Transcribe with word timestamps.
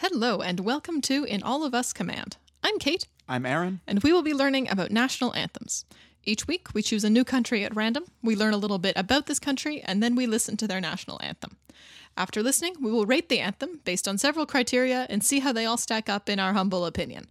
Hello, 0.00 0.40
and 0.40 0.60
welcome 0.60 1.00
to 1.00 1.24
In 1.24 1.42
All 1.42 1.64
of 1.64 1.74
Us 1.74 1.92
Command. 1.92 2.36
I'm 2.62 2.78
Kate, 2.78 3.08
I'm 3.28 3.44
Aaron. 3.44 3.80
and 3.84 4.00
we 4.00 4.12
will 4.12 4.22
be 4.22 4.32
learning 4.32 4.70
about 4.70 4.92
national 4.92 5.34
anthems. 5.34 5.84
Each 6.22 6.46
week, 6.46 6.68
we 6.72 6.82
choose 6.82 7.02
a 7.02 7.10
new 7.10 7.24
country 7.24 7.64
at 7.64 7.74
random, 7.74 8.04
we 8.22 8.36
learn 8.36 8.54
a 8.54 8.58
little 8.58 8.78
bit 8.78 8.96
about 8.96 9.26
this 9.26 9.40
country, 9.40 9.82
and 9.82 10.00
then 10.00 10.14
we 10.14 10.24
listen 10.24 10.56
to 10.58 10.68
their 10.68 10.80
national 10.80 11.20
anthem. 11.20 11.56
After 12.16 12.44
listening, 12.44 12.76
we 12.80 12.92
will 12.92 13.06
rate 13.06 13.28
the 13.28 13.40
anthem 13.40 13.80
based 13.84 14.06
on 14.06 14.18
several 14.18 14.46
criteria 14.46 15.04
and 15.10 15.24
see 15.24 15.40
how 15.40 15.52
they 15.52 15.66
all 15.66 15.76
stack 15.76 16.08
up 16.08 16.28
in 16.28 16.38
our 16.38 16.52
humble 16.52 16.86
opinion. 16.86 17.26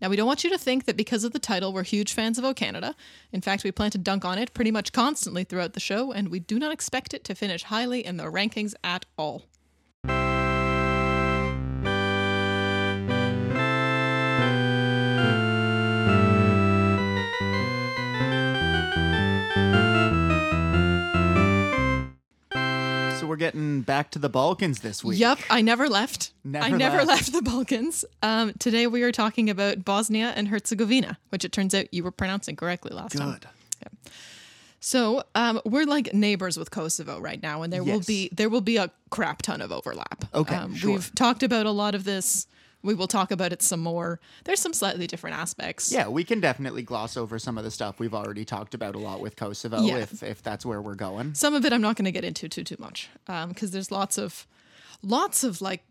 Now, 0.00 0.08
we 0.08 0.14
don't 0.14 0.28
want 0.28 0.44
you 0.44 0.50
to 0.50 0.58
think 0.58 0.84
that 0.84 0.96
because 0.96 1.24
of 1.24 1.32
the 1.32 1.40
title, 1.40 1.72
we're 1.72 1.82
huge 1.82 2.12
fans 2.12 2.38
of 2.38 2.44
O 2.44 2.54
Canada. 2.54 2.94
In 3.32 3.40
fact, 3.40 3.64
we 3.64 3.72
plan 3.72 3.90
to 3.90 3.98
dunk 3.98 4.24
on 4.24 4.38
it 4.38 4.54
pretty 4.54 4.70
much 4.70 4.92
constantly 4.92 5.42
throughout 5.42 5.72
the 5.72 5.80
show, 5.80 6.12
and 6.12 6.28
we 6.28 6.38
do 6.38 6.60
not 6.60 6.70
expect 6.70 7.14
it 7.14 7.24
to 7.24 7.34
finish 7.34 7.64
highly 7.64 8.06
in 8.06 8.16
the 8.16 8.30
rankings 8.30 8.74
at 8.84 9.06
all. 9.18 9.46
So 23.22 23.28
we're 23.28 23.36
getting 23.36 23.82
back 23.82 24.10
to 24.10 24.18
the 24.18 24.28
Balkans 24.28 24.80
this 24.80 25.04
week. 25.04 25.20
Yep, 25.20 25.38
I 25.48 25.62
never 25.62 25.88
left. 25.88 26.32
Never 26.42 26.64
I 26.64 26.70
never 26.70 27.04
left. 27.04 27.08
left. 27.08 27.32
the 27.32 27.40
Balkans. 27.40 28.04
Um, 28.20 28.52
today 28.58 28.88
we 28.88 29.04
are 29.04 29.12
talking 29.12 29.48
about 29.48 29.84
Bosnia 29.84 30.32
and 30.34 30.48
Herzegovina, 30.48 31.18
which 31.28 31.44
it 31.44 31.52
turns 31.52 31.72
out 31.72 31.86
you 31.94 32.02
were 32.02 32.10
pronouncing 32.10 32.56
correctly 32.56 32.90
last 32.90 33.16
time. 33.16 33.38
Good. 33.38 33.46
So 34.80 35.22
um, 35.36 35.60
we're 35.64 35.86
like 35.86 36.12
neighbors 36.12 36.58
with 36.58 36.72
Kosovo 36.72 37.20
right 37.20 37.40
now, 37.40 37.62
and 37.62 37.72
there 37.72 37.84
will 37.84 38.00
be 38.00 38.28
there 38.32 38.48
will 38.48 38.60
be 38.60 38.76
a 38.76 38.90
crap 39.10 39.42
ton 39.42 39.60
of 39.60 39.70
overlap. 39.70 40.24
Okay, 40.34 40.56
um, 40.56 40.74
sure. 40.74 40.90
we've 40.90 41.14
talked 41.14 41.44
about 41.44 41.66
a 41.66 41.70
lot 41.70 41.94
of 41.94 42.02
this. 42.02 42.48
We 42.82 42.94
will 42.94 43.06
talk 43.06 43.30
about 43.30 43.52
it 43.52 43.62
some 43.62 43.80
more. 43.80 44.18
There's 44.44 44.60
some 44.60 44.72
slightly 44.72 45.06
different 45.06 45.36
aspects. 45.36 45.92
Yeah, 45.92 46.08
we 46.08 46.24
can 46.24 46.40
definitely 46.40 46.82
gloss 46.82 47.16
over 47.16 47.38
some 47.38 47.56
of 47.58 47.64
the 47.64 47.70
stuff 47.70 48.00
we've 48.00 48.14
already 48.14 48.44
talked 48.44 48.74
about 48.74 48.94
a 48.94 48.98
lot 48.98 49.20
with 49.20 49.36
Kosovo 49.36 49.82
Yeah. 49.82 49.98
if 49.98 50.22
if 50.22 50.42
that's 50.42 50.66
where 50.66 50.80
we're 50.82 50.94
going. 50.96 51.34
Some 51.34 51.54
of 51.54 51.64
it 51.64 51.72
I'm 51.72 51.80
not 51.82 51.96
going 51.96 52.06
to 52.06 52.12
get 52.12 52.24
into 52.24 52.48
too 52.48 52.64
too 52.64 52.76
much 52.78 53.08
um, 53.28 53.50
because 53.50 53.70
there's 53.70 53.90
lots 53.92 54.18
of 54.18 54.46
lots 55.02 55.44
of 55.44 55.60
like 55.60 55.84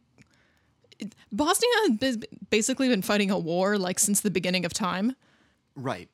Bosnia 1.32 1.70
has 2.02 2.18
basically 2.50 2.88
been 2.88 3.02
fighting 3.02 3.32
a 3.32 3.40
war 3.40 3.78
like 3.78 3.98
since 3.98 4.22
the 4.22 4.30
beginning 4.30 4.66
of 4.66 4.74
time. 4.74 5.16
Right. 5.76 6.10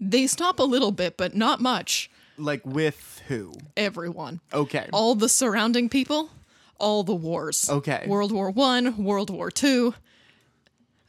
They 0.00 0.26
stop 0.26 0.58
a 0.58 0.62
little 0.64 0.90
bit, 0.92 1.16
but 1.16 1.34
not 1.36 1.60
much. 1.60 2.10
Like 2.38 2.64
with 2.64 3.20
who? 3.28 3.52
Everyone, 3.76 4.40
Okay. 4.52 4.88
all 4.92 5.14
the 5.14 5.28
surrounding 5.28 5.88
people, 5.88 6.30
all 6.82 7.02
the 7.04 7.14
wars. 7.14 7.70
Okay. 7.70 8.04
World 8.06 8.30
War 8.32 8.50
One, 8.50 9.02
World 9.02 9.30
War 9.30 9.50
Two, 9.50 9.94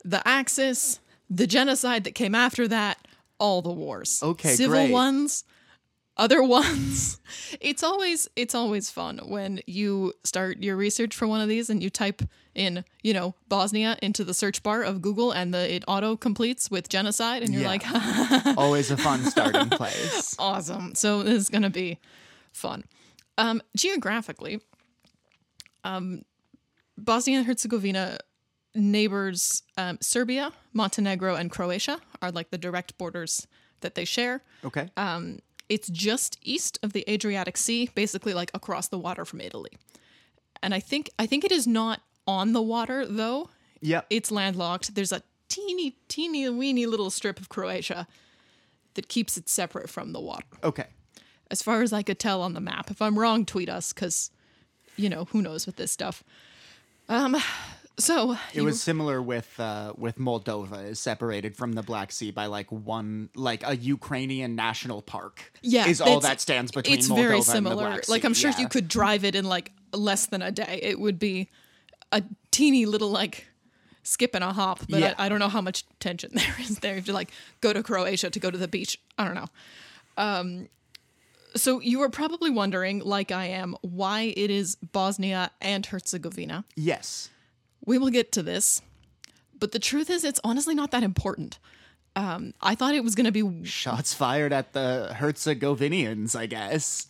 the 0.06 0.26
Axis, 0.26 1.00
the 1.30 1.48
genocide 1.48 2.04
that 2.06 2.16
came 2.16 2.36
after 2.36 2.68
that, 2.70 2.98
all 3.40 3.62
the 3.62 3.72
wars. 3.72 4.20
Okay, 4.24 4.56
civil 4.56 4.76
great. 4.84 4.92
ones, 4.92 5.44
other 6.16 6.44
ones. 6.60 7.20
It's 7.60 7.84
always 7.84 8.30
it's 8.36 8.56
always 8.56 8.90
fun 8.90 9.20
when 9.26 9.60
you 9.68 10.14
start 10.24 10.62
your 10.64 10.76
research 10.78 11.16
for 11.16 11.28
one 11.28 11.42
of 11.42 11.50
these 11.50 11.70
and 11.70 11.82
you 11.84 11.90
type 11.90 12.22
in 12.56 12.86
you 13.02 13.14
know 13.16 13.34
Bosnia 13.50 13.98
into 14.04 14.24
the 14.24 14.34
search 14.34 14.62
bar 14.62 14.84
of 14.84 15.02
Google 15.02 15.32
and 15.32 15.52
the 15.54 15.74
it 15.76 15.84
auto 15.88 16.16
completes 16.16 16.70
with 16.70 16.88
genocide 16.88 17.42
and 17.42 17.52
you're 17.52 17.64
Yeah. 17.64 17.68
like 17.70 18.58
Always 18.58 18.92
a 18.92 18.98
fun 18.98 19.26
starting 19.26 19.70
place. 19.80 20.36
awesome. 20.38 20.94
So 20.94 21.24
this 21.24 21.34
is 21.36 21.50
going 21.50 21.64
to 21.64 21.72
be 21.72 21.98
fun. 22.52 22.84
Um, 23.40 23.64
geographically, 23.76 24.62
um, 25.84 26.24
Bosnia 26.98 27.40
and 27.40 27.48
Herzegovina 27.48 28.18
neighbors 28.76 29.64
um, 29.78 29.98
Serbia, 30.02 30.52
Montenegro, 30.74 31.36
and 31.36 31.52
Croatia 31.52 32.00
are 32.22 32.32
like 32.32 32.50
the 32.50 32.58
direct 32.58 32.98
borders 32.98 33.48
that 33.82 33.96
they 33.96 34.06
share. 34.06 34.42
Okay. 34.64 34.90
It's 35.70 35.90
just 35.90 36.38
east 36.42 36.78
of 36.84 36.94
the 36.94 37.04
Adriatic 37.10 37.58
Sea, 37.58 37.90
basically 37.96 38.34
like 38.34 38.52
across 38.54 38.90
the 38.90 39.00
water 39.00 39.26
from 39.26 39.42
Italy. 39.42 39.72
And 40.62 40.74
I 40.74 40.80
think 40.80 41.10
I 41.18 41.26
think 41.26 41.44
it 41.44 41.52
is 41.52 41.66
not 41.66 42.02
on 42.28 42.54
the 42.54 42.62
water 42.62 43.06
though. 43.06 43.50
yep. 43.82 44.06
It's 44.10 44.32
landlocked. 44.32 44.96
There's 44.96 45.12
a 45.12 45.24
teeny, 45.50 45.98
teeny, 46.08 46.48
weeny 46.50 46.86
little 46.86 47.10
strip 47.10 47.40
of 47.40 47.50
Croatia 47.50 48.08
that 48.94 49.08
keeps 49.08 49.38
it 49.38 49.50
separate 49.50 49.90
from 49.90 50.14
the 50.14 50.20
water 50.20 50.46
okay. 50.64 50.86
as 51.50 51.64
far 51.64 51.82
as 51.82 51.92
I 51.92 52.04
could 52.04 52.20
tell 52.20 52.42
on 52.42 52.54
the 52.54 52.62
map. 52.62 52.92
If 52.92 53.02
I'm 53.02 53.18
wrong, 53.18 53.46
tweet 53.46 53.70
us 53.70 53.94
because, 53.94 54.30
you 54.96 55.10
know, 55.10 55.26
who 55.26 55.42
knows 55.42 55.66
with 55.66 55.76
this 55.78 55.92
stuff. 55.92 56.24
Um, 57.10 57.36
so 57.98 58.38
It 58.54 58.62
was 58.62 58.82
similar 58.82 59.22
with 59.22 59.60
uh, 59.60 59.94
with 59.98 60.18
Moldova 60.18 60.86
is 60.90 61.00
separated 61.00 61.56
from 61.56 61.74
the 61.74 61.84
Black 61.84 62.12
Sea 62.12 62.32
by 62.32 62.48
like 62.48 62.72
one 62.72 63.30
like 63.36 63.62
a 63.68 63.76
Ukrainian 63.76 64.56
national 64.56 65.02
park. 65.02 65.52
yeah, 65.62 65.88
is 65.88 66.02
all 66.02 66.20
that 66.22 66.42
stands 66.42 66.72
between 66.72 66.98
It's 66.98 67.08
Moldova 67.08 67.16
very 67.16 67.36
and 67.36 67.46
the 67.46 67.52
similar. 67.52 67.76
Black 67.76 68.10
Like 68.10 68.24
I'm 68.24 68.34
sure 68.34 68.52
yeah. 68.52 68.62
you 68.62 68.68
could 68.70 68.88
drive 68.88 69.24
it 69.24 69.36
in 69.36 69.46
like 69.46 69.72
less 69.94 70.26
than 70.28 70.42
a 70.42 70.52
day. 70.52 70.80
It 70.82 71.00
would 71.00 71.20
be 71.20 71.50
a 72.12 72.24
teeny 72.52 72.86
little 72.86 73.10
like 73.12 73.48
skip 74.04 74.34
and 74.34 74.44
a 74.44 74.52
hop, 74.54 74.80
but 74.90 75.00
Yeah. 75.00 75.14
I, 75.18 75.26
I 75.26 75.30
don't 75.30 75.40
know 75.40 75.50
how 75.50 75.62
much 75.62 75.86
tension 76.00 76.32
there 76.34 76.56
is 76.60 76.80
there. 76.80 76.92
You 76.92 76.98
have 76.98 77.06
to 77.06 77.14
like 77.14 77.32
go 77.62 77.74
to 77.74 77.84
Croatia 77.84 78.30
to 78.30 78.40
go 78.40 78.50
to 78.50 78.58
the 78.58 78.68
beach. 78.68 79.00
I 79.18 79.26
don't 79.26 79.36
know. 79.36 79.48
Um, 80.18 80.68
so 81.56 81.80
you 81.80 82.02
are 82.02 82.10
probably 82.10 82.50
wondering, 82.50 83.00
like 83.00 83.32
I 83.32 83.46
am, 83.46 83.76
why 83.82 84.34
it 84.36 84.50
is 84.50 84.76
Bosnia 84.76 85.52
and 85.62 85.86
Herzegovina. 85.86 86.66
Yes. 86.76 87.30
We 87.86 87.98
will 87.98 88.10
get 88.10 88.32
to 88.34 88.44
this, 88.44 88.82
but 89.60 89.72
the 89.72 89.80
truth 89.80 90.10
is, 90.10 90.24
it's 90.24 90.40
honestly 90.44 90.76
not 90.76 90.92
that 90.92 91.04
important. 91.04 91.60
Um, 92.16 92.54
I 92.62 92.76
thought 92.76 92.94
it 92.96 93.04
was 93.04 93.16
going 93.16 93.26
to 93.26 93.32
be. 93.32 93.66
Shots 93.66 94.14
fired 94.14 94.54
at 94.54 94.74
the 94.74 95.16
Herzegovinians, 95.16 96.36
I 96.36 96.46
guess. 96.46 97.08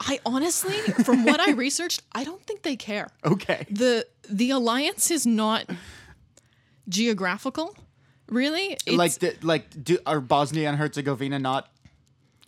I 0.00 0.18
honestly, 0.26 0.76
from 1.04 1.24
what 1.24 1.40
I 1.40 1.50
researched, 1.52 2.02
I 2.12 2.24
don't 2.24 2.42
think 2.42 2.62
they 2.62 2.76
care. 2.76 3.08
Okay. 3.24 3.66
the 3.70 4.06
The 4.28 4.50
alliance 4.50 5.10
is 5.10 5.26
not 5.26 5.68
geographical, 6.88 7.76
really. 8.28 8.76
It's, 8.86 8.96
like 8.96 9.18
d- 9.18 9.32
like 9.42 9.84
do, 9.84 9.98
are 10.06 10.20
Bosnia 10.20 10.68
and 10.68 10.78
Herzegovina 10.78 11.38
not 11.38 11.70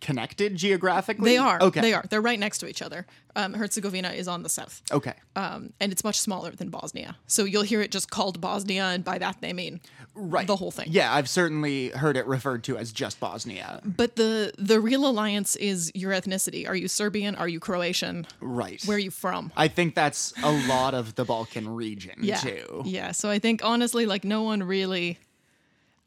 connected 0.00 0.56
geographically? 0.56 1.30
they 1.32 1.36
are. 1.36 1.60
Okay. 1.60 1.80
They 1.80 1.94
are. 1.94 2.04
They're 2.08 2.20
right 2.20 2.38
next 2.38 2.58
to 2.58 2.68
each 2.68 2.82
other. 2.82 3.06
Um, 3.36 3.54
Herzegovina 3.54 4.10
is 4.10 4.26
on 4.26 4.42
the 4.42 4.48
south, 4.48 4.82
Okay. 4.90 5.12
um, 5.36 5.72
and 5.78 5.92
it's 5.92 6.02
much 6.02 6.18
smaller 6.18 6.50
than 6.50 6.70
Bosnia. 6.70 7.16
So 7.28 7.44
you'll 7.44 7.62
hear 7.62 7.80
it 7.80 7.92
just 7.92 8.10
called 8.10 8.40
Bosnia, 8.40 8.84
and 8.84 9.04
by 9.04 9.18
that 9.18 9.36
they 9.40 9.52
mean 9.52 9.80
right. 10.14 10.46
the 10.46 10.56
whole 10.56 10.72
thing. 10.72 10.88
Yeah, 10.90 11.14
I've 11.14 11.28
certainly 11.28 11.90
heard 11.90 12.16
it 12.16 12.26
referred 12.26 12.64
to 12.64 12.76
as 12.76 12.90
just 12.90 13.20
Bosnia. 13.20 13.80
But 13.84 14.16
the 14.16 14.52
the 14.58 14.80
real 14.80 15.06
alliance 15.06 15.54
is 15.56 15.92
your 15.94 16.12
ethnicity. 16.12 16.66
Are 16.66 16.74
you 16.74 16.88
Serbian? 16.88 17.36
Are 17.36 17.48
you 17.48 17.60
Croatian? 17.60 18.26
Right. 18.40 18.82
Where 18.84 18.96
are 18.96 19.00
you 19.00 19.12
from? 19.12 19.52
I 19.56 19.68
think 19.68 19.94
that's 19.94 20.32
a 20.42 20.50
lot 20.66 20.94
of 20.94 21.14
the 21.14 21.24
Balkan 21.24 21.68
region 21.68 22.16
yeah. 22.20 22.38
too. 22.38 22.82
Yeah. 22.86 23.12
So 23.12 23.30
I 23.30 23.38
think 23.38 23.64
honestly, 23.64 24.04
like 24.04 24.24
no 24.24 24.42
one 24.42 24.64
really 24.64 25.18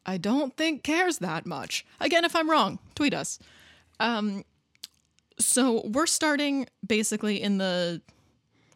I 0.05 0.17
don't 0.17 0.55
think 0.57 0.83
cares 0.83 1.19
that 1.19 1.45
much. 1.45 1.85
Again, 1.99 2.25
if 2.25 2.35
I'm 2.35 2.49
wrong, 2.49 2.79
tweet 2.95 3.13
us. 3.13 3.39
Um 4.01 4.43
so 5.39 5.81
we're 5.85 6.07
starting 6.07 6.67
basically 6.85 7.41
in 7.41 7.57
the 7.57 8.01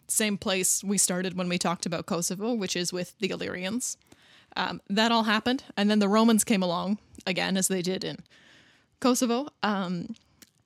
same 0.07 0.37
place 0.37 0.83
we 0.83 0.97
started 0.97 1.37
when 1.37 1.49
we 1.49 1.57
talked 1.57 1.85
about 1.85 2.05
Kosovo, 2.05 2.53
which 2.53 2.75
is 2.75 2.91
with 2.93 3.17
the 3.19 3.29
Illyrians. 3.29 3.97
Um, 4.57 4.81
that 4.89 5.11
all 5.11 5.23
happened, 5.23 5.63
and 5.75 5.89
then 5.89 5.99
the 5.99 6.07
Romans 6.07 6.43
came 6.43 6.63
along 6.63 6.97
again, 7.25 7.57
as 7.57 7.67
they 7.67 7.81
did 7.81 8.03
in 8.03 8.17
Kosovo. 8.99 9.47
Um, 9.63 10.15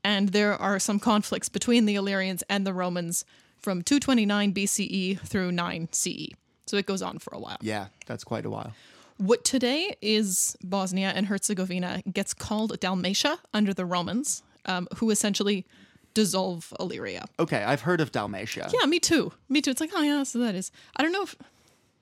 and 0.04 0.30
there 0.30 0.54
are 0.54 0.80
some 0.80 1.00
conflicts 1.00 1.50
between 1.50 1.86
the 1.86 1.96
Illyrians 1.96 2.44
and 2.50 2.68
the 2.68 2.74
Romans 2.74 3.26
from 3.58 3.82
229 3.82 4.54
BCE 4.54 5.20
through 5.22 5.52
9 5.52 5.90
CE. 5.92 6.30
So 6.68 6.78
it 6.78 6.86
goes 6.86 7.02
on 7.02 7.20
for 7.20 7.34
a 7.34 7.40
while. 7.40 7.58
Yeah, 7.62 7.88
that's 8.06 8.24
quite 8.24 8.46
a 8.46 8.50
while. 8.50 8.74
What 9.18 9.44
today 9.44 9.98
is 10.02 10.56
Bosnia 10.64 11.12
and 11.14 11.26
Herzegovina 11.26 12.04
gets 12.14 12.34
called 12.34 12.80
Dalmatia 12.80 13.40
under 13.54 13.74
the 13.74 13.86
Romans, 13.86 14.44
um, 14.70 14.88
who 14.98 15.10
essentially 15.10 15.66
dissolve 16.14 16.74
Illyria. 16.80 17.26
Okay, 17.40 17.64
I've 17.64 17.82
heard 17.82 18.02
of 18.02 18.12
Dalmatia. 18.12 18.70
Yeah, 18.74 18.86
me 18.88 19.00
too. 19.00 19.32
Me 19.48 19.62
too. 19.62 19.72
It's 19.72 19.82
like, 19.82 19.92
oh 19.96 20.02
yeah, 20.02 20.24
so 20.24 20.40
that 20.40 20.56
is. 20.56 20.72
I 20.96 21.04
don't 21.04 21.12
know 21.12 21.24
if 21.24 21.36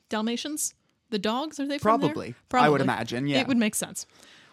Dalmatians, 0.10 0.74
the 1.10 1.20
dogs, 1.20 1.60
are 1.60 1.68
they 1.68 1.78
from 1.78 2.02
there? 2.02 2.10
Probably. 2.10 2.36
I 2.54 2.70
would 2.70 2.82
imagine, 2.82 3.28
yeah. 3.28 3.40
It 3.42 3.48
would 3.48 3.58
make 3.58 3.76
sense. 3.76 4.06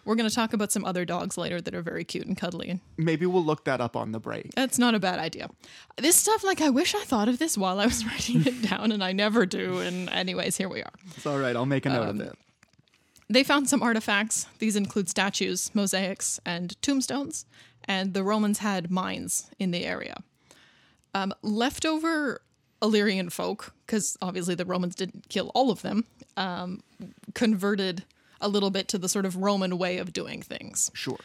We're 0.03 0.15
going 0.15 0.29
to 0.29 0.35
talk 0.35 0.53
about 0.53 0.71
some 0.71 0.85
other 0.85 1.03
dogs 1.03 1.35
later 1.35 1.59
that 1.59 1.73
are 1.73 1.81
very 1.81 2.03
cute 2.03 2.27
and 2.27 2.37
cuddly, 2.37 2.79
Maybe 2.95 3.25
we'll 3.25 3.43
look 3.43 3.65
that 3.65 3.81
up 3.81 3.95
on 3.95 4.11
the 4.11 4.19
break. 4.19 4.51
that's 4.53 4.77
not 4.77 4.93
a 4.93 4.99
bad 4.99 5.17
idea. 5.17 5.49
This 5.97 6.15
stuff, 6.15 6.43
like, 6.43 6.61
I 6.61 6.69
wish 6.69 6.93
I 6.93 7.03
thought 7.05 7.27
of 7.27 7.39
this 7.39 7.57
while 7.57 7.79
I 7.79 7.85
was 7.85 8.05
writing 8.09 8.45
it 8.45 8.69
down, 8.69 8.91
and 8.91 9.03
I 9.03 9.13
never 9.13 9.47
do. 9.47 9.79
And 9.79 10.07
anyways, 10.09 10.57
here 10.57 10.69
we 10.69 10.81
are. 10.83 10.91
It's 11.15 11.25
all 11.25 11.39
right. 11.39 11.55
I'll 11.55 11.65
make 11.65 11.87
a 11.87 11.89
note 11.89 12.07
Um, 12.09 12.21
of 12.21 12.27
it. 12.27 12.37
They 13.29 13.43
found 13.43 13.69
some 13.69 13.81
artifacts. 13.81 14.47
These 14.59 14.75
include 14.75 15.09
statues, 15.09 15.71
mosaics, 15.73 16.39
and 16.45 16.79
tombstones. 16.81 17.45
And 17.85 18.13
the 18.13 18.23
Romans 18.23 18.59
had 18.59 18.91
mines 18.91 19.49
in 19.59 19.71
the 19.71 19.85
area. 19.85 20.17
Um, 21.13 21.33
leftover 21.41 22.41
Illyrian 22.81 23.29
folk, 23.29 23.73
because 23.85 24.17
obviously 24.21 24.53
the 24.55 24.65
Romans 24.65 24.95
didn't 24.95 25.29
kill 25.29 25.51
all 25.55 25.71
of 25.71 25.81
them, 25.81 26.05
um, 26.37 26.83
converted 27.33 28.03
a 28.41 28.49
little 28.49 28.69
bit 28.69 28.87
to 28.89 28.97
the 28.97 29.09
sort 29.09 29.25
of 29.25 29.37
Roman 29.37 29.77
way 29.77 29.97
of 29.97 30.13
doing 30.13 30.41
things. 30.41 30.91
Sure. 30.93 31.19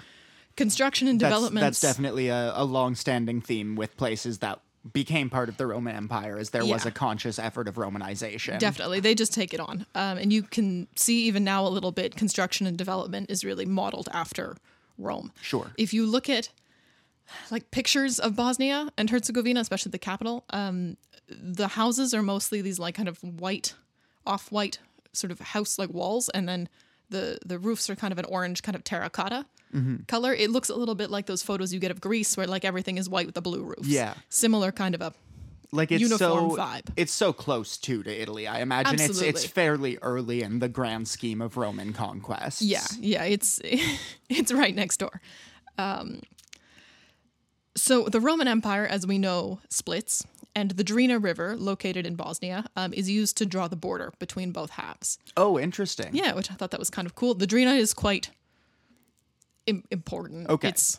Construction 0.56 1.08
and 1.08 1.18
That's, 1.18 1.30
development. 1.30 1.62
that's 1.62 1.80
definitely 1.80 2.28
a, 2.28 2.52
a 2.54 2.64
long-standing 2.64 3.40
theme 3.40 3.76
with 3.76 3.96
places 3.96 4.38
that 4.38 4.60
became 4.92 5.28
part 5.28 5.48
of 5.48 5.56
the 5.56 5.66
Roman 5.66 5.94
Empire, 5.94 6.38
as 6.38 6.50
there 6.50 6.64
was 6.64 6.86
a 6.86 6.90
conscious 6.90 7.38
effort 7.38 7.68
of 7.68 7.74
Romanization. 7.74 8.58
Definitely, 8.58 9.00
they 9.00 9.14
just 9.14 9.32
take 9.32 9.52
it 9.52 9.60
on, 9.60 9.84
um, 9.94 10.16
and 10.16 10.32
you 10.32 10.42
can 10.42 10.88
see 10.96 11.24
even 11.24 11.44
now 11.44 11.66
a 11.66 11.68
little 11.68 11.92
bit. 11.92 12.16
Construction 12.16 12.66
and 12.66 12.78
development 12.78 13.30
is 13.30 13.44
really 13.44 13.66
modeled 13.66 14.08
after 14.12 14.56
Rome. 14.96 15.32
Sure. 15.42 15.72
If 15.76 15.92
you 15.92 16.06
look 16.06 16.28
at 16.30 16.50
like 17.50 17.70
pictures 17.70 18.18
of 18.18 18.34
Bosnia 18.34 18.90
and 18.96 19.10
Herzegovina, 19.10 19.60
especially 19.60 19.90
the 19.90 19.98
capital, 19.98 20.44
um, 20.50 20.96
the 21.28 21.68
houses 21.68 22.12
are 22.14 22.22
mostly 22.22 22.60
these 22.62 22.78
like 22.78 22.94
kind 22.94 23.08
of 23.08 23.22
white, 23.22 23.74
off-white 24.26 24.78
sort 25.12 25.30
of 25.30 25.40
house-like 25.40 25.90
walls, 25.90 26.28
and 26.30 26.48
then 26.48 26.68
the 27.10 27.38
the 27.44 27.58
roofs 27.58 27.90
are 27.90 27.96
kind 27.96 28.12
of 28.12 28.18
an 28.18 28.24
orange, 28.26 28.62
kind 28.62 28.76
of 28.76 28.84
terracotta 28.84 29.46
Mm-hmm. 29.72 29.98
color. 30.08 30.34
It 30.34 30.50
looks 30.50 30.68
a 30.68 30.74
little 30.74 30.96
bit 30.96 31.10
like 31.12 31.26
those 31.26 31.44
photos 31.44 31.72
you 31.72 31.78
get 31.78 31.92
of 31.92 32.00
Greece, 32.00 32.36
where 32.36 32.48
like 32.48 32.64
everything 32.64 32.98
is 32.98 33.08
white 33.08 33.26
with 33.26 33.36
a 33.36 33.40
blue 33.40 33.62
roof. 33.62 33.84
Yeah. 33.86 34.14
similar 34.28 34.72
kind 34.72 34.96
of 34.96 35.00
a 35.00 35.12
like 35.70 35.92
it's 35.92 36.02
uniform 36.02 36.50
so 36.50 36.56
vibe. 36.56 36.90
it's 36.96 37.12
so 37.12 37.32
close 37.32 37.76
to 37.76 38.02
to 38.02 38.10
Italy. 38.10 38.48
I 38.48 38.62
imagine 38.62 38.98
it's 39.00 39.20
it's 39.22 39.44
fairly 39.44 39.96
early 40.02 40.42
in 40.42 40.58
the 40.58 40.68
grand 40.68 41.06
scheme 41.06 41.40
of 41.40 41.56
Roman 41.56 41.92
conquest. 41.92 42.62
Yeah, 42.62 42.82
yeah, 42.98 43.22
it's 43.22 43.60
it's 44.28 44.50
right 44.52 44.74
next 44.74 44.96
door. 44.96 45.20
Um, 45.78 46.22
so 47.76 48.04
the 48.04 48.20
Roman 48.20 48.48
Empire, 48.48 48.86
as 48.86 49.06
we 49.06 49.18
know, 49.18 49.60
splits, 49.68 50.26
and 50.60 50.72
the 50.72 50.84
Drina 50.84 51.18
River, 51.18 51.56
located 51.56 52.06
in 52.06 52.16
Bosnia, 52.16 52.66
um, 52.76 52.92
is 52.92 53.08
used 53.08 53.38
to 53.38 53.46
draw 53.46 53.66
the 53.66 53.76
border 53.76 54.12
between 54.18 54.52
both 54.52 54.70
halves. 54.70 55.18
Oh, 55.36 55.58
interesting. 55.58 56.10
Yeah, 56.12 56.34
which 56.34 56.50
I 56.50 56.54
thought 56.54 56.70
that 56.72 56.78
was 56.78 56.90
kind 56.90 57.06
of 57.06 57.14
cool. 57.14 57.32
The 57.32 57.46
Drina 57.46 57.72
is 57.72 57.94
quite 57.94 58.30
Im- 59.66 59.84
important. 59.90 60.50
Okay. 60.50 60.68
it's 60.68 60.98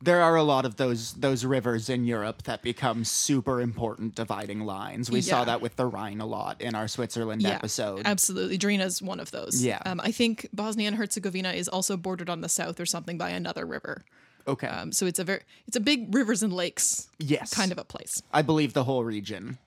There 0.00 0.22
are 0.22 0.36
a 0.36 0.42
lot 0.42 0.64
of 0.64 0.76
those 0.76 1.12
those 1.14 1.44
rivers 1.44 1.90
in 1.90 2.06
Europe 2.06 2.44
that 2.44 2.62
become 2.62 3.04
super 3.04 3.60
important 3.60 4.14
dividing 4.14 4.60
lines. 4.60 5.10
We 5.10 5.20
saw 5.20 5.44
that 5.44 5.60
with 5.60 5.76
the 5.76 5.86
Rhine 5.86 6.20
a 6.22 6.26
lot 6.26 6.62
in 6.62 6.74
our 6.74 6.88
Switzerland 6.88 7.42
yeah, 7.42 7.50
episode. 7.50 8.02
absolutely. 8.06 8.56
Drina 8.56 8.84
is 8.86 9.02
one 9.02 9.20
of 9.20 9.30
those. 9.30 9.62
Yeah. 9.62 9.82
um, 9.84 10.00
I 10.02 10.10
think 10.10 10.48
Bosnia 10.54 10.88
and 10.88 10.96
Herzegovina 10.96 11.52
is 11.52 11.68
also 11.68 11.96
bordered 11.98 12.30
on 12.30 12.40
the 12.40 12.48
south 12.48 12.80
or 12.80 12.86
something 12.86 13.18
by 13.18 13.30
another 13.30 13.66
river. 13.66 14.04
Okay. 14.46 14.68
Um, 14.68 14.92
so 14.92 15.06
it's 15.06 15.18
a 15.18 15.24
very 15.24 15.40
it's 15.66 15.76
a 15.76 15.80
big 15.80 16.14
rivers 16.14 16.42
and 16.42 16.52
lakes 16.52 17.08
yes. 17.18 17.54
kind 17.54 17.72
of 17.72 17.78
a 17.78 17.84
place. 17.84 18.22
I 18.32 18.42
believe 18.42 18.72
the 18.72 18.84
whole 18.84 19.04
region 19.04 19.58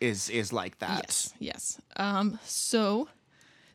is 0.00 0.30
is 0.30 0.52
like 0.52 0.78
that. 0.78 1.04
Yes, 1.06 1.34
yes. 1.38 1.80
Um, 1.96 2.38
so 2.44 3.08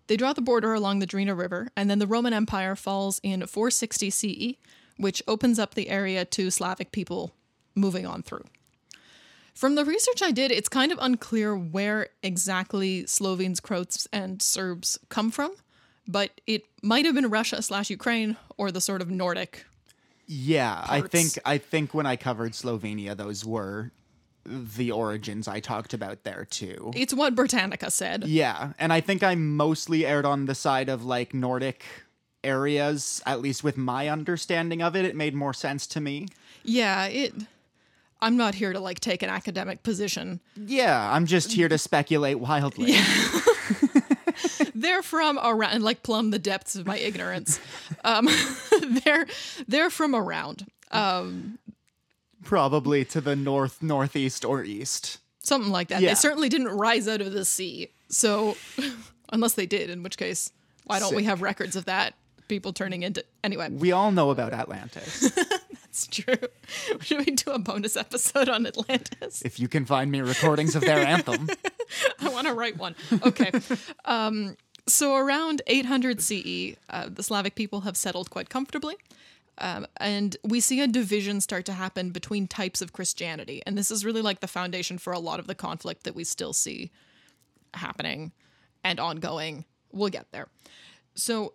they 0.07 0.18
draw 0.18 0.33
the 0.33 0.42
border 0.42 0.74
along 0.74 1.00
the 1.00 1.07
Drina 1.07 1.36
River, 1.36 1.69
and 1.75 1.89
then 1.89 2.00
the 2.00 2.07
Roman 2.07 2.33
Empire 2.33 2.75
falls 2.75 3.19
in 3.24 3.45
460 3.45 4.10
CE, 4.10 4.56
which 4.98 5.24
opens 5.27 5.60
up 5.60 5.75
the 5.75 5.89
area 5.89 6.25
to 6.25 6.51
Slavic 6.51 6.92
people 6.92 7.33
moving 7.75 8.06
on 8.06 8.21
through. 8.21 8.44
From 9.54 9.75
the 9.75 9.86
research 9.86 10.21
I 10.21 10.31
did, 10.31 10.51
it's 10.51 10.68
kind 10.68 10.92
of 10.92 10.98
unclear 11.00 11.56
where 11.56 12.09
exactly 12.24 13.06
Slovenes, 13.06 13.59
Croats, 13.59 14.07
and 14.12 14.42
Serbs 14.42 15.00
come 15.09 15.30
from, 15.30 15.54
but 16.07 16.42
it 16.48 16.63
might 16.81 17.06
have 17.06 17.16
been 17.16 17.30
Russia 17.30 17.62
slash 17.62 17.89
Ukraine 17.89 18.36
or 18.57 18.71
the 18.71 18.81
sort 18.81 19.01
of 19.01 19.12
Nordic. 19.12 19.66
Yeah, 20.35 20.83
I 20.89 21.01
think 21.01 21.38
I 21.45 21.59
think 21.59 21.94
when 21.94 22.07
I 22.07 22.15
covered 22.15 22.53
Slovenia, 22.53 23.15
those 23.15 23.45
were 23.45 23.91
the 24.45 24.91
origins 24.91 25.47
I 25.47 25.59
talked 25.59 25.94
about 25.94 26.24
there 26.24 26.45
too. 26.50 26.91
It's 26.95 27.13
what 27.13 27.35
Britannica 27.35 27.91
said. 27.91 28.24
Yeah, 28.24 28.74
and 28.80 28.91
I 28.91 29.00
think 29.00 29.21
I 29.21 29.35
mostly 29.35 30.06
erred 30.07 30.25
on 30.25 30.45
the 30.45 30.56
side 30.56 30.89
of 30.89 31.06
like 31.06 31.35
Nordic 31.35 31.85
areas, 32.44 33.21
at 33.27 33.41
least 33.41 33.63
with 33.63 33.77
my 33.77 34.09
understanding 34.09 34.81
of 34.81 34.95
it. 34.95 35.06
It 35.06 35.15
made 35.15 35.35
more 35.35 35.53
sense 35.53 35.85
to 35.88 36.01
me. 36.01 36.27
Yeah, 36.63 37.06
it. 37.06 37.33
I'm 38.19 38.35
not 38.35 38.56
here 38.56 38.74
to 38.74 38.80
like 38.80 39.00
take 39.00 39.21
an 39.21 39.30
academic 39.30 39.83
position. 39.83 40.39
Yeah, 40.56 41.12
I'm 41.12 41.27
just 41.27 41.51
here 41.51 41.69
to 41.69 41.77
speculate 41.77 42.39
wildly. 42.39 42.95
they're 44.76 45.04
from 45.04 45.40
around 45.42 45.82
like 45.84 46.04
plumb 46.04 46.32
the 46.32 46.40
depths 46.40 46.76
of 46.76 46.86
my 46.86 46.98
ignorance 46.98 47.60
um 48.04 48.28
they're 49.06 49.26
they're 49.68 49.90
from 49.90 50.16
around 50.16 50.66
um 50.92 51.58
Probably 52.44 53.06
to 53.06 53.22
the 53.22 53.38
north, 53.38 53.82
northeast, 53.82 54.44
or 54.44 54.64
east. 54.66 55.20
something 55.40 55.72
like 55.72 55.88
that 55.88 56.02
Yeah. 56.02 56.10
they 56.10 56.16
certainly 56.16 56.50
didn't 56.50 56.68
rise 56.68 57.08
out 57.08 57.22
of 57.22 57.32
the 57.32 57.46
sea 57.46 57.88
so 58.10 58.58
unless 59.32 59.54
they 59.54 59.66
did 59.66 59.90
in 59.90 60.04
which 60.04 60.18
case 60.18 60.52
why 60.86 61.00
don't 61.00 61.16
we 61.16 61.24
have 61.24 61.42
records 61.42 61.76
of 61.78 61.86
that 61.86 62.14
people 62.50 62.74
turning 62.74 63.04
into 63.04 63.24
anyway 63.44 63.70
We 63.70 63.94
all 63.94 64.12
know 64.12 64.30
about 64.30 64.52
Atlantis. 64.54 65.32
It's 65.94 66.07
true 66.07 66.36
should 67.01 67.24
we 67.24 67.31
do 67.36 67.51
a 67.51 67.60
bonus 67.60 67.95
episode 67.95 68.50
on 68.50 68.66
atlantis 68.66 69.44
if 69.44 69.60
you 69.60 69.68
can 69.68 69.86
find 69.86 70.12
me 70.12 70.22
recordings 70.22 70.75
of 70.75 70.81
their 70.81 70.98
anthem. 71.06 71.48
I 72.19 72.30
want 72.30 72.48
to 72.48 72.54
write 72.54 72.78
one. 72.78 72.95
Okay. 73.24 73.51
um, 74.06 74.57
so 74.88 75.16
around 75.16 75.62
800 75.68 76.22
CE, 76.22 76.75
uh, 76.90 77.10
the 77.10 77.24
Slavic 77.24 77.56
people 77.56 77.81
have 77.81 77.95
settled 77.95 78.30
quite 78.30 78.50
comfortably. 78.50 78.95
Um, 79.60 79.86
and 79.98 80.36
we 80.44 80.60
see 80.60 80.81
a 80.81 80.88
division 80.88 81.40
start 81.40 81.66
to 81.66 81.74
happen 81.74 82.10
between 82.10 82.48
types 82.48 82.81
of 82.81 82.92
Christianity. 82.92 83.62
And 83.66 83.78
this 83.78 83.92
is 83.92 84.04
really 84.04 84.22
like 84.22 84.40
the 84.40 84.48
foundation 84.48 84.98
for 84.98 85.13
a 85.13 85.19
lot 85.19 85.40
of 85.40 85.45
the 85.45 85.56
conflict 85.56 86.04
that 86.04 86.16
we 86.16 86.24
still 86.24 86.54
see 86.54 86.92
happening 87.75 88.31
and 88.84 89.00
ongoing. 89.00 89.66
We'll 89.92 90.10
get 90.10 90.31
there. 90.31 90.48
So, 91.13 91.54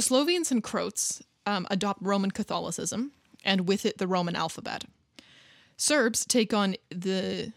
Slovenes 0.00 0.50
and 0.50 0.62
Croats 0.62 1.22
um, 1.44 1.66
adopt 1.70 2.00
Roman 2.02 2.30
Catholicism, 2.30 3.12
and 3.44 3.66
with 3.68 3.84
it, 3.86 3.98
the 3.98 4.06
Roman 4.06 4.36
alphabet. 4.36 4.84
Serbs 5.76 6.26
take 6.26 6.52
on 6.52 6.74
the 6.90 7.52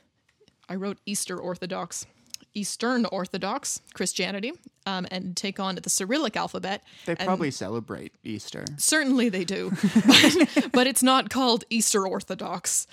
I 0.70 0.76
wrote 0.76 1.00
Easter 1.06 1.38
Orthodox, 1.38 2.06
Eastern 2.54 3.06
Orthodox 3.06 3.82
Christianity, 3.94 4.54
um, 4.86 5.06
and 5.12 5.36
take 5.36 5.60
on 5.60 5.76
the 5.76 5.90
Cyrillic 5.90 6.38
alphabet. 6.38 6.84
They 7.06 7.16
probably 7.16 7.52
celebrate 7.52 8.14
Easter. 8.24 8.64
certainly 8.78 9.28
they 9.30 9.44
do, 9.44 9.72
but, 10.08 10.70
but 10.72 10.88
it's 10.88 11.04
not 11.04 11.30
called 11.30 11.66
Easter 11.70 12.08
Orthodox. 12.08 12.88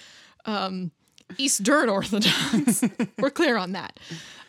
Um, 0.45 0.91
Eastern 1.37 1.89
Orthodox. 1.89 2.83
We're 3.19 3.31
clear 3.31 3.59
on 3.59 3.73
that. 3.73 4.01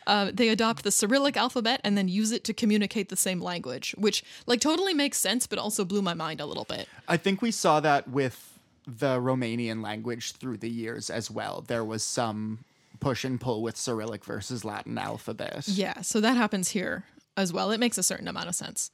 Uh, 0.08 0.32
they 0.34 0.50
adopt 0.50 0.84
the 0.84 0.92
Cyrillic 0.92 1.38
alphabet 1.38 1.82
and 1.84 1.98
then 1.98 2.08
use 2.08 2.32
it 2.32 2.44
to 2.46 2.54
communicate 2.54 3.10
the 3.10 3.16
same 3.16 3.42
language, 3.42 3.94
which 3.98 4.24
like 4.48 4.60
totally 4.60 4.94
makes 4.94 5.20
sense, 5.20 5.48
but 5.48 5.60
also 5.60 5.86
blew 5.86 6.02
my 6.02 6.14
mind 6.14 6.42
a 6.42 6.46
little 6.46 6.66
bit. 6.66 6.88
I 7.08 7.18
think 7.18 7.42
we 7.42 7.52
saw 7.52 7.80
that 7.80 8.08
with 8.08 8.60
the 8.88 9.20
Romanian 9.20 9.84
language 9.84 10.34
through 10.34 10.58
the 10.58 10.70
years 10.70 11.10
as 11.10 11.30
well. 11.30 11.64
There 11.68 11.86
was 11.86 12.04
some 12.04 12.60
push 13.00 13.24
and 13.24 13.40
pull 13.40 13.62
with 13.62 13.78
Cyrillic 13.78 14.26
versus 14.26 14.66
Latin 14.66 14.98
alphabet. 14.98 15.68
Yeah, 15.68 16.02
so 16.02 16.20
that 16.22 16.36
happens 16.36 16.70
here 16.70 17.06
as 17.38 17.54
well. 17.54 17.72
It 17.72 17.80
makes 17.80 17.98
a 17.98 18.04
certain 18.04 18.28
amount 18.28 18.50
of 18.50 18.56
sense. 18.56 18.92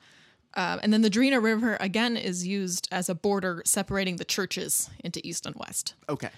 Um, 0.54 0.80
and 0.84 0.94
then 0.94 1.02
the 1.02 1.10
Drina 1.10 1.42
River 1.42 1.78
again 1.80 2.16
is 2.16 2.48
used 2.48 2.88
as 2.92 3.10
a 3.10 3.16
border 3.16 3.62
separating 3.66 4.18
the 4.18 4.26
churches 4.26 4.90
into 5.04 5.26
east 5.28 5.46
and 5.46 5.56
west. 5.56 5.96
Okay. 6.08 6.30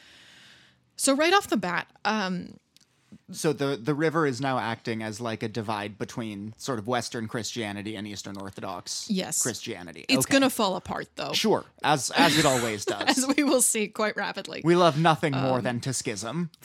So 0.95 1.15
right 1.15 1.33
off 1.33 1.47
the 1.47 1.57
bat, 1.57 1.87
um, 2.03 2.57
So 3.29 3.51
the 3.51 3.75
the 3.75 3.93
river 3.93 4.25
is 4.25 4.39
now 4.39 4.57
acting 4.57 5.03
as 5.03 5.19
like 5.19 5.43
a 5.43 5.49
divide 5.49 5.97
between 5.97 6.53
sort 6.57 6.79
of 6.79 6.87
Western 6.87 7.27
Christianity 7.27 7.97
and 7.97 8.07
Eastern 8.07 8.37
Orthodox 8.37 9.05
Yes. 9.09 9.41
Christianity. 9.41 10.05
it's 10.07 10.25
Okay. 10.25 10.31
gonna 10.33 10.49
fall 10.49 10.77
apart 10.77 11.09
though, 11.17 11.33
sure 11.33 11.65
as 11.83 12.09
as 12.11 12.37
it 12.37 12.45
always 12.45 12.85
does. 12.93 13.17
as 13.17 13.27
we 13.35 13.43
will 13.43 13.61
see 13.61 13.89
quite 13.89 14.15
rapidly. 14.15 14.61
we 14.63 14.75
love 14.75 14.97
nothing 14.97 15.33
Um, 15.33 15.41
more 15.43 15.59
than 15.61 15.81
to 15.81 15.91
schism. 15.93 16.51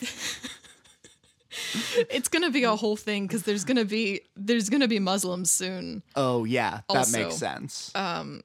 it's 2.11 2.28
gonna 2.28 2.50
be 2.50 2.64
a 2.64 2.76
whole 2.76 2.97
thing 2.97 3.26
because 3.26 3.42
there's 3.42 3.64
gonna 3.64 3.85
be 3.85 4.21
there's 4.37 4.69
gonna 4.71 4.88
be 4.88 4.99
Muslims 5.00 5.50
soon, 5.50 6.02
Oh 6.16 6.45
yeah, 6.45 6.83
that 6.88 6.97
Also, 6.99 7.19
makes 7.25 7.37
sense. 7.37 7.90
Um, 7.95 8.40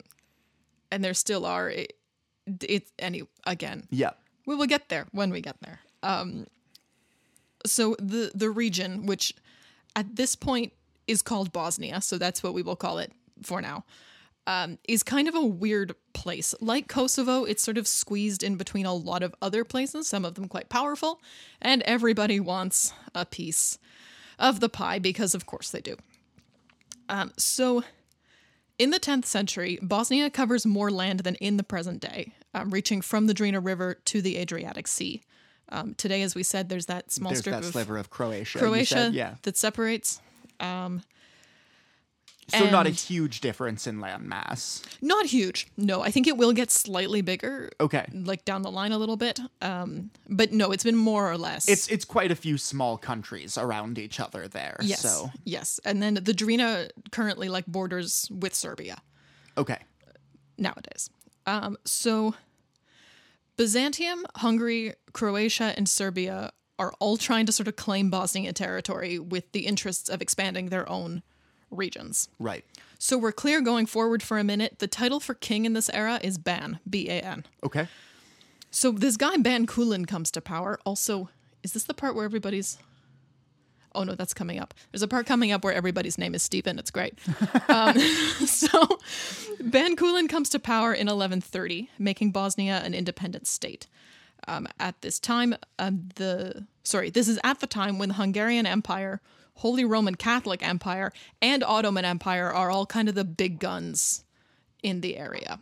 and 0.91 1.03
there 1.03 1.13
still 1.13 1.45
are. 1.45 1.69
It, 1.69 1.93
it's 2.61 2.91
any 2.97 3.23
again. 3.45 3.87
yeah. 3.91 4.11
we 4.45 4.55
will 4.55 4.65
get 4.67 4.89
there 4.89 5.05
when 5.11 5.29
we 5.29 5.41
get 5.41 5.57
there. 5.61 5.79
Um, 6.03 6.47
so 7.67 7.95
the 7.99 8.31
the 8.33 8.49
region, 8.49 9.05
which 9.05 9.33
at 9.95 10.15
this 10.15 10.35
point 10.35 10.73
is 11.07 11.21
called 11.21 11.51
Bosnia, 11.51 12.01
so 12.01 12.17
that's 12.17 12.43
what 12.43 12.53
we 12.53 12.61
will 12.61 12.75
call 12.75 12.99
it 12.99 13.11
for 13.43 13.61
now, 13.61 13.85
um, 14.45 14.77
is 14.87 15.03
kind 15.03 15.27
of 15.27 15.35
a 15.35 15.45
weird 15.45 15.95
place. 16.13 16.53
Like 16.59 16.87
Kosovo, 16.87 17.43
it's 17.43 17.63
sort 17.63 17.77
of 17.77 17.87
squeezed 17.87 18.43
in 18.43 18.55
between 18.55 18.85
a 18.85 18.93
lot 18.93 19.23
of 19.23 19.35
other 19.41 19.63
places, 19.63 20.07
some 20.07 20.25
of 20.25 20.35
them 20.35 20.47
quite 20.47 20.69
powerful, 20.69 21.21
and 21.61 21.81
everybody 21.83 22.39
wants 22.39 22.93
a 23.13 23.25
piece 23.25 23.77
of 24.39 24.59
the 24.59 24.69
pie 24.69 24.99
because, 24.99 25.33
of 25.35 25.45
course, 25.45 25.69
they 25.69 25.81
do. 25.81 25.95
Um, 27.09 27.31
so 27.37 27.83
in 28.77 28.91
the 28.91 28.99
10th 28.99 29.25
century, 29.25 29.79
Bosnia 29.81 30.29
covers 30.29 30.65
more 30.65 30.91
land 30.91 31.21
than 31.21 31.35
in 31.35 31.57
the 31.57 31.63
present 31.63 31.99
day, 31.99 32.33
um, 32.53 32.69
reaching 32.69 33.01
from 33.01 33.27
the 33.27 33.33
Drina 33.33 33.59
River 33.59 33.95
to 34.05 34.21
the 34.21 34.37
Adriatic 34.37 34.87
Sea. 34.87 35.23
Um, 35.69 35.93
today, 35.95 36.21
as 36.21 36.33
we 36.35 36.43
said, 36.43 36.69
there's 36.69 36.85
that 36.87 37.11
small 37.11 37.31
There's 37.31 37.39
strip 37.39 37.55
that 37.55 37.63
of 37.65 37.71
sliver 37.71 37.97
of 37.97 38.09
Croatia. 38.09 38.59
Croatia 38.59 38.93
said, 38.95 39.13
yeah. 39.13 39.35
that 39.43 39.57
separates. 39.57 40.21
So 42.49 42.69
not 42.69 42.87
a 42.87 42.91
huge 42.91 43.41
difference 43.41 43.87
in 43.87 43.99
land 43.99 44.23
mass. 44.23 44.81
Not 45.01 45.25
huge. 45.25 45.67
No, 45.75 46.01
I 46.01 46.11
think 46.11 46.27
it 46.27 46.37
will 46.37 46.53
get 46.53 46.71
slightly 46.71 47.21
bigger, 47.21 47.69
Okay. 47.81 48.05
like 48.13 48.45
down 48.45 48.61
the 48.61 48.71
line 48.71 48.93
a 48.93 48.97
little 48.97 49.17
bit. 49.17 49.41
Um, 49.61 50.11
but 50.29 50.53
no, 50.53 50.71
it's 50.71 50.83
been 50.85 50.95
more 50.95 51.29
or 51.29 51.37
less. 51.37 51.67
It's 51.67 51.89
it's 51.89 52.05
quite 52.05 52.31
a 52.31 52.35
few 52.35 52.57
small 52.57 52.97
countries 52.97 53.57
around 53.57 53.97
each 53.99 54.21
other 54.21 54.47
there. 54.47 54.77
yes, 54.81 55.01
So 55.01 55.29
yes, 55.43 55.81
and 55.83 56.01
then 56.01 56.13
the 56.13 56.33
Drina 56.33 56.89
currently 57.11 57.49
like 57.49 57.65
borders 57.65 58.29
with 58.31 58.55
Serbia. 58.55 59.01
okay. 59.57 59.79
nowadays. 60.57 61.09
Um, 61.45 61.77
so 61.85 62.33
Byzantium, 63.57 64.25
Hungary, 64.35 64.93
Croatia, 65.13 65.73
and 65.75 65.89
Serbia 65.89 66.51
are 66.79 66.93
all 66.99 67.17
trying 67.17 67.47
to 67.47 67.51
sort 67.51 67.67
of 67.67 67.75
claim 67.75 68.09
Bosnia 68.09 68.53
territory 68.53 69.17
with 69.17 69.51
the 69.51 69.65
interests 69.65 70.09
of 70.09 70.21
expanding 70.21 70.69
their 70.69 70.87
own 70.87 71.23
regions. 71.71 72.29
Right. 72.39 72.63
So 72.99 73.17
we're 73.17 73.31
clear 73.31 73.61
going 73.61 73.87
forward 73.87 74.21
for 74.21 74.37
a 74.37 74.43
minute. 74.43 74.77
The 74.79 74.87
title 74.87 75.19
for 75.19 75.33
king 75.33 75.65
in 75.65 75.73
this 75.73 75.89
era 75.89 76.19
is 76.23 76.37
Ban, 76.37 76.79
B 76.87 77.09
A 77.09 77.19
N. 77.19 77.45
Okay. 77.63 77.87
So 78.69 78.91
this 78.91 79.17
guy 79.17 79.37
Ban 79.37 79.65
Kulin 79.65 80.05
comes 80.05 80.29
to 80.31 80.41
power. 80.41 80.79
Also, 80.85 81.29
is 81.63 81.73
this 81.73 81.83
the 81.83 81.93
part 81.95 82.15
where 82.15 82.25
everybody's? 82.25 82.77
Oh 83.93 84.03
no, 84.03 84.15
that's 84.15 84.33
coming 84.33 84.59
up. 84.59 84.73
There's 84.91 85.01
a 85.01 85.07
part 85.07 85.25
coming 85.25 85.51
up 85.51 85.63
where 85.63 85.73
everybody's 85.73 86.17
name 86.17 86.35
is 86.35 86.43
Stephen. 86.43 86.77
It's 86.77 86.91
great. 86.91 87.17
um, 87.69 87.97
so 88.45 88.99
Ban 89.59 89.95
Kulin 89.95 90.27
comes 90.27 90.49
to 90.49 90.59
power 90.59 90.93
in 90.93 91.07
1130, 91.07 91.89
making 91.97 92.31
Bosnia 92.31 92.81
an 92.83 92.93
independent 92.93 93.47
state. 93.47 93.87
Um, 94.47 94.67
at 94.79 95.01
this 95.01 95.19
time, 95.19 95.55
um, 95.79 96.09
the 96.15 96.65
sorry, 96.83 97.09
this 97.09 97.27
is 97.27 97.39
at 97.43 97.59
the 97.59 97.67
time 97.67 97.97
when 97.97 98.09
the 98.09 98.15
Hungarian 98.15 98.65
Empire, 98.65 99.19
Holy 99.55 99.83
Roman 99.83 100.15
Catholic 100.15 100.65
Empire, 100.65 101.11
and 101.41 101.63
Ottoman 101.63 102.05
Empire 102.05 102.53
are 102.53 102.69
all 102.69 102.85
kind 102.85 103.09
of 103.09 103.15
the 103.15 103.25
big 103.25 103.59
guns 103.59 104.23
in 104.83 105.01
the 105.01 105.17
area. 105.17 105.59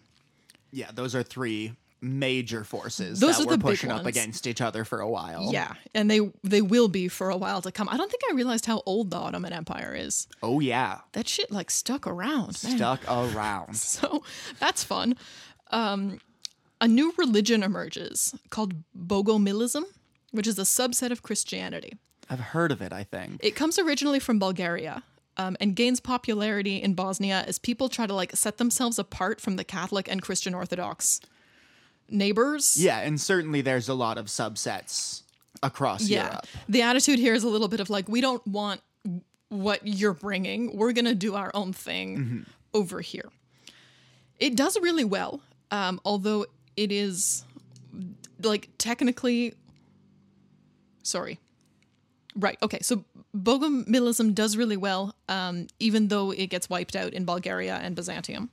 Yeah, 0.71 0.91
those 0.93 1.15
are 1.15 1.23
three 1.23 1.73
major 2.05 2.63
forces 2.63 3.19
Those 3.19 3.37
that 3.37 3.43
are 3.43 3.47
were 3.47 3.57
the 3.57 3.63
pushing 3.63 3.91
up 3.91 4.05
against 4.05 4.45
each 4.47 4.61
other 4.61 4.85
for 4.85 4.99
a 5.01 5.09
while. 5.09 5.49
Yeah, 5.51 5.73
and 5.93 6.09
they 6.09 6.19
they 6.43 6.61
will 6.61 6.87
be 6.87 7.07
for 7.07 7.29
a 7.29 7.37
while 7.37 7.61
to 7.63 7.71
come. 7.71 7.89
I 7.89 7.97
don't 7.97 8.09
think 8.09 8.21
I 8.29 8.33
realized 8.33 8.65
how 8.65 8.83
old 8.85 9.09
the 9.11 9.17
Ottoman 9.17 9.53
Empire 9.53 9.93
is. 9.97 10.27
Oh 10.43 10.59
yeah. 10.59 10.99
That 11.13 11.27
shit 11.27 11.51
like 11.51 11.71
stuck 11.71 12.05
around. 12.07 12.57
man. 12.63 12.77
Stuck 12.77 13.01
around. 13.07 13.75
So 13.95 14.23
that's 14.59 14.83
fun. 14.83 15.15
Um, 15.71 16.19
a 16.81 16.87
new 16.87 17.13
religion 17.17 17.63
emerges 17.63 18.35
called 18.49 18.73
Bogomilism, 18.97 19.83
which 20.31 20.47
is 20.47 20.59
a 20.59 20.63
subset 20.63 21.11
of 21.11 21.23
Christianity. 21.23 21.97
I've 22.29 22.39
heard 22.39 22.71
of 22.71 22.81
it, 22.81 22.91
I 22.91 23.03
think. 23.03 23.39
It 23.43 23.55
comes 23.55 23.79
originally 23.79 24.19
from 24.19 24.39
Bulgaria. 24.39 25.03
Um, 25.37 25.57
and 25.59 25.75
gains 25.75 25.99
popularity 25.99 26.77
in 26.81 26.93
Bosnia 26.93 27.43
as 27.45 27.59
people 27.59 27.89
try 27.89 28.07
to 28.07 28.13
like 28.13 28.33
set 28.37 28.55
themselves 28.57 28.97
apart 28.97 29.41
from 29.41 29.57
the 29.57 29.65
Catholic 29.65 30.09
and 30.09 30.21
Christian 30.21 30.53
Orthodox 30.53 31.19
neighbors. 32.09 32.77
Yeah, 32.77 32.99
and 32.99 33.19
certainly 33.19 33.61
there's 33.61 33.89
a 33.89 33.93
lot 33.93 34.17
of 34.17 34.27
subsets 34.27 35.23
across 35.63 36.07
Yeah. 36.07 36.23
Europe. 36.25 36.47
The 36.69 36.81
attitude 36.81 37.19
here 37.19 37.33
is 37.33 37.43
a 37.43 37.49
little 37.49 37.67
bit 37.67 37.79
of 37.79 37.89
like, 37.89 38.07
we 38.07 38.21
don't 38.21 38.45
want 38.47 38.81
what 39.49 39.85
you're 39.87 40.13
bringing. 40.13 40.75
We're 40.77 40.91
going 40.93 41.05
to 41.05 41.15
do 41.15 41.35
our 41.35 41.51
own 41.53 41.73
thing 41.73 42.45
over 42.73 43.01
here. 43.01 43.29
It 44.39 44.55
does 44.55 44.77
really 44.79 45.05
well, 45.05 45.41
um, 45.71 46.01
although 46.03 46.45
it 46.75 46.91
is 46.91 47.45
like 48.43 48.69
technically. 48.77 49.53
Sorry. 51.03 51.39
Right. 52.35 52.57
Okay. 52.61 52.79
So 52.81 53.05
Bogomilism 53.35 54.35
does 54.35 54.57
really 54.57 54.75
well, 54.77 55.15
um, 55.29 55.67
even 55.79 56.09
though 56.09 56.31
it 56.31 56.47
gets 56.47 56.69
wiped 56.69 56.95
out 56.95 57.13
in 57.13 57.23
Bulgaria 57.25 57.75
and 57.75 57.95
Byzantium. 57.95 58.49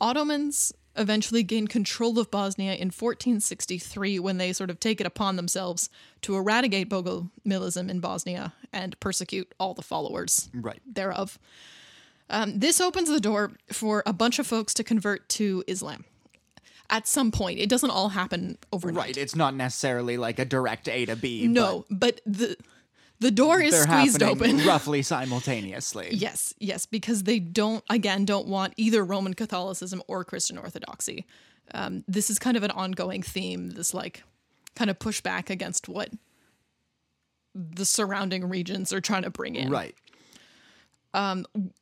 Ottomans 0.00 0.72
eventually 0.96 1.42
gain 1.42 1.66
control 1.66 2.18
of 2.18 2.30
Bosnia 2.30 2.72
in 2.74 2.88
1463 2.88 4.18
when 4.18 4.38
they 4.38 4.52
sort 4.52 4.70
of 4.70 4.78
take 4.80 5.00
it 5.00 5.06
upon 5.06 5.36
themselves 5.36 5.88
to 6.22 6.36
eradicate 6.36 6.88
Bogomilism 6.90 7.88
in 7.90 8.00
Bosnia 8.00 8.52
and 8.72 8.98
persecute 9.00 9.52
all 9.58 9.74
the 9.74 9.82
followers 9.82 10.50
Right. 10.54 10.80
thereof. 10.86 11.38
Um, 12.30 12.58
this 12.60 12.80
opens 12.80 13.08
the 13.08 13.20
door 13.20 13.52
for 13.72 14.02
a 14.06 14.12
bunch 14.12 14.38
of 14.38 14.46
folks 14.46 14.72
to 14.74 14.84
convert 14.84 15.28
to 15.30 15.64
Islam. 15.66 16.04
At 16.90 17.06
some 17.08 17.30
point, 17.30 17.58
it 17.58 17.68
doesn't 17.70 17.90
all 17.90 18.10
happen 18.10 18.58
overnight. 18.72 18.96
Right. 19.06 19.16
It's 19.16 19.34
not 19.34 19.54
necessarily 19.54 20.16
like 20.18 20.38
a 20.38 20.44
direct 20.44 20.88
A 20.88 21.06
to 21.06 21.16
B. 21.16 21.46
No, 21.48 21.86
but 21.90 22.20
the 22.26 22.56
the 23.22 23.30
door 23.30 23.60
is 23.60 23.72
they're 23.72 23.82
squeezed 23.84 24.22
open. 24.22 24.64
roughly 24.66 25.02
simultaneously. 25.02 26.10
Yes, 26.12 26.52
yes, 26.58 26.86
because 26.86 27.22
they 27.22 27.38
don't, 27.38 27.84
again, 27.88 28.24
don't 28.24 28.48
want 28.48 28.74
either 28.76 29.04
Roman 29.04 29.34
Catholicism 29.34 30.02
or 30.08 30.24
Christian 30.24 30.58
Orthodoxy. 30.58 31.26
Um, 31.72 32.04
this 32.08 32.28
is 32.28 32.38
kind 32.38 32.56
of 32.56 32.62
an 32.62 32.70
ongoing 32.72 33.22
theme, 33.22 33.70
this 33.70 33.94
like 33.94 34.24
kind 34.74 34.90
of 34.90 34.98
pushback 34.98 35.48
against 35.50 35.88
what 35.88 36.10
the 37.54 37.84
surrounding 37.84 38.48
regions 38.48 38.92
are 38.92 39.00
trying 39.00 39.22
to 39.22 39.30
bring 39.30 39.54
in. 39.54 39.70
Right. 39.70 39.94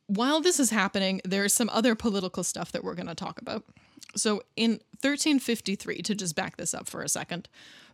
While 0.07 0.41
this 0.41 0.59
is 0.59 0.69
happening, 0.69 1.21
there's 1.25 1.53
some 1.53 1.69
other 1.69 1.95
political 1.95 2.43
stuff 2.43 2.71
that 2.73 2.83
we're 2.83 2.95
going 2.95 3.07
to 3.07 3.15
talk 3.15 3.41
about. 3.41 3.63
So 4.15 4.43
in 4.55 4.71
1353, 5.01 6.01
to 6.03 6.15
just 6.15 6.35
back 6.35 6.57
this 6.57 6.73
up 6.73 6.89
for 6.89 7.01
a 7.01 7.09
second, 7.09 7.47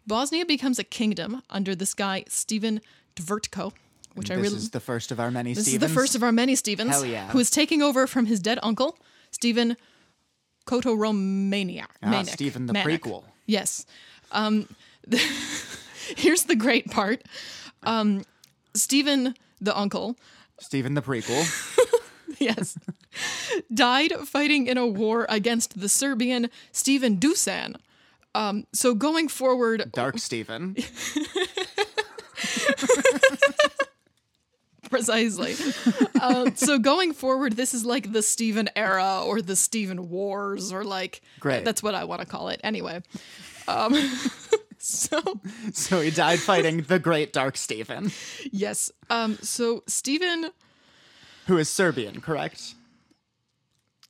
Bosnia 0.07 0.45
becomes 0.45 0.79
a 0.79 0.83
kingdom 0.83 1.43
under 1.49 1.75
this 1.75 1.93
guy, 1.93 2.23
Stephen 2.29 2.81
Tvrtko, 3.15 3.73
which 4.15 4.31
I 4.31 4.35
This 4.37 4.43
really 4.43 4.55
is 4.57 4.69
the 4.71 4.79
first 4.79 5.11
of 5.11 5.19
our 5.19 5.29
many 5.29 5.53
This 5.53 5.65
Stevens. 5.65 5.83
is 5.83 5.89
the 5.89 5.93
first 5.93 6.15
of 6.15 6.23
our 6.23 6.31
many 6.31 6.55
Stevens, 6.55 6.91
Hell 6.91 7.05
yeah. 7.05 7.27
who 7.29 7.39
is 7.39 7.49
taking 7.51 7.81
over 7.81 8.07
from 8.07 8.25
his 8.25 8.39
dead 8.39 8.57
uncle, 8.63 8.97
Stephen 9.31 9.75
Kotoromaniak. 10.65 11.87
Ah, 12.01 12.09
Manic- 12.09 12.33
Stephen 12.33 12.65
the 12.67 12.73
Manic. 12.73 13.01
prequel. 13.03 13.23
Yes. 13.45 13.85
Um, 14.31 14.67
here's 16.15 16.43
the 16.43 16.55
great 16.55 16.89
part. 16.89 17.23
Um, 17.83 18.23
Stephen 18.73 19.35
the 19.61 19.77
uncle, 19.77 20.15
Stephen 20.59 20.93
the 20.93 21.01
prequel. 21.01 21.45
yes, 22.39 22.77
died 23.73 24.11
fighting 24.25 24.67
in 24.67 24.77
a 24.77 24.85
war 24.85 25.25
against 25.29 25.79
the 25.79 25.89
Serbian 25.89 26.49
Stephen 26.71 27.17
Dusan. 27.17 27.75
Um, 28.35 28.65
so 28.73 28.93
going 28.93 29.27
forward, 29.27 29.91
Dark 29.93 30.19
Stephen. 30.19 30.75
precisely. 34.89 35.55
um, 36.21 36.55
so 36.55 36.79
going 36.79 37.13
forward, 37.13 37.53
this 37.53 37.73
is 37.73 37.85
like 37.85 38.11
the 38.11 38.21
Stephen 38.21 38.69
era 38.75 39.21
or 39.25 39.41
the 39.41 39.55
Stephen 39.55 40.09
Wars 40.09 40.71
or 40.71 40.83
like 40.83 41.21
Great. 41.39 41.65
That's 41.65 41.83
what 41.83 41.95
I 41.95 42.03
want 42.05 42.21
to 42.21 42.27
call 42.27 42.49
it. 42.49 42.61
Anyway, 42.63 43.01
um, 43.67 43.93
so 44.77 45.21
so 45.73 46.01
he 46.01 46.11
died 46.11 46.39
fighting 46.39 46.83
the 46.83 46.99
great 46.99 47.33
Dark 47.33 47.57
Stephen, 47.57 48.11
yes, 48.51 48.91
um, 49.09 49.37
so 49.41 49.83
Stephen, 49.87 50.51
who 51.47 51.57
is 51.57 51.69
Serbian, 51.69 52.21
correct? 52.21 52.75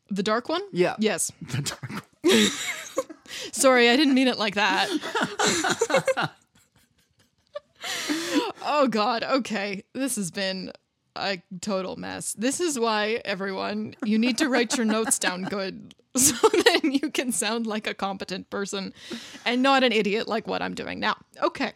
the 0.09 0.23
Dark 0.23 0.49
One. 0.49 0.61
Yeah. 0.71 0.95
Yes. 0.99 1.31
The 1.41 1.61
Dark 1.61 2.03
Sorry, 3.51 3.89
I 3.89 3.95
didn't 3.95 4.13
mean 4.13 4.27
it 4.27 4.37
like 4.37 4.55
that. 4.55 4.89
oh 8.65 8.87
God. 8.87 9.23
Okay, 9.23 9.83
this 9.93 10.15
has 10.15 10.31
been 10.31 10.71
a 11.15 11.41
total 11.61 11.95
mess. 11.95 12.33
This 12.33 12.59
is 12.59 12.79
why 12.79 13.21
everyone 13.25 13.95
you 14.03 14.17
need 14.17 14.37
to 14.39 14.49
write 14.49 14.77
your 14.77 14.85
notes 14.85 15.19
down 15.19 15.43
good 15.43 15.95
so 16.15 16.35
then 16.49 16.91
you 16.91 17.11
can 17.11 17.31
sound 17.31 17.67
like 17.67 17.87
a 17.87 17.93
competent 17.93 18.49
person 18.49 18.93
and 19.45 19.61
not 19.61 19.83
an 19.83 19.91
idiot 19.91 20.27
like 20.27 20.47
what 20.47 20.61
I'm 20.61 20.73
doing 20.73 20.99
now. 20.99 21.17
Okay. 21.41 21.73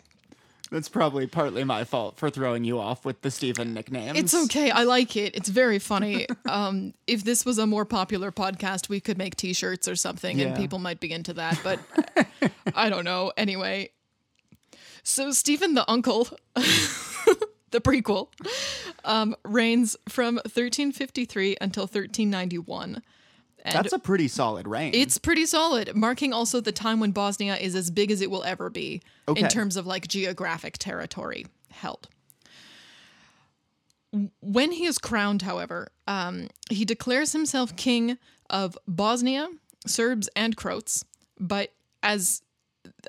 That's 0.72 0.88
probably 0.88 1.28
partly 1.28 1.66
my 1.66 1.84
fault 1.84 2.18
for 2.18 2.30
throwing 2.30 2.63
you 2.63 2.80
off 2.80 3.04
with 3.04 3.22
the 3.24 3.30
Stephen 3.30 3.74
nicknames. 3.74 4.18
It's 4.18 4.34
okay. 4.34 4.72
I 4.72 4.84
like 4.84 5.18
it. 5.18 5.36
It's 5.36 5.50
very 5.50 5.80
funny. 5.80 6.28
Um, 6.48 6.94
if 7.08 7.24
this 7.24 7.46
was 7.46 7.58
a 7.60 7.66
more 7.66 7.86
popular 7.86 8.30
podcast, 8.32 8.90
we 8.90 9.00
could 9.00 9.18
make 9.18 9.38
T-shirts 9.38 9.88
or 9.88 9.96
something, 9.96 10.42
and 10.42 10.56
people 10.56 10.80
might 10.80 11.00
be 11.00 11.12
into 11.12 11.34
that. 11.34 11.60
But 11.63 11.80
I 12.75 12.90
don't 12.90 13.06
know. 13.06 13.32
Anyway, 13.38 13.92
so 15.04 15.32
Stephen 15.32 15.75
the 15.75 15.90
uncle, 15.90 16.28
the 16.56 17.80
prequel, 17.80 18.30
um, 19.06 19.36
reigns 19.44 19.96
from 20.10 20.36
1353 20.36 21.58
until 21.62 21.84
1391. 21.84 23.01
And 23.63 23.75
That's 23.75 23.94
a 23.94 24.00
pretty 24.00 24.27
solid 24.27 24.68
range. 24.68 24.96
it's 24.96 25.18
pretty 25.18 25.46
solid, 25.46 25.96
marking 25.96 26.34
also 26.34 26.62
the 26.62 26.72
time 26.72 27.00
when 27.00 27.12
Bosnia 27.12 27.56
is 27.58 27.75
as 27.75 27.91
big 27.91 28.10
as 28.12 28.22
it 28.22 28.32
will 28.32 28.44
ever 28.44 28.70
be 28.70 29.01
Okay. 29.27 29.41
in 29.41 29.48
terms 29.50 29.77
of 29.77 29.86
like 29.86 30.08
geographic 30.08 30.77
territory 30.77 31.46
held. 31.70 32.08
When 34.41 34.72
he 34.74 34.86
is 34.86 34.98
crowned, 34.98 35.41
however, 35.44 35.89
um, 36.06 36.48
he 36.70 36.84
declares 36.84 37.32
himself 37.32 37.75
king 37.77 38.18
of 38.50 38.77
Bosnia, 38.88 39.48
Serbs, 39.88 40.30
and 40.36 40.56
Croats. 40.58 41.06
But 41.39 41.72
as 42.03 42.41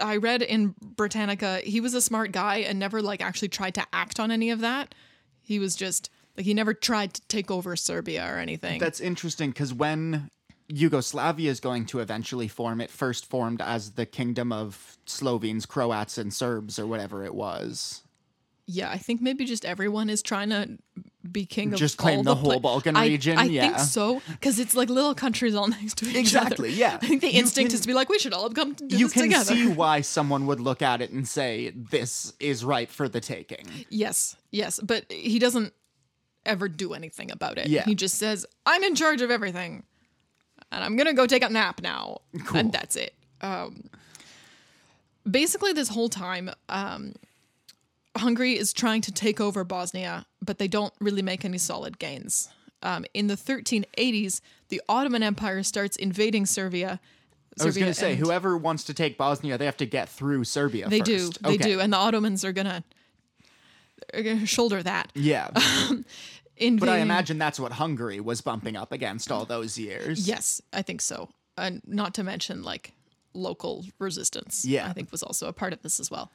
I 0.01 0.17
read 0.19 0.43
in 0.43 0.75
Britannica 0.81 1.61
he 1.65 1.81
was 1.81 1.95
a 1.95 2.01
smart 2.01 2.31
guy 2.31 2.59
and 2.59 2.79
never 2.79 3.03
like 3.03 3.21
actually 3.23 3.49
tried 3.49 3.75
to 3.75 3.87
act 3.93 4.21
on 4.21 4.31
any 4.31 4.51
of 4.51 4.61
that. 4.61 4.95
He 5.41 5.59
was 5.59 5.75
just 5.75 6.09
like 6.37 6.47
he 6.47 6.55
never 6.55 6.73
tried 6.73 7.15
to 7.15 7.23
take 7.29 7.51
over 7.51 7.75
Serbia 7.75 8.25
or 8.33 8.39
anything. 8.39 8.79
That's 8.79 9.01
interesting 9.01 9.51
because 9.51 9.75
when 9.75 10.31
Yugoslavia 10.75 11.51
is 11.51 11.61
going 11.61 11.87
to 11.87 12.01
eventually 12.01 12.49
form, 12.49 12.81
it 12.81 12.91
first 12.91 13.29
formed 13.29 13.61
as 13.61 13.93
the 13.93 14.07
kingdom 14.07 14.53
of 14.53 14.97
Slovenes, 15.07 15.67
Croats, 15.67 16.19
and 16.19 16.33
Serbs, 16.33 16.79
or 16.79 16.87
whatever 16.87 17.25
it 17.25 17.35
was. 17.35 18.03
yeah, 18.67 18.91
I 18.91 18.97
think 18.99 19.21
maybe 19.21 19.45
just 19.45 19.65
everyone 19.65 20.09
is 20.09 20.23
trying 20.23 20.51
to 20.51 20.79
be 21.31 21.45
king 21.47 21.73
of 21.73 21.79
Just 21.79 21.99
claim 21.99 22.25
the 22.25 22.35
pla- 22.35 22.53
whole 22.53 22.61
Balkan 22.61 22.97
I- 22.97 23.07
region, 23.07 23.39
I 23.39 23.45
yeah. 23.45 23.63
think 23.77 23.79
so 23.81 24.23
because 24.31 24.59
it's 24.59 24.75
like 24.75 24.89
little 24.89 25.15
countries 25.15 25.55
all 25.55 25.67
next 25.79 25.99
to 25.99 26.07
each 26.09 26.17
Exactly, 26.17 26.69
other. 26.69 26.69
Exactly. 26.69 26.71
Yeah. 26.73 26.95
I 27.01 27.07
think 27.07 27.21
the 27.21 27.33
You 27.33 27.39
instinct 27.41 27.71
can- 27.71 27.75
is 27.77 27.81
to 27.83 27.87
be 27.89 27.95
like, 27.95 28.09
we 28.09 28.19
should 28.19 28.33
all 28.33 28.49
come 28.51 28.73
do 28.75 28.87
you 28.87 29.07
this 29.07 29.13
can 29.13 29.23
together. 29.25 29.55
see 29.55 29.67
why 29.83 30.01
someone 30.01 30.47
would 30.47 30.59
look 30.61 30.81
at 30.83 31.01
it 31.03 31.11
and 31.11 31.27
say, 31.29 31.71
this 31.71 32.33
is 32.41 32.65
ripe 32.65 32.89
for 32.91 33.09
the 33.09 33.21
taking. 33.21 33.67
Yes, 33.91 34.37
yes, 34.51 34.81
but 34.83 35.11
he 35.13 35.39
doesn't 35.39 35.73
ever 36.45 36.69
do 36.69 36.93
anything 36.95 37.31
about 37.31 37.59
it. 37.59 37.69
Yeah. 37.69 37.85
He 37.85 37.95
just 37.95 38.17
says, 38.17 38.45
"I'm 38.67 38.83
in 38.83 38.95
charge 38.97 39.23
of 39.23 39.31
everything, 39.31 39.85
and 40.73 40.83
I'm 40.83 40.97
gonna 40.97 41.13
go 41.15 41.27
take 41.27 41.43
a 41.45 41.49
nap 41.49 41.81
now," 41.83 42.19
Cool. 42.47 42.59
and 42.59 42.73
that's 42.73 42.97
it. 42.97 43.15
Um, 43.41 43.85
basically, 45.31 45.73
this 45.73 45.89
whole 45.89 46.09
time, 46.09 46.51
um, 46.69 47.15
Hungary 48.17 48.57
is 48.59 48.73
trying 48.73 49.01
to 49.03 49.13
take 49.13 49.41
over 49.41 49.65
Bosnia, 49.65 50.27
but 50.45 50.59
they 50.59 50.69
don't 50.69 50.93
really 51.01 51.23
make 51.23 51.45
any 51.45 51.59
solid 51.59 51.99
gains. 51.99 52.49
Um, 52.83 53.05
in 53.15 53.29
the 53.29 53.37
1380s, 53.37 54.41
the 54.69 54.83
Ottoman 54.89 55.23
Empire 55.23 55.63
starts 55.63 55.97
invading 55.97 56.47
Serbia. 56.47 57.01
I 57.61 57.65
was 57.65 57.77
going 57.77 57.91
to 57.93 57.95
say, 57.95 58.17
whoever 58.17 58.57
wants 58.57 58.83
to 58.85 58.95
take 58.95 59.17
Bosnia, 59.19 59.57
they 59.59 59.67
have 59.67 59.77
to 59.77 59.87
get 59.87 60.09
through 60.09 60.45
Serbia 60.45 60.89
they 60.89 60.99
first. 61.01 61.07
do, 61.07 61.31
they 61.43 61.55
Okay. 61.55 61.65
do, 61.75 61.81
and 61.81 61.93
the 61.93 61.97
Ottomans 61.99 62.45
are 62.45 62.53
gonna, 62.53 62.83
are 64.15 64.23
gonna 64.23 64.47
shoulder 64.47 64.83
that. 64.83 65.13
Yeah. 65.15 65.51
But 66.71 66.89
I 66.89 66.99
imagine 66.99 67.39
that's 67.39 67.61
what 67.61 67.73
Hungary 67.73 68.21
was 68.21 68.41
bumping 68.41 68.77
up 68.77 68.93
against 68.93 69.31
all 69.33 69.45
those 69.45 69.79
years. 69.79 70.27
Yes, 70.27 70.61
I 70.73 70.83
think 70.83 71.01
so. 71.01 71.29
And 71.57 71.83
not 71.87 72.15
to 72.15 72.23
mention 72.23 72.63
like 72.63 72.93
local 73.35 73.85
resistance. 73.99 74.65
Yeah. 74.65 74.89
I 74.89 74.93
think 74.93 75.11
was 75.13 75.23
also 75.23 75.49
a 75.49 75.53
part 75.53 75.73
of 75.73 75.83
this 75.83 76.01
as 76.01 76.11
well. 76.11 76.31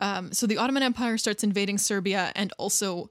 Um, 0.00 0.32
so 0.32 0.46
the 0.46 0.58
Ottoman 0.58 0.82
Empire 0.82 1.18
starts 1.18 1.44
invading 1.44 1.78
Serbia 1.78 2.32
and 2.34 2.52
also 2.58 3.08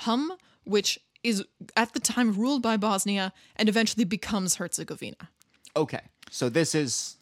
Hum, 0.00 0.32
which 0.64 0.98
is 1.22 1.44
at 1.76 1.92
the 1.92 2.00
time 2.00 2.32
ruled 2.32 2.62
by 2.62 2.76
Bosnia 2.76 3.32
and 3.56 3.68
eventually 3.68 4.04
becomes 4.04 4.54
Herzegovina. 4.56 5.28
Okay. 5.76 6.00
So 6.30 6.48
this 6.48 6.74
is 6.74 7.16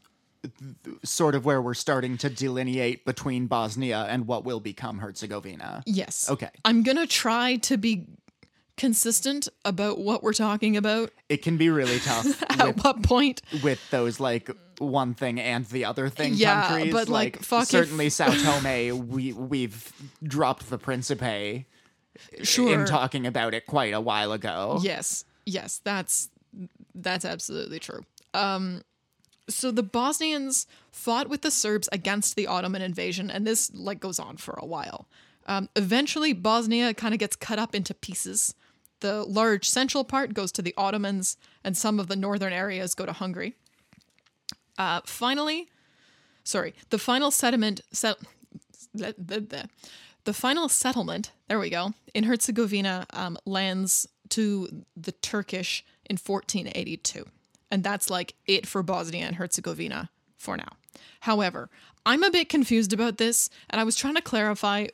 sort 1.02 1.35
of 1.35 1.45
where 1.45 1.61
we're 1.61 1.75
starting 1.75 2.16
to 2.18 2.30
delineate 2.30 3.04
between 3.04 3.47
Bosnia 3.47 4.07
and 4.09 4.26
what 4.26 4.45
will 4.45 4.61
become 4.61 4.99
Herzegovina. 4.99 5.83
Yes. 5.87 6.30
Okay. 6.30 6.50
I'm 6.64 6.83
gonna 6.83 7.07
try 7.07 7.57
to 7.57 7.76
be 7.76 8.07
consistent 8.78 9.49
about 9.64 9.99
what 9.99 10.23
we're 10.23 10.32
talking 10.32 10.76
about 10.76 11.11
It 11.28 11.42
can 11.42 11.56
be 11.58 11.68
really 11.68 11.99
tough 11.99 12.42
at 12.58 12.66
with, 12.76 12.85
what 12.85 13.02
point. 13.02 13.42
with 13.62 13.80
those 13.90 14.18
like 14.20 14.50
one 14.78 15.12
thing 15.14 15.38
and 15.40 15.66
the 15.66 15.85
other 15.85 16.08
thing 16.08 16.32
Yeah, 16.35 16.68
countries. 16.68 16.92
but, 16.92 17.08
like, 17.08 17.42
fuck 17.42 17.62
if- 17.64 17.68
certainly 17.68 18.08
Sao 18.11 18.30
Tome, 18.30 19.08
we 19.08 19.32
we've 19.32 19.92
dropped 20.23 20.70
the 20.70 20.78
Principe 20.78 21.66
Sure. 22.42 22.73
in 22.80 22.87
talking 22.87 23.26
about 23.26 23.54
it 23.54 23.66
quite 23.66 23.92
a 23.92 24.00
while 24.00 24.32
ago. 24.32 24.78
Yes, 24.82 25.25
yes, 25.47 25.80
that's 25.85 26.30
that's 26.94 27.25
absolutely 27.25 27.78
true. 27.78 28.00
Um, 28.35 28.82
so 29.49 29.70
the 29.70 29.82
Bosnians 29.85 30.66
fought 30.90 31.28
with 31.28 31.42
the 31.42 31.50
Serbs 31.50 31.88
against 31.92 32.35
the 32.37 32.47
Ottoman 32.47 32.82
invasion, 32.82 33.30
and 33.30 33.47
this 33.47 33.73
like 33.73 34.00
goes 34.00 34.18
on 34.18 34.37
for 34.37 34.54
a 34.61 34.66
while. 34.66 35.08
Um, 35.47 35.68
eventually, 35.76 36.32
Bosnia 36.32 36.92
kind 36.92 37.14
of 37.14 37.20
gets 37.20 37.35
cut 37.37 37.58
up 37.58 37.75
into 37.75 37.94
pieces. 37.94 38.54
The 39.00 39.24
large 39.24 39.68
central 39.68 40.04
part 40.04 40.34
goes 40.34 40.52
to 40.52 40.62
the 40.62 40.74
Ottomans, 40.76 41.36
and 41.62 41.76
some 41.76 42.00
of 42.00 42.08
the 42.08 42.16
northern 42.16 42.52
areas 42.52 42.94
go 42.94 43.06
to 43.06 43.12
Hungary. 43.12 43.54
Uh, 44.76 45.00
finally, 45.04 45.68
sorry, 46.44 46.74
the 46.90 46.98
final 46.98 47.30
the, 48.94 49.14
the, 49.40 49.68
the 50.24 50.32
final 50.34 50.68
settlement 50.68 51.32
there 51.48 51.58
we 51.58 51.70
go 51.70 51.94
in 52.14 52.24
herzegovina 52.24 53.06
um, 53.14 53.38
lands 53.44 54.06
to 54.28 54.84
the 54.96 55.12
turkish 55.12 55.84
in 56.04 56.16
1482 56.16 57.24
and 57.70 57.82
that's 57.82 58.11
like 58.11 58.34
it 58.46 58.66
for 58.66 58.82
bosnia 58.82 59.24
and 59.24 59.37
herzegovina 59.37 60.11
for 60.37 60.56
now 60.56 60.68
however 61.20 61.70
i'm 62.04 62.22
a 62.22 62.30
bit 62.30 62.48
confused 62.48 62.92
about 62.92 63.18
this 63.18 63.48
and 63.70 63.80
i 63.80 63.84
was 63.84 63.96
trying 63.96 64.14
to 64.14 64.22
clarify 64.22 64.87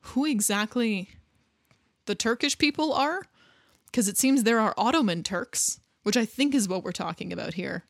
who 0.00 0.26
exactly 0.26 1.08
the 2.08 2.14
turkish 2.16 2.58
people 2.58 2.92
are 2.92 3.22
because 3.86 4.08
it 4.08 4.18
seems 4.18 4.42
there 4.42 4.58
are 4.60 4.74
ottoman 4.76 5.22
turks 5.22 5.78
which 6.02 6.16
i 6.16 6.24
think 6.24 6.54
is 6.54 6.68
what 6.68 6.82
we're 6.82 6.90
talking 6.92 7.32
about 7.32 7.54
here 7.54 7.84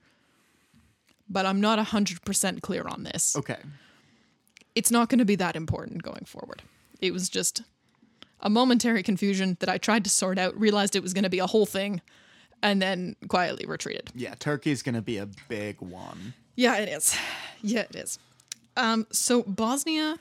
but 1.28 1.46
i'm 1.46 1.60
not 1.60 1.78
100% 1.78 2.60
clear 2.60 2.84
on 2.86 3.02
this 3.04 3.34
Okay. 3.36 3.56
it's 4.74 4.90
not 4.90 5.08
going 5.08 5.18
to 5.18 5.24
be 5.24 5.36
that 5.36 5.56
important 5.56 6.02
going 6.02 6.24
forward. 6.26 6.62
It 7.00 7.12
was 7.12 7.28
just 7.28 7.62
a 8.40 8.50
momentary 8.50 9.02
confusion 9.02 9.56
that 9.60 9.68
I 9.68 9.78
tried 9.78 10.04
to 10.04 10.10
sort 10.10 10.38
out, 10.38 10.58
realized 10.58 10.94
it 10.96 11.02
was 11.02 11.12
going 11.14 11.24
to 11.24 11.30
be 11.30 11.38
a 11.40 11.46
whole 11.46 11.66
thing, 11.66 12.00
and 12.62 12.80
then 12.82 13.16
quietly 13.28 13.66
retreated. 13.66 14.10
Yeah, 14.14 14.34
Turkey's 14.38 14.82
going 14.82 14.94
to 14.94 15.02
be 15.02 15.16
a 15.18 15.28
big 15.48 15.80
one. 15.80 16.34
Yeah, 16.56 16.76
it 16.76 16.88
is. 16.88 17.16
Yeah, 17.62 17.80
it 17.90 17.96
is. 17.96 18.18
Um, 18.76 19.06
so 19.12 19.42
Bosnia 19.42 20.18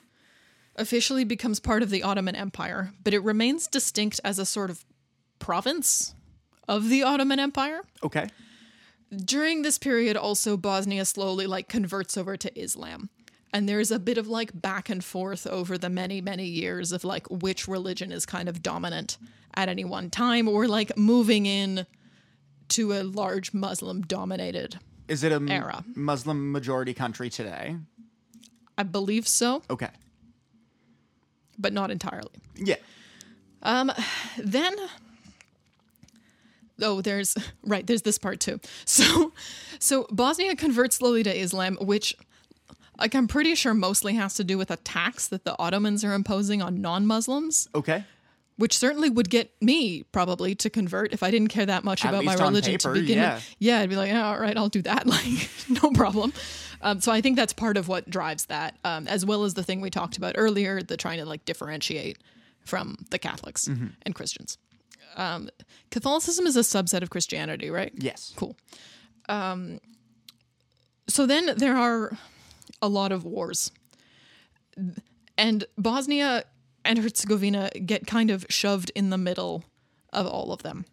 officially 0.77 1.23
becomes 1.23 1.59
part 1.59 1.81
of 1.83 1.89
the 1.89 2.03
Ottoman 2.03 2.35
Empire, 2.35 2.91
but 3.03 3.13
it 3.13 3.19
remains 3.23 3.67
distinct 3.67 4.19
as 4.23 4.39
a 4.39 4.45
sort 4.45 4.69
of 4.69 4.85
province 5.39 6.13
of 6.67 6.89
the 6.89 7.03
Ottoman 7.03 7.39
Empire. 7.39 7.81
Okay. 8.03 8.27
during 9.25 9.61
this 9.61 9.77
period 9.77 10.17
also 10.17 10.57
bosnia 10.57 11.05
slowly 11.05 11.47
like 11.47 11.69
converts 11.69 12.17
over 12.17 12.35
to 12.35 12.49
islam 12.59 13.09
and 13.53 13.69
there's 13.69 13.89
a 13.89 13.99
bit 13.99 14.17
of 14.17 14.27
like 14.27 14.51
back 14.61 14.89
and 14.89 15.01
forth 15.01 15.47
over 15.47 15.77
the 15.77 15.89
many 15.89 16.19
many 16.19 16.43
years 16.45 16.91
of 16.91 17.05
like 17.05 17.25
which 17.29 17.69
religion 17.69 18.11
is 18.11 18.25
kind 18.25 18.49
of 18.49 18.61
dominant 18.61 19.17
at 19.55 19.69
any 19.69 19.85
one 19.85 20.09
time 20.09 20.45
or 20.49 20.67
like 20.67 20.91
moving 20.97 21.45
in 21.45 21.85
to 22.67 22.91
a 22.91 23.01
large 23.03 23.53
muslim 23.53 24.01
dominated 24.01 24.77
Is 25.07 25.23
it 25.23 25.31
a 25.31 25.35
m- 25.35 25.47
Era. 25.49 25.85
Muslim 25.95 26.51
majority 26.51 26.93
country 26.93 27.29
today? 27.29 27.77
i 28.77 28.83
believe 28.83 29.25
so 29.25 29.61
Okay. 29.69 29.89
But 31.57 31.73
not 31.73 31.91
entirely 31.91 32.29
Yeah. 32.55 32.75
Um, 33.63 33.91
then 34.37 34.73
oh 36.81 37.01
there's 37.01 37.35
right 37.63 37.85
there's 37.87 38.03
this 38.03 38.17
part 38.17 38.39
too 38.39 38.59
so 38.85 39.33
so 39.79 40.05
bosnia 40.11 40.55
converts 40.55 40.97
slowly 40.97 41.23
to 41.23 41.35
islam 41.35 41.75
which 41.81 42.15
like 42.99 43.15
i'm 43.15 43.27
pretty 43.27 43.55
sure 43.55 43.73
mostly 43.73 44.13
has 44.15 44.35
to 44.35 44.43
do 44.43 44.57
with 44.57 44.69
a 44.71 44.77
tax 44.77 45.27
that 45.27 45.43
the 45.43 45.55
ottomans 45.59 46.03
are 46.03 46.13
imposing 46.13 46.61
on 46.61 46.81
non-muslims 46.81 47.67
Okay. 47.73 48.03
Which 48.57 48.77
certainly 48.77 49.09
would 49.09 49.29
get 49.29 49.51
me 49.61 50.03
probably 50.11 50.53
to 50.55 50.69
convert 50.69 51.13
if 51.13 51.23
i 51.23 51.31
didn't 51.31 51.47
care 51.49 51.65
that 51.65 51.83
much 51.83 52.03
At 52.03 52.09
about 52.13 52.25
my 52.25 52.35
religion 52.35 52.73
paper, 52.73 52.93
to 52.93 52.99
begin 52.99 53.17
yeah. 53.17 53.35
with. 53.35 53.55
yeah. 53.59 53.79
I'd 53.79 53.89
be 53.89 53.95
like 53.95 54.13
all 54.13 54.39
right 54.39 54.57
i'll 54.57 54.69
do 54.69 54.81
that. 54.83 55.05
Like 55.15 55.49
no 55.69 55.91
problem. 55.91 56.33
Um, 56.81 57.01
so 57.01 57.11
i 57.11 57.21
think 57.21 57.35
that's 57.37 57.53
part 57.53 57.77
of 57.77 57.87
what 57.87 58.09
drives 58.09 58.45
that 58.45 58.75
um, 58.83 59.07
as 59.07 59.25
well 59.25 59.43
as 59.45 59.53
the 59.55 59.63
thing 59.63 59.81
we 59.81 59.89
talked 59.89 60.17
about 60.17 60.35
earlier 60.37 60.81
the 60.81 60.97
trying 60.97 61.19
to 61.19 61.25
like 61.25 61.43
differentiate 61.45 62.17
from 62.65 62.97
the 63.11 63.17
catholics 63.19 63.67
Mm-hmm. 63.67 63.87
and 64.03 64.13
christians. 64.15 64.57
Um, 65.15 65.49
catholicism 65.89 66.45
is 66.45 66.55
a 66.57 66.61
subset 66.61 67.01
of 67.01 67.09
christianity 67.09 67.69
right? 67.69 67.91
Yes. 67.95 68.33
cool. 68.35 68.55
Um, 69.29 69.79
so 71.07 71.25
then 71.25 71.53
there 71.57 71.75
are 71.75 72.17
a 72.81 72.87
lot 72.87 73.11
of 73.11 73.23
wars. 73.25 73.71
And 75.37 75.65
bosnia 75.77 76.43
and 76.87 76.99
herzegovina 76.99 77.69
get 77.85 78.07
kind 78.07 78.31
of 78.31 78.45
shoved 78.49 78.91
in 78.95 79.09
the 79.09 79.17
middle 79.17 79.63
of 80.11 80.25
all 80.25 80.51
of 80.51 80.63
them. 80.63 80.85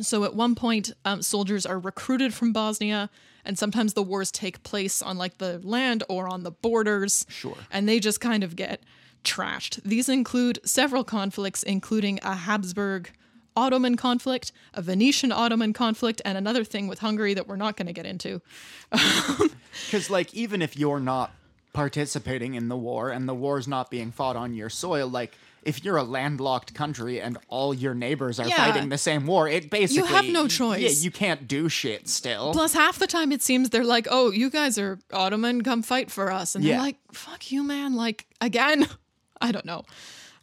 So 0.00 0.24
at 0.24 0.34
one 0.34 0.54
point 0.54 0.92
um, 1.04 1.22
soldiers 1.22 1.64
are 1.66 1.78
recruited 1.78 2.34
from 2.34 2.52
bosnia 2.52 3.10
and 3.44 3.58
sometimes 3.58 3.94
the 3.94 4.02
wars 4.02 4.30
take 4.30 4.62
place 4.62 5.02
on 5.02 5.18
like 5.18 5.38
the 5.38 5.60
land 5.62 6.02
or 6.08 6.28
on 6.28 6.42
the 6.42 6.50
borders. 6.50 7.26
Sure. 7.28 7.56
and 7.70 7.88
they 7.88 8.00
just 8.00 8.20
kind 8.20 8.44
of 8.44 8.56
get 8.56 8.82
trashed. 9.24 9.82
These 9.82 10.08
include 10.08 10.58
several 10.64 11.04
conflicts 11.04 11.62
including 11.62 12.18
a 12.22 12.34
habsburg 12.34 13.10
ottoman 13.56 13.96
conflict 13.96 14.50
a 14.74 14.82
venetian 14.82 15.30
ottoman 15.30 15.72
conflict 15.72 16.20
and 16.24 16.36
another 16.36 16.64
thing 16.64 16.88
with 16.88 16.98
hungary 16.98 17.34
that 17.34 17.46
we're 17.46 17.56
not 17.56 17.76
going 17.76 17.86
to 17.86 17.92
get 17.92 18.06
into. 18.06 18.42
Because, 19.86 20.08
like, 20.08 20.32
even 20.34 20.62
if 20.62 20.76
you're 20.76 21.00
not 21.00 21.32
participating 21.74 22.54
in 22.54 22.68
the 22.68 22.76
war 22.76 23.10
and 23.10 23.28
the 23.28 23.34
war's 23.34 23.68
not 23.68 23.90
being 23.90 24.10
fought 24.10 24.36
on 24.36 24.54
your 24.54 24.70
soil, 24.70 25.06
like, 25.08 25.36
if 25.62 25.82
you're 25.84 25.96
a 25.96 26.02
landlocked 26.02 26.74
country 26.74 27.20
and 27.20 27.38
all 27.48 27.72
your 27.72 27.94
neighbors 27.94 28.38
are 28.38 28.46
Yeah. 28.46 28.56
fighting 28.56 28.90
the 28.90 28.98
same 28.98 29.26
war, 29.26 29.48
it 29.48 29.70
basically 29.70 30.08
you 30.08 30.14
have 30.14 30.26
no 30.26 30.46
choice. 30.46 30.80
Yeah, 30.80 30.90
you 31.04 31.10
can't 31.10 31.48
do 31.48 31.68
shit 31.70 32.06
still. 32.08 32.52
Plus, 32.52 32.74
half 32.74 32.98
the 32.98 33.06
time 33.06 33.32
it 33.32 33.40
seems 33.42 33.70
they're 33.70 33.82
like, 33.82 34.06
"Oh, 34.10 34.30
you 34.30 34.50
guys 34.50 34.76
are 34.78 34.98
Ottoman, 35.12 35.62
come 35.62 35.82
fight 35.82 36.10
for 36.10 36.30
us," 36.30 36.54
and 36.54 36.62
they're 36.64 36.78
like, 36.78 36.96
"Fuck 37.12 37.50
you, 37.50 37.62
man!" 37.62 37.94
Like 37.94 38.26
again, 38.42 38.86
I 39.40 39.52
don't 39.52 39.64
know. 39.64 39.84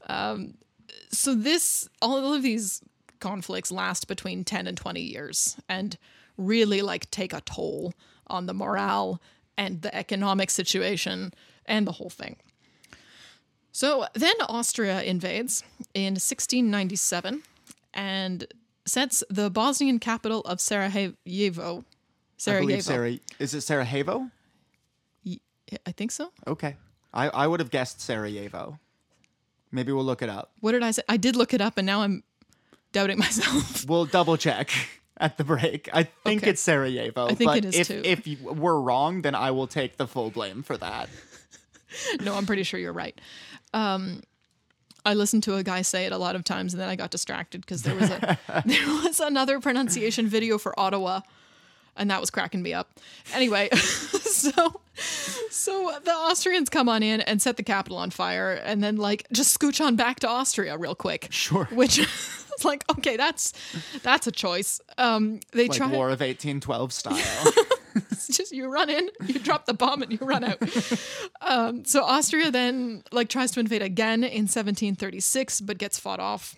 Um, 0.07 0.55
so 1.11 1.35
this, 1.35 1.87
all 2.01 2.33
of 2.33 2.41
these 2.41 2.81
conflicts 3.19 3.71
last 3.71 4.07
between 4.07 4.43
ten 4.43 4.65
and 4.65 4.75
twenty 4.75 5.01
years, 5.03 5.55
and 5.69 5.97
really 6.35 6.81
like 6.81 7.11
take 7.11 7.31
a 7.31 7.41
toll 7.41 7.93
on 8.25 8.47
the 8.47 8.53
morale 8.55 9.21
and 9.61 9.83
the 9.83 9.95
economic 9.95 10.49
situation 10.49 11.31
and 11.67 11.85
the 11.85 11.91
whole 11.91 12.09
thing. 12.09 12.37
So 13.71 14.05
then 14.15 14.33
Austria 14.49 15.03
invades 15.03 15.63
in 15.93 16.13
1697 16.13 17.43
and 17.93 18.47
sets 18.85 19.23
the 19.29 19.51
Bosnian 19.51 19.99
capital 19.99 20.41
of 20.41 20.59
Sarajevo. 20.59 21.13
I 21.79 21.83
Sarajevo. 22.37 22.67
believe 22.67 22.83
Sarah 22.83 23.17
is 23.37 23.53
it 23.53 23.61
Sarajevo? 23.61 24.31
I 25.85 25.91
think 25.91 26.11
so. 26.11 26.31
Okay. 26.47 26.75
I, 27.13 27.29
I 27.29 27.47
would 27.47 27.59
have 27.59 27.69
guessed 27.69 28.01
Sarajevo. 28.01 28.79
Maybe 29.71 29.91
we'll 29.91 30.03
look 30.03 30.23
it 30.23 30.29
up. 30.29 30.51
What 30.59 30.71
did 30.71 30.83
I 30.83 30.91
say? 30.91 31.03
I 31.07 31.17
did 31.17 31.35
look 31.35 31.53
it 31.53 31.61
up 31.61 31.77
and 31.77 31.85
now 31.85 32.01
I'm 32.01 32.23
doubting 32.93 33.19
myself. 33.25 33.87
We'll 33.87 34.05
double 34.05 34.37
check 34.37 34.71
at 35.21 35.37
the 35.37 35.43
break. 35.45 35.87
I 35.93 36.03
think 36.03 36.41
Okay. 36.43 36.51
it's 36.51 36.61
Sarajevo. 36.61 37.27
I 37.27 37.35
think 37.35 37.49
but 37.49 37.57
it 37.59 37.65
is 37.65 37.75
if, 37.75 37.87
too. 37.87 38.01
If 38.03 38.27
you- 38.27 38.37
we're 38.43 38.79
wrong, 38.79 39.21
then 39.21 39.35
I 39.35 39.51
will 39.51 39.67
take 39.67 39.97
the 39.97 40.07
full 40.07 40.31
blame 40.31 40.63
for 40.63 40.75
that. 40.77 41.09
no, 42.21 42.33
I'm 42.35 42.45
pretty 42.45 42.63
sure 42.63 42.79
you're 42.79 42.91
right. 42.91 43.19
Um, 43.73 44.21
I 45.05 45.13
listened 45.13 45.43
to 45.43 45.55
a 45.55 45.63
guy 45.63 45.81
say 45.83 46.05
it 46.05 46.11
a 46.11 46.17
lot 46.17 46.35
of 46.35 46.43
times 46.43 46.73
and 46.73 46.81
then 46.81 46.89
I 46.89 46.95
got 46.95 47.09
distracted 47.11 47.61
because 47.61 47.83
there 47.83 47.95
was 47.95 48.09
a 48.09 48.37
there 48.65 48.87
was 48.87 49.19
another 49.19 49.59
pronunciation 49.59 50.27
video 50.27 50.57
for 50.57 50.77
Ottawa 50.79 51.21
and 51.95 52.09
that 52.11 52.19
was 52.19 52.29
cracking 52.29 52.61
me 52.61 52.73
up. 52.73 52.89
Anyway, 53.33 53.69
so 53.75 54.81
so 55.49 55.91
the 56.03 56.11
Austrians 56.11 56.69
come 56.69 56.87
on 56.87 57.01
in 57.03 57.21
and 57.21 57.41
set 57.41 57.57
the 57.57 57.63
capital 57.63 57.97
on 57.97 58.11
fire 58.11 58.51
and 58.53 58.83
then 58.83 58.97
like 58.97 59.25
just 59.31 59.57
scooch 59.59 59.83
on 59.83 59.95
back 59.95 60.19
to 60.19 60.29
Austria 60.29 60.77
real 60.77 60.95
quick. 60.95 61.27
Sure. 61.31 61.65
Which 61.71 61.99
is 62.61 62.65
like 62.65 62.83
okay, 62.97 63.17
that's 63.17 63.53
that's 64.03 64.27
a 64.27 64.31
choice. 64.31 64.79
Um 64.97 65.39
they 65.51 65.67
Like 65.67 65.77
try 65.77 65.87
War 65.87 66.07
of 66.07 66.21
1812 66.21 66.93
style. 66.93 67.15
it's 67.95 68.27
just 68.27 68.51
you 68.51 68.71
run 68.71 68.89
in, 68.89 69.09
you 69.25 69.39
drop 69.39 69.65
the 69.65 69.73
bomb, 69.73 70.01
and 70.01 70.11
you 70.11 70.19
run 70.21 70.43
out. 70.43 70.57
um, 71.41 71.83
so 71.85 72.03
Austria 72.03 72.51
then 72.51 73.03
like 73.11 73.29
tries 73.29 73.51
to 73.51 73.59
invade 73.59 73.81
again 73.81 74.23
in 74.23 74.43
1736, 74.43 75.61
but 75.61 75.77
gets 75.77 75.99
fought 75.99 76.19
off. 76.19 76.55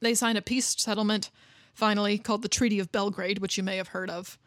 They 0.00 0.14
sign 0.14 0.36
a 0.36 0.42
peace 0.42 0.74
settlement 0.78 1.30
finally 1.72 2.18
called 2.18 2.42
the 2.42 2.48
Treaty 2.48 2.78
of 2.78 2.92
Belgrade, 2.92 3.38
which 3.40 3.56
you 3.56 3.62
may 3.62 3.76
have 3.76 3.88
heard 3.88 4.10
of 4.10 4.38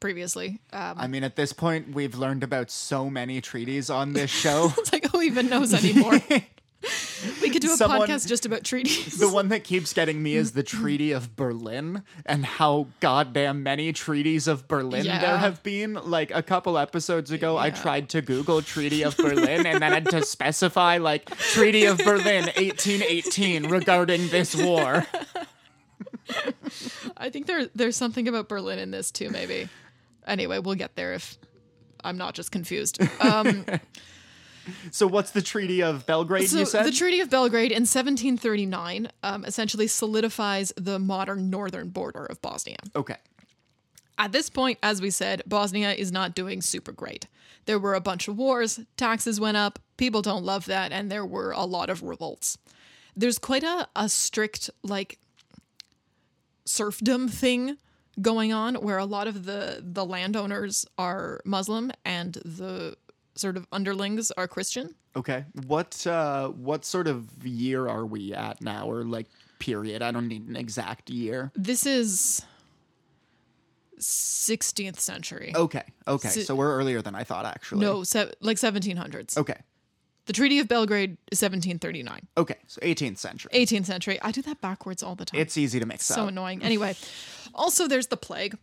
previously. 0.00 0.60
Um, 0.72 0.94
I 0.96 1.06
mean, 1.06 1.24
at 1.24 1.36
this 1.36 1.52
point, 1.52 1.94
we've 1.94 2.14
learned 2.14 2.42
about 2.42 2.70
so 2.70 3.10
many 3.10 3.40
treaties 3.40 3.90
on 3.90 4.14
this 4.14 4.30
show. 4.30 4.72
it's 4.78 4.92
like 4.92 5.10
who 5.10 5.20
even 5.20 5.48
knows 5.48 5.74
anymore? 5.84 6.20
We 7.42 7.50
could 7.50 7.60
do 7.62 7.72
a 7.72 7.76
Someone- 7.76 8.08
podcast 8.08 8.26
just 8.26 8.46
about 8.46 8.64
treaties. 8.64 9.18
the 9.18 9.28
one 9.28 9.48
that 9.48 9.64
keeps 9.64 9.92
getting 9.92 10.22
me 10.22 10.34
is 10.36 10.52
the 10.52 10.62
Treaty 10.62 11.12
of 11.12 11.36
Berlin 11.36 12.02
and 12.24 12.44
how 12.46 12.86
goddamn 13.00 13.62
many 13.62 13.92
treaties 13.92 14.48
of 14.48 14.66
Berlin 14.66 15.04
Yeah. 15.04 15.20
there 15.20 15.36
have 15.38 15.62
been. 15.62 15.94
Like 15.94 16.30
a 16.30 16.42
couple 16.42 16.78
episodes 16.78 17.30
ago, 17.30 17.58
I 17.58 17.70
tried 17.70 18.08
to 18.10 18.22
Google 18.22 18.62
Treaty 18.62 19.02
of 19.02 19.16
Berlin 19.16 19.66
and 19.66 19.82
then 19.82 19.92
had 19.92 20.06
to 20.10 20.24
specify 20.24 20.96
like 20.98 21.28
Treaty 21.36 21.84
of 21.84 21.98
Berlin 21.98 22.44
1818 22.56 23.66
regarding 23.68 24.28
this 24.28 24.54
war. 24.56 25.06
I 27.16 27.30
think 27.30 27.46
there 27.46 27.66
there's 27.74 27.96
something 27.96 28.28
about 28.28 28.48
Berlin 28.48 28.78
in 28.78 28.90
this 28.90 29.10
too, 29.10 29.30
maybe. 29.30 29.68
Anyway, 30.26 30.58
we'll 30.60 30.74
get 30.76 30.96
there 30.96 31.12
if 31.14 31.36
I'm 32.04 32.16
not 32.16 32.34
just 32.34 32.52
confused. 32.52 32.98
Um, 33.20 33.64
So 34.90 35.06
what's 35.06 35.30
the 35.30 35.42
Treaty 35.42 35.82
of 35.82 36.06
Belgrade 36.06 36.48
So 36.48 36.58
you 36.58 36.66
said? 36.66 36.84
the 36.84 36.92
Treaty 36.92 37.20
of 37.20 37.30
Belgrade 37.30 37.72
in 37.72 37.82
1739 37.82 39.08
um, 39.22 39.44
essentially 39.44 39.86
solidifies 39.86 40.72
the 40.76 40.98
modern 40.98 41.50
northern 41.50 41.88
border 41.88 42.24
of 42.26 42.40
Bosnia. 42.42 42.78
okay. 42.94 43.16
At 44.18 44.32
this 44.32 44.50
point, 44.50 44.78
as 44.82 45.00
we 45.00 45.08
said, 45.10 45.42
Bosnia 45.46 45.92
is 45.92 46.12
not 46.12 46.34
doing 46.34 46.60
super 46.60 46.92
great. 46.92 47.26
There 47.64 47.78
were 47.78 47.94
a 47.94 48.02
bunch 48.02 48.28
of 48.28 48.36
wars, 48.36 48.78
taxes 48.98 49.40
went 49.40 49.56
up, 49.56 49.78
people 49.96 50.20
don't 50.20 50.44
love 50.44 50.66
that, 50.66 50.92
and 50.92 51.10
there 51.10 51.24
were 51.24 51.52
a 51.52 51.64
lot 51.64 51.88
of 51.88 52.02
revolts. 52.02 52.58
There's 53.16 53.38
quite 53.38 53.62
a, 53.62 53.88
a 53.96 54.10
strict, 54.10 54.68
like, 54.82 55.18
serfdom 56.66 57.28
thing 57.28 57.76
going 58.20 58.52
on 58.52 58.74
where 58.76 58.98
a 58.98 59.06
lot 59.06 59.26
of 59.26 59.44
the, 59.46 59.80
the 59.82 60.04
landowners 60.04 60.84
are 60.98 61.40
Muslim 61.46 61.90
and 62.04 62.34
the 62.44 62.96
sort 63.40 63.56
of 63.56 63.66
underlings 63.72 64.30
are 64.36 64.46
Christian. 64.46 64.94
Okay. 65.16 65.44
What 65.66 66.06
uh 66.06 66.48
what 66.50 66.84
sort 66.84 67.08
of 67.08 67.28
year 67.46 67.88
are 67.88 68.06
we 68.06 68.32
at 68.34 68.60
now 68.60 68.88
or 68.90 69.02
like 69.04 69.26
period? 69.58 70.02
I 70.02 70.10
don't 70.12 70.28
need 70.28 70.46
an 70.48 70.56
exact 70.56 71.10
year. 71.10 71.50
This 71.56 71.84
is 71.86 72.42
16th 73.98 74.98
century. 74.98 75.52
Okay. 75.54 75.82
Okay. 76.08 76.28
So- 76.28 76.40
So 76.42 76.54
we're 76.54 76.74
earlier 76.74 77.02
than 77.02 77.14
I 77.14 77.24
thought 77.24 77.44
actually. 77.44 77.80
No, 77.82 78.02
se- 78.04 78.32
like 78.40 78.56
1700s. 78.56 79.36
Okay. 79.36 79.56
The 80.26 80.32
Treaty 80.32 80.58
of 80.60 80.68
Belgrade 80.68 81.16
is 81.32 81.40
1739. 81.42 82.28
Okay. 82.36 82.54
So 82.66 82.80
18th 82.82 83.18
century. 83.18 83.50
18th 83.52 83.86
century. 83.86 84.20
I 84.22 84.30
do 84.30 84.42
that 84.42 84.60
backwards 84.60 85.02
all 85.02 85.16
the 85.16 85.24
time. 85.24 85.40
It's 85.40 85.56
easy 85.58 85.80
to 85.80 85.86
mix 85.86 86.06
so 86.06 86.14
up. 86.14 86.18
So 86.18 86.26
annoying. 86.28 86.62
Anyway, 86.62 86.94
also 87.54 87.88
there's 87.88 88.06
the 88.08 88.16
plague, 88.16 88.56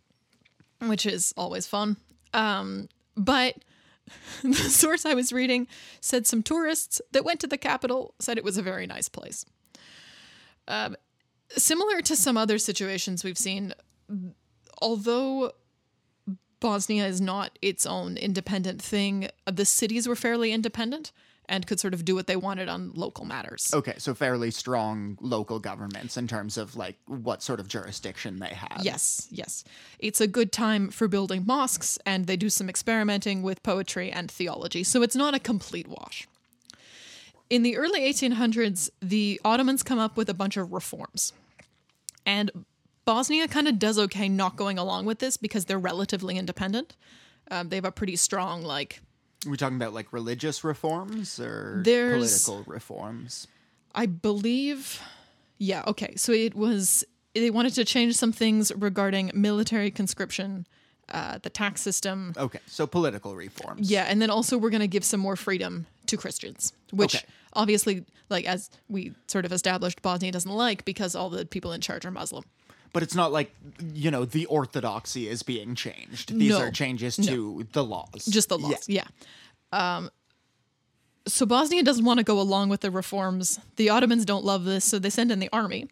which 0.80 1.06
is 1.06 1.34
always 1.36 1.68
fun. 1.68 1.98
Um, 2.34 2.88
but 3.16 3.56
the 4.44 4.54
source 4.54 5.06
I 5.06 5.14
was 5.14 5.34
reading 5.34 5.68
said 6.02 6.28
some 6.28 6.44
tourists 6.44 7.02
that 7.12 7.26
went 7.26 7.40
to 7.42 7.48
the 7.48 7.58
capital 7.58 8.14
said 8.20 8.38
it 8.38 8.44
was 8.44 8.58
a 8.58 8.64
very 8.64 8.88
nice 8.88 9.10
place. 9.10 9.46
Um, 10.68 10.96
similar 11.50 12.02
to 12.02 12.16
some 12.16 12.38
other 12.38 12.58
situations 12.58 13.24
we've 13.24 13.38
seen, 13.38 13.74
although 14.82 15.54
Bosnia 16.60 17.06
is 17.08 17.22
not 17.22 17.58
its 17.62 17.86
own 17.86 18.18
independent 18.18 18.82
thing, 18.82 19.30
the 19.46 19.66
cities 19.66 20.08
were 20.08 20.16
fairly 20.16 20.52
independent 20.52 21.12
and 21.50 21.66
could 21.66 21.80
sort 21.80 21.94
of 21.94 22.04
do 22.04 22.16
what 22.16 22.28
they 22.28 22.36
wanted 22.36 22.68
on 22.68 22.92
local 22.94 23.26
matters. 23.26 23.72
Okay, 23.74 23.96
so 23.98 24.14
fairly 24.14 24.52
strong 24.52 25.18
local 25.22 25.60
governments 25.60 26.18
in 26.18 26.28
terms 26.28 26.58
of 26.58 26.76
like 26.76 26.98
what 27.06 27.42
sort 27.42 27.60
of 27.60 27.68
jurisdiction 27.68 28.40
they 28.40 28.48
have. 28.48 28.82
Yes, 28.82 29.28
yes. 29.32 29.64
It's 30.00 30.20
a 30.20 30.28
good 30.28 30.52
time 30.52 30.90
for 30.90 31.08
building 31.08 31.46
mosques, 31.46 31.98
and 32.06 32.28
they 32.28 32.38
do 32.38 32.50
some 32.50 32.70
experimenting 32.70 33.42
with 33.42 33.64
poetry 33.64 34.12
and 34.12 34.30
theology, 34.30 34.84
so 34.84 35.02
it's 35.02 35.16
not 35.16 35.34
a 35.34 35.40
complete 35.40 35.88
wash. 35.88 36.28
In 37.50 37.64
the 37.64 37.78
early 37.78 38.02
1800s, 38.02 38.90
the 39.02 39.40
Ottomans 39.46 39.82
come 39.84 40.00
up 40.00 40.18
with 40.18 40.30
a 40.30 40.34
bunch 40.34 40.58
of 40.58 40.74
reforms. 40.74 41.32
And 42.26 42.66
Bosnia 43.06 43.48
kind 43.48 43.70
of 43.70 43.80
does 43.80 43.98
okay 43.98 44.28
not 44.28 44.58
going 44.58 44.78
along 44.78 45.06
with 45.06 45.20
this 45.20 45.38
because 45.38 45.64
they're 45.64 45.80
relatively 45.80 46.38
independent. 46.38 46.98
Um, 47.50 47.70
they 47.70 47.78
have 47.78 47.86
a 47.86 47.92
pretty 47.92 48.18
strong, 48.18 48.64
like, 48.64 49.00
Are 49.46 49.50
we 49.50 49.58
talking 49.58 49.76
about 49.78 49.94
like 49.94 50.12
religious 50.12 50.64
reforms 50.64 51.40
or 51.40 51.82
There's- 51.84 52.44
political 52.46 52.72
reforms? 52.72 53.48
I 53.94 54.06
believe, 54.06 55.02
yeah, 55.58 55.84
okay. 55.88 56.14
So 56.18 56.32
it 56.32 56.54
was, 56.56 57.04
they 57.34 57.50
wanted 57.50 57.74
to 57.76 57.86
change 57.86 58.16
some 58.16 58.32
things 58.32 58.72
regarding 58.76 59.32
military 59.34 59.90
conscription, 59.90 60.68
uh, 61.10 61.40
the 61.42 61.50
tax 61.50 61.82
system, 61.82 62.34
Okay, 62.38 62.60
so 62.68 62.86
political 62.86 63.36
reforms. 63.36 63.90
Yeah, 63.90 64.04
and 64.04 64.22
then 64.22 64.30
also 64.30 64.58
we're 64.58 64.70
going 64.70 64.82
to 64.82 64.88
give 64.88 65.04
some 65.04 65.20
more 65.20 65.36
freedom 65.36 65.88
to 66.08 66.18
Christians, 66.18 66.74
which 66.92 67.16
Okay. 67.16 67.26
obviously, 67.54 68.06
like 68.30 68.46
as 68.46 68.70
we 68.88 69.14
sort 69.28 69.46
of 69.46 69.52
established, 69.52 70.02
Bosnia 70.04 70.32
doesn't 70.32 70.52
like 70.52 70.86
because 70.86 71.16
all 71.16 71.30
the 71.30 71.46
people 71.46 71.72
in 71.74 71.82
charge 71.82 72.06
are 72.06 72.12
Muslim. 72.12 72.44
But 72.94 73.04
it's 73.04 73.16
not 73.16 73.32
like, 73.32 73.54
you 73.94 74.10
know, 74.12 74.26
the 74.26 74.46
orthodoxy 74.48 75.28
is 75.28 75.44
being 75.44 75.76
changed. 75.76 76.38
These 76.38 76.52
No. 76.52 76.60
are 76.60 76.72
changes 76.72 77.16
to 77.18 77.68
the 77.74 77.84
laws. 77.84 78.26
Just 78.26 78.50
the 78.50 78.58
laws, 78.58 78.88
yeah. 78.88 79.06
Um, 79.72 80.10
so 81.28 81.46
Bosnia 81.46 81.84
doesn't 81.84 82.06
want 82.06 82.20
to 82.20 82.24
go 82.24 82.40
along 82.40 82.70
with 82.70 82.82
the 82.82 82.90
reforms. 82.90 83.60
The 83.76 83.90
Ottomans 83.90 84.24
don't 84.26 84.46
love 84.46 84.64
this, 84.64 84.86
so 84.86 84.98
they 85.00 85.10
send 85.10 85.32
in 85.32 85.40
the 85.40 85.50
army. 85.52 85.90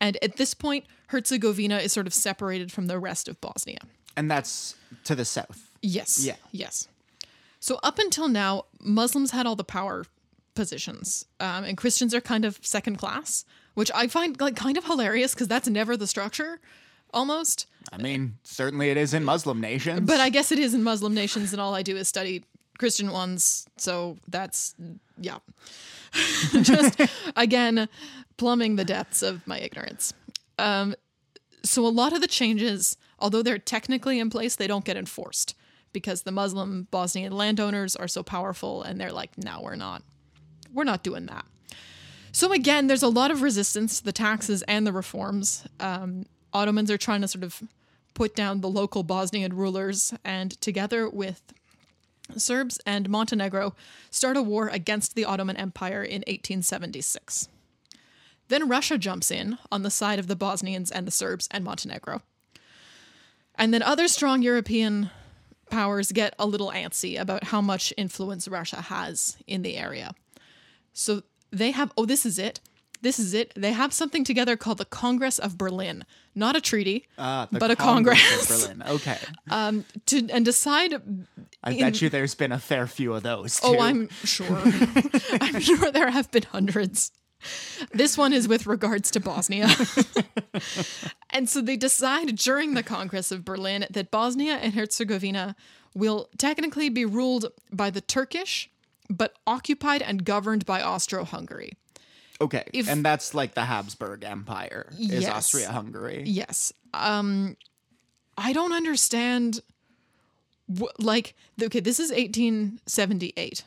And 0.00 0.18
at 0.22 0.36
this 0.36 0.52
point, 0.54 0.84
Herzegovina 1.08 1.78
is 1.78 1.92
sort 1.92 2.06
of 2.06 2.12
separated 2.12 2.72
from 2.72 2.86
the 2.86 2.98
rest 2.98 3.28
of 3.28 3.40
Bosnia. 3.40 3.78
And 4.16 4.30
that's 4.30 4.74
to 5.04 5.14
the 5.14 5.24
south. 5.24 5.70
Yes. 5.82 6.24
Yeah. 6.24 6.36
Yes. 6.50 6.88
So 7.60 7.78
up 7.82 7.98
until 7.98 8.28
now, 8.28 8.64
Muslims 8.80 9.30
had 9.30 9.46
all 9.46 9.56
the 9.56 9.64
power 9.64 10.04
positions, 10.54 11.26
um, 11.38 11.64
and 11.64 11.76
Christians 11.76 12.14
are 12.14 12.20
kind 12.20 12.44
of 12.44 12.58
second 12.62 12.96
class, 12.96 13.44
which 13.76 13.90
I 13.94 14.06
find 14.06 14.40
like 14.40 14.56
kind 14.56 14.78
of 14.78 14.84
hilarious 14.84 15.34
because 15.34 15.48
that's 15.48 15.68
never 15.68 15.98
the 15.98 16.06
structure, 16.06 16.60
almost. 17.12 17.66
I 17.92 17.98
mean, 17.98 18.38
certainly 18.42 18.88
it 18.88 18.96
is 18.96 19.12
in 19.12 19.22
Muslim 19.22 19.60
nations. 19.60 20.00
But 20.00 20.18
I 20.18 20.30
guess 20.30 20.50
it 20.50 20.58
is 20.58 20.72
in 20.72 20.82
Muslim 20.82 21.14
nations, 21.14 21.52
and 21.52 21.60
all 21.60 21.74
I 21.74 21.82
do 21.82 21.94
is 21.94 22.08
study 22.08 22.44
Christian 22.78 23.12
ones, 23.12 23.68
so 23.76 24.16
that's 24.26 24.74
yeah. 25.18 25.38
Just 26.62 27.00
again, 27.36 27.86
plumbing 28.38 28.76
the 28.76 28.84
depths 28.84 29.22
of 29.22 29.46
my 29.46 29.60
ignorance. 29.60 30.14
Um, 30.58 30.94
so 31.62 31.86
a 31.86 31.88
lot 31.88 32.14
of 32.14 32.22
the 32.22 32.28
changes, 32.28 32.96
although 33.18 33.42
they're 33.42 33.58
technically 33.58 34.18
in 34.18 34.30
place, 34.30 34.56
they 34.56 34.66
don't 34.66 34.86
get 34.86 34.96
enforced 34.96 35.54
because 35.92 36.22
the 36.22 36.32
Muslim 36.32 36.88
Bosnian 36.90 37.32
landowners 37.32 37.94
are 37.94 38.08
so 38.08 38.22
powerful 38.22 38.82
and 38.82 38.98
they're 38.98 39.12
like, 39.12 39.36
no, 39.36 39.60
we're 39.62 39.76
not. 39.76 40.02
We're 40.72 40.84
not 40.84 41.02
doing 41.02 41.26
that. 41.26 41.44
So 42.36 42.52
again, 42.52 42.86
there's 42.86 43.02
a 43.02 43.08
lot 43.08 43.30
of 43.30 43.40
resistance 43.40 43.98
to 43.98 44.04
the 44.04 44.12
taxes 44.12 44.60
and 44.68 44.86
the 44.86 44.92
reforms. 44.92 45.66
Um, 45.80 46.26
Ottomans 46.52 46.90
are 46.90 46.98
trying 46.98 47.22
to 47.22 47.28
sort 47.28 47.44
of 47.44 47.62
put 48.12 48.36
down 48.36 48.60
the 48.60 48.68
local 48.68 49.02
Bosnian 49.02 49.56
rulers 49.56 50.12
and 50.22 50.50
together 50.60 51.08
with 51.08 51.40
Serbs 52.36 52.78
and 52.84 53.08
Montenegro 53.08 53.74
start 54.10 54.36
a 54.36 54.42
war 54.42 54.68
against 54.68 55.14
the 55.14 55.24
Ottoman 55.24 55.56
Empire 55.56 56.02
in 56.02 56.20
1876. 56.26 57.48
Then 58.48 58.68
Russia 58.68 58.98
jumps 58.98 59.30
in 59.30 59.56
on 59.72 59.82
the 59.82 59.90
side 59.90 60.18
of 60.18 60.26
the 60.26 60.36
Bosnians 60.36 60.90
and 60.90 61.06
the 61.06 61.12
Serbs 61.12 61.48
and 61.50 61.64
Montenegro. 61.64 62.20
And 63.54 63.72
then 63.72 63.82
other 63.82 64.08
strong 64.08 64.42
European 64.42 65.08
powers 65.70 66.12
get 66.12 66.34
a 66.38 66.44
little 66.44 66.70
antsy 66.70 67.18
about 67.18 67.44
how 67.44 67.62
much 67.62 67.94
influence 67.96 68.46
Russia 68.46 68.82
has 68.82 69.38
in 69.46 69.62
the 69.62 69.78
area. 69.78 70.14
So 70.92 71.22
they 71.50 71.70
have, 71.72 71.92
oh, 71.96 72.06
this 72.06 72.24
is 72.26 72.38
it. 72.38 72.60
This 73.02 73.18
is 73.18 73.34
it. 73.34 73.52
They 73.54 73.72
have 73.72 73.92
something 73.92 74.24
together 74.24 74.56
called 74.56 74.78
the 74.78 74.84
Congress 74.86 75.38
of 75.38 75.58
Berlin. 75.58 76.04
Not 76.34 76.56
a 76.56 76.60
treaty, 76.60 77.06
Ah, 77.18 77.46
but 77.52 77.70
a 77.70 77.76
Congress 77.76 78.20
Congress. 78.20 78.64
of 78.66 78.78
Berlin. 78.78 78.94
Okay. 78.96 79.18
um, 79.50 79.84
to, 80.06 80.28
and 80.30 80.44
decide 80.44 80.94
I 81.62 81.72
in- 81.72 81.78
bet 81.80 82.00
you 82.02 82.08
there's 82.08 82.34
been 82.34 82.52
a 82.52 82.58
fair 82.58 82.86
few 82.86 83.12
of 83.14 83.22
those 83.22 83.60
too. 83.60 83.68
Oh, 83.68 83.80
I'm 83.80 84.08
sure. 84.24 84.46
I'm 85.40 85.60
sure 85.60 85.90
there 85.92 86.10
have 86.10 86.30
been 86.30 86.44
hundreds. 86.44 87.12
This 87.92 88.16
one 88.16 88.32
is 88.32 88.48
with 88.48 88.66
regards 88.66 89.10
to 89.12 89.20
Bosnia. 89.20 89.68
and 91.30 91.48
so 91.48 91.60
they 91.60 91.76
decide 91.76 92.34
during 92.36 92.74
the 92.74 92.82
Congress 92.82 93.30
of 93.30 93.44
Berlin 93.44 93.86
that 93.90 94.10
Bosnia 94.10 94.54
and 94.54 94.74
Herzegovina 94.74 95.54
will 95.94 96.28
technically 96.38 96.88
be 96.88 97.04
ruled 97.04 97.46
by 97.72 97.90
the 97.90 98.00
Turkish, 98.00 98.70
but 99.10 99.34
occupied 99.46 100.02
and 100.02 100.24
governed 100.24 100.64
by 100.66 100.82
Austro 100.82 101.24
Hungary. 101.24 101.72
Okay. 102.40 102.64
If- 102.72 102.88
and 102.88 103.04
that's 103.04 103.34
like 103.34 103.54
the 103.54 103.64
Habsburg 103.64 104.24
Empire 104.24 104.88
is 104.98 105.22
Yes. 105.22 105.28
Austria-Hungary. 105.32 106.24
Yes. 106.26 106.72
Um, 106.92 107.56
I 108.36 108.52
don't 108.52 108.72
understand. 108.74 109.60
Wh- 110.68 110.92
like, 110.98 111.34
okay, 111.62 111.80
this 111.80 111.98
is 112.00 112.10
1878. 112.10 113.64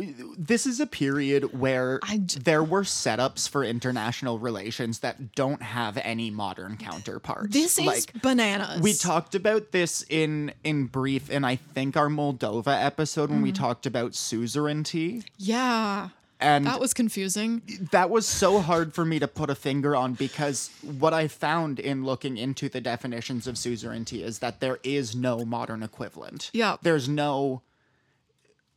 This 0.00 0.64
is 0.64 0.78
a 0.78 0.86
period 0.86 1.58
where 1.58 1.98
there 2.40 2.62
were 2.62 2.82
setups 2.84 3.48
for 3.48 3.64
international 3.64 4.38
relations 4.38 5.00
that 5.00 5.34
don't 5.34 5.60
have 5.60 5.96
any 5.98 6.30
modern 6.30 6.76
counterparts. 6.76 7.52
This 7.52 7.80
is 7.80 7.84
like 7.84 8.22
bananas. 8.22 8.80
we 8.80 8.94
talked 8.94 9.34
about 9.34 9.72
this 9.72 10.04
in 10.08 10.52
in 10.62 10.86
brief 10.86 11.30
in 11.30 11.44
I 11.44 11.56
think 11.56 11.96
our 11.96 12.08
Moldova 12.08 12.80
episode 12.84 13.30
when 13.30 13.42
we 13.42 13.48
Mm-hmm. 13.48 13.62
talked 13.64 13.86
about 13.86 14.14
suzerainty. 14.14 15.24
Yeah. 15.36 16.10
And 16.40 16.66
That 16.66 16.78
was 16.78 16.94
confusing. 16.94 17.62
that 17.90 18.08
was 18.10 18.24
so 18.24 18.60
hard 18.60 18.94
for 18.94 19.04
me 19.04 19.18
to 19.18 19.26
put 19.26 19.50
a 19.50 19.56
finger 19.56 19.96
on 19.96 20.12
because 20.14 20.70
what 21.00 21.12
I 21.12 21.26
found 21.26 21.80
in 21.80 22.04
looking 22.04 22.36
into 22.36 22.68
the 22.68 22.80
definitions 22.80 23.48
of 23.48 23.58
suzerainty 23.58 24.22
is 24.22 24.38
that 24.38 24.60
there 24.60 24.78
is 24.84 25.16
no 25.16 25.44
modern 25.44 25.82
equivalent. 25.82 26.50
Yeah. 26.52 26.76
There's 26.82 27.08
no 27.08 27.62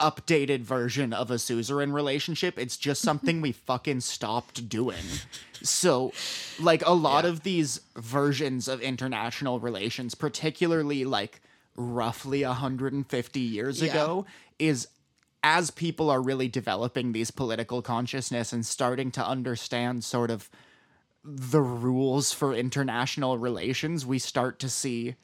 updated 0.02 0.62
version 0.62 1.14
of 1.14 1.30
a 1.32 1.38
suzerain 1.40 1.92
relationship. 1.92 2.58
It's 2.60 2.78
just 2.78 3.02
something 3.02 3.40
we 3.42 3.52
fucking 3.70 4.02
stopped 4.02 4.68
doing. 4.68 5.04
So, 5.64 6.12
like 6.60 6.86
a 6.86 6.92
lot 6.94 7.26
of 7.26 7.44
these 7.44 7.82
versions 7.96 8.68
of 8.68 8.82
international 8.82 9.60
relations, 9.60 10.16
particularly 10.16 11.06
like 11.06 11.42
roughly 11.76 12.44
150 12.44 13.40
years 13.40 13.82
Yeah. 13.82 13.92
ago, 13.92 14.26
is 14.60 14.88
as 15.44 15.72
people 15.72 16.10
are 16.10 16.22
really 16.22 16.48
developing 16.48 17.12
these 17.12 17.32
political 17.32 17.82
consciousness 17.82 18.54
and 18.54 18.66
starting 18.66 19.10
to 19.12 19.26
understand 19.26 20.04
sort 20.04 20.30
of 20.30 20.50
the 21.24 21.62
rules 21.62 22.34
for 22.34 22.54
international 22.54 23.38
relations, 23.38 24.06
we 24.06 24.20
start 24.20 24.60
to 24.60 24.70
see 24.70 25.16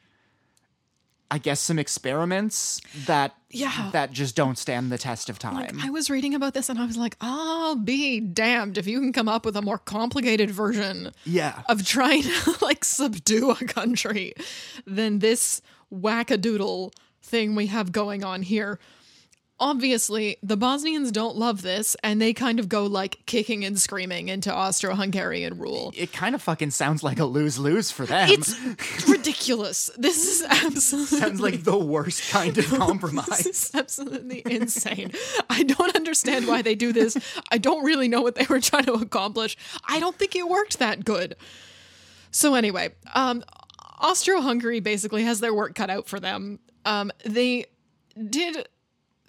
I 1.29 1.37
guess 1.39 1.59
some 1.59 1.77
experiments 1.77 2.79
that 3.05 3.35
Yeah. 3.49 3.89
that 3.91 4.11
just 4.11 4.35
don't 4.35 4.57
stand 4.57 4.91
the 4.91 4.97
test 4.97 5.29
of 5.29 5.39
time. 5.39 5.79
I 5.83 5.89
was 5.89 6.09
reading 6.09 6.33
about 6.33 6.53
this 6.53 6.69
and 6.69 6.79
I 6.79 6.85
was 6.85 6.95
like, 6.97 7.17
I'll 7.19 7.75
be 7.75 8.19
damned 8.21 8.77
if 8.77 8.87
you 8.87 8.99
can 8.99 9.11
come 9.11 9.27
up 9.27 9.45
with 9.45 9.57
a 9.57 9.61
more 9.61 9.77
complicated 9.77 10.49
version 10.51 11.11
yeah. 11.25 11.63
of 11.67 11.85
trying 11.85 12.23
to 12.43 12.55
like 12.61 12.85
subdue 12.85 13.51
a 13.51 13.55
country 13.55 14.33
than 14.85 15.19
this 15.19 15.61
wackadoodle 15.93 16.93
thing 17.21 17.55
we 17.55 17.67
have 17.67 17.91
going 17.91 18.23
on 18.23 18.41
here. 18.41 18.79
Obviously, 19.59 20.37
the 20.43 20.55
Bosnians 20.55 21.11
don't 21.11 21.35
love 21.35 21.63
this 21.63 21.95
and 22.03 22.21
they 22.21 22.31
kind 22.31 22.59
of 22.59 22.69
go 22.69 22.85
like 22.85 23.25
kicking 23.25 23.65
and 23.65 23.79
screaming 23.81 24.29
into 24.29 24.53
Austro 24.53 24.93
Hungarian 24.93 25.57
rule. 25.57 25.91
it 25.97 26.13
kind 26.13 26.35
of 26.35 26.43
fucking 26.43 26.69
sounds 26.69 27.01
like 27.01 27.17
a 27.17 27.25
lose-lose 27.25 27.89
for 27.89 28.05
them. 28.05 28.29
It's 28.29 28.55
ridiculous. 29.09 29.89
This 29.97 30.27
is 30.27 30.43
absolutely 30.47 31.19
sounds 31.19 31.41
like 31.41 31.63
the 31.63 31.77
worst 31.77 32.29
kind 32.29 32.55
of 32.55 32.65
compromise. 32.77 33.25
This 33.39 33.47
is 33.47 33.71
absolutely 33.73 34.43
insane. 34.45 35.11
I 35.49 35.63
don't 35.63 35.95
understand 35.95 36.47
why 36.47 36.61
they 36.61 36.75
do 36.75 36.93
this. 36.93 37.17
I 37.49 37.57
don't 37.57 37.83
really 37.83 38.07
know 38.07 38.21
what 38.21 38.35
they 38.35 38.45
were 38.47 38.61
trying 38.61 38.85
to 38.85 38.93
accomplish. 38.93 39.57
I 39.87 39.99
don't 39.99 40.15
think 40.15 40.35
it 40.35 40.47
worked 40.47 40.77
that 40.77 41.03
good. 41.03 41.35
So 42.29 42.53
anyway, 42.53 42.89
um, 43.15 43.43
Austro-Hungary 43.99 44.81
basically 44.81 45.23
has 45.23 45.39
their 45.39 45.53
work 45.53 45.73
cut 45.73 45.89
out 45.89 46.07
for 46.07 46.19
them. 46.19 46.59
Um, 46.85 47.11
they 47.25 47.65
did 48.29 48.67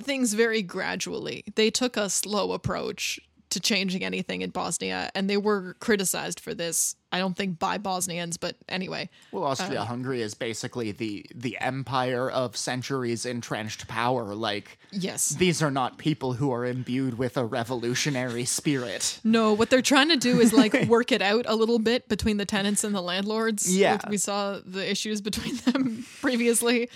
things 0.02 0.34
very 0.34 0.62
gradually. 0.62 1.44
They 1.54 1.70
took 1.70 1.96
a 1.96 2.08
slow 2.10 2.52
approach 2.52 3.20
to 3.50 3.58
changing 3.60 4.04
anything 4.04 4.42
in 4.42 4.50
Bosnia, 4.50 5.10
and 5.14 5.28
they 5.30 5.38
were 5.38 5.74
criticized 5.80 6.38
for 6.38 6.52
this. 6.52 6.96
I 7.10 7.18
don't 7.18 7.34
think 7.34 7.58
by 7.58 7.78
Bosnians, 7.78 8.36
but 8.36 8.56
anyway. 8.68 9.08
Well, 9.32 9.44
Uh, 9.44 9.52
Austria-Hungary 9.52 10.20
is 10.20 10.34
basically 10.34 10.92
the 10.92 11.24
the 11.34 11.56
empire 11.58 12.30
of 12.30 12.58
centuries 12.58 13.24
entrenched 13.24 13.88
power. 13.88 14.34
Like 14.34 14.78
Yes. 14.92 15.30
these 15.30 15.62
are 15.62 15.70
not 15.70 15.96
people 15.96 16.34
who 16.34 16.52
are 16.52 16.66
imbued 16.66 17.16
with 17.16 17.38
a 17.38 17.44
revolutionary 17.46 18.44
spirit. 18.44 19.18
No, 19.24 19.54
what 19.54 19.70
they're 19.70 19.80
trying 19.80 20.10
to 20.10 20.18
do 20.18 20.40
is 20.40 20.52
like 20.52 20.74
work 20.86 21.10
it 21.10 21.22
out 21.22 21.46
a 21.48 21.54
little 21.56 21.78
bit 21.78 22.06
between 22.06 22.36
the 22.36 22.44
tenants 22.44 22.84
and 22.84 22.94
the 22.94 23.00
landlords. 23.00 23.74
Yeah. 23.74 23.96
we 24.10 24.18
saw 24.18 24.60
the 24.62 24.88
issues 24.90 25.22
between 25.22 25.56
them 25.64 26.04
previously. 26.20 26.90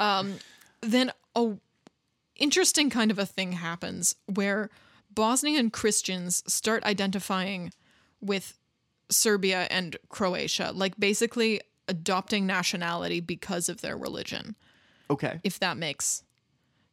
Um, 0.00 0.34
then 0.80 1.12
a 1.36 1.52
interesting 2.38 2.90
kind 2.90 3.10
of 3.10 3.18
a 3.18 3.26
thing 3.26 3.52
happens 3.52 4.14
where 4.26 4.70
Bosnian 5.10 5.70
Christians 5.70 6.42
start 6.46 6.84
identifying 6.84 7.72
with 8.20 8.58
Serbia 9.10 9.66
and 9.70 9.96
Croatia, 10.08 10.72
like 10.74 10.98
basically 10.98 11.60
adopting 11.88 12.46
nationality 12.46 13.20
because 13.20 13.68
of 13.68 13.80
their 13.80 13.96
religion 13.96 14.56
Okay. 15.08 15.38
if 15.44 15.58
that 15.60 15.76
makes 15.76 16.24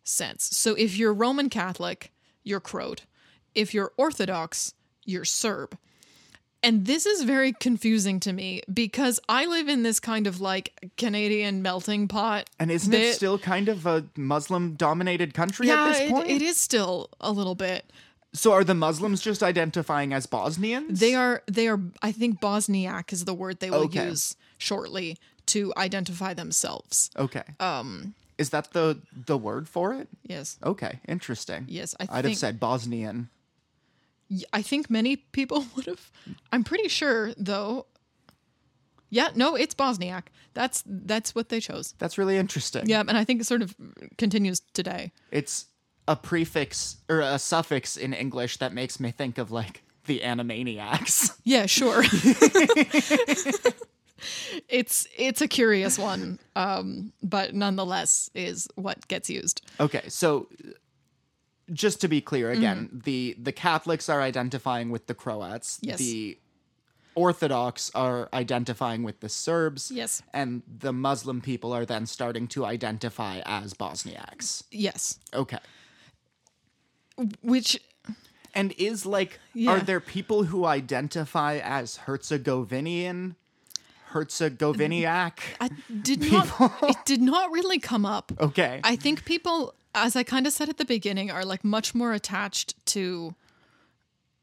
sense. 0.03 0.43
So 0.55 0.75
if 0.75 0.97
you're 0.97 1.13
Roman 1.13 1.49
Catholic, 1.49 2.11
you're 2.43 2.59
Croat. 2.59 3.01
If 3.55 3.73
you're 3.73 3.93
Orthodox, 3.97 4.73
you're 5.05 5.25
Serb. 5.25 5.77
And 6.63 6.85
this 6.85 7.05
is 7.05 7.23
very 7.23 7.51
confusing 7.51 8.19
to 8.21 8.31
me 8.31 8.61
because 8.73 9.19
I 9.27 9.45
live 9.45 9.67
in 9.67 9.83
this 9.83 9.99
kind 9.99 10.27
of 10.27 10.39
like 10.39 10.91
Canadian 10.97 11.61
melting 11.61 12.07
pot. 12.07 12.49
And 12.57 12.71
isn't 12.71 12.89
bit. 12.89 13.01
it 13.01 13.15
still 13.15 13.37
kind 13.37 13.67
of 13.67 13.85
a 13.85 14.05
Muslim 14.15 14.75
dominated 14.75 15.33
country 15.33 15.67
yeah, 15.67 15.83
at 15.85 15.91
this 15.91 15.99
it- 16.01 16.09
point? 16.09 16.29
it 16.29 16.41
is 16.41 16.55
still 16.57 17.09
a 17.19 17.31
little 17.31 17.55
bit. 17.55 17.85
So 18.35 18.51
are 18.53 18.63
the 18.63 18.73
Muslims 18.73 19.21
just 19.21 19.43
identifying 19.43 20.11
as 20.13 20.25
Bosnians? 20.25 20.99
They 20.99 21.13
are 21.13 21.43
they 21.45 21.67
are 21.67 21.79
I 22.01 22.11
think 22.11 22.39
Bosniak 22.41 23.13
is 23.13 23.25
the 23.25 23.33
word 23.33 23.59
they 23.59 23.69
will 23.69 23.81
Okay. 23.85 24.05
use 24.07 24.35
shortly 24.57 25.17
to 25.47 25.71
identify 25.77 26.33
themselves. 26.33 27.11
Okay. 27.17 27.43
Um 27.59 28.15
is 28.39 28.49
that 28.49 28.71
the 28.73 28.97
the 29.13 29.37
word 29.37 29.67
for 29.69 29.93
it? 29.93 30.07
Yes. 30.23 30.57
Okay, 30.63 30.99
interesting. 31.07 31.65
Yes, 31.67 31.93
I 31.99 32.07
I'd 32.09 32.25
have 32.25 32.35
said 32.37 32.59
Bosnian. 32.59 33.29
I 34.51 34.61
think 34.61 34.89
many 34.89 35.15
people 35.17 35.65
would 35.75 35.85
have. 35.85 36.11
I'm 36.51 36.63
pretty 36.63 36.87
sure, 36.89 37.33
though. 37.37 37.85
Yeah, 39.09 39.29
no, 39.35 39.55
it's 39.55 39.75
Bosniak. 39.75 40.23
That's 40.55 40.83
that's 40.85 41.35
what 41.35 41.49
they 41.49 41.59
chose. 41.59 41.93
That's 41.99 42.17
really 42.17 42.37
interesting. 42.37 42.87
Yeah, 42.89 43.01
and 43.07 43.17
I 43.17 43.23
think 43.23 43.41
it 43.41 43.45
sort 43.45 43.61
of 43.61 43.75
continues 44.17 44.61
today. 44.73 45.11
It's 45.31 45.65
a 46.07 46.15
prefix 46.15 46.97
or 47.09 47.21
a 47.21 47.37
suffix 47.39 47.95
in 47.95 48.13
English 48.13 48.57
that 48.57 48.73
makes 48.73 48.99
me 48.99 49.11
think 49.11 49.37
of 49.37 49.51
like 49.51 49.83
the 50.05 50.19
Animaniacs. 50.19 51.37
Yeah, 51.45 51.65
sure. 51.65 52.03
it's 54.69 55.07
it's 55.17 55.41
a 55.41 55.47
curious 55.47 55.99
one, 55.99 56.39
um, 56.55 57.11
but 57.21 57.53
nonetheless 57.53 58.29
is 58.33 58.67
what 58.75 59.07
gets 59.07 59.29
used. 59.29 59.61
okay, 59.79 60.03
so 60.07 60.47
just 61.71 62.01
to 62.01 62.07
be 62.07 62.19
clear 62.21 62.51
again, 62.51 62.87
Mm-hmm. 62.87 62.99
the 62.99 63.35
the 63.41 63.51
Catholics 63.51 64.09
are 64.09 64.21
identifying 64.21 64.89
with 64.91 65.07
the 65.07 65.13
Croats. 65.13 65.79
Yes. 65.81 65.99
The 65.99 66.37
Orthodox 67.15 67.91
are 67.93 68.27
identifying 68.33 69.03
with 69.03 69.19
the 69.19 69.29
Serbs. 69.29 69.91
Yes. 69.91 70.23
And 70.33 70.63
the 70.79 70.91
Muslim 70.91 71.41
people 71.41 71.71
are 71.71 71.85
then 71.85 72.05
starting 72.07 72.47
to 72.49 72.65
identify 72.65 73.41
as 73.45 73.73
Bosniaks. 73.75 74.63
Yes. 74.71 75.19
Okay. 75.33 75.59
Which 77.41 77.79
And 78.55 78.73
is 78.77 79.05
like, 79.05 79.39
Yeah. 79.53 79.71
are 79.71 79.79
there 79.79 79.99
people 79.99 80.43
who 80.45 80.65
identify 80.65 81.57
as 81.57 81.97
Herzegovinian, 81.97 83.35
Herzegoviniac? 84.07 85.39
I 85.61 85.69
did 86.01 86.31
not 86.31 86.47
it 86.83 86.97
did 87.05 87.21
not 87.21 87.51
really 87.51 87.79
come 87.79 88.05
up. 88.05 88.31
Okay. 88.39 88.81
I 88.83 88.95
think 88.95 89.25
people, 89.25 89.73
as 89.95 90.15
I 90.15 90.23
kind 90.23 90.47
of 90.47 90.53
said 90.53 90.69
at 90.69 90.77
the 90.77 90.85
beginning, 90.85 91.29
are 91.31 91.45
like 91.45 91.63
much 91.63 91.93
more 91.95 92.13
attached 92.13 92.83
to, 92.87 93.35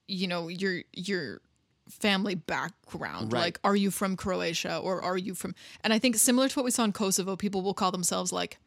you 0.09 0.27
know, 0.29 0.49
your 0.49 0.83
your 0.93 1.41
family 1.89 2.35
background. 2.37 3.33
Right. 3.33 3.41
Like, 3.41 3.61
are 3.65 3.75
you 3.75 3.91
from 3.91 4.17
Croatia 4.17 4.79
or 4.79 5.03
are 5.03 5.17
you 5.19 5.35
from? 5.35 5.55
And 5.83 5.93
I 5.93 5.99
think 5.99 6.17
similar 6.17 6.49
to 6.49 6.55
what 6.59 6.65
we 6.65 6.71
saw 6.71 6.85
in 6.85 6.93
Kosovo, 6.93 7.35
people 7.37 7.63
will 7.63 7.75
call 7.75 7.91
themselves 7.91 8.33
like 8.33 8.59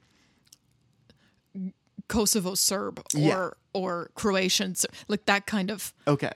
Kosovo 2.08 2.54
Serb 2.56 3.00
or 3.00 3.20
Yeah. 3.20 3.50
or 3.74 4.12
Croatian, 4.16 4.76
like 5.08 5.26
that 5.26 5.46
kind 5.46 5.72
of 5.72 5.94
okay. 6.08 6.32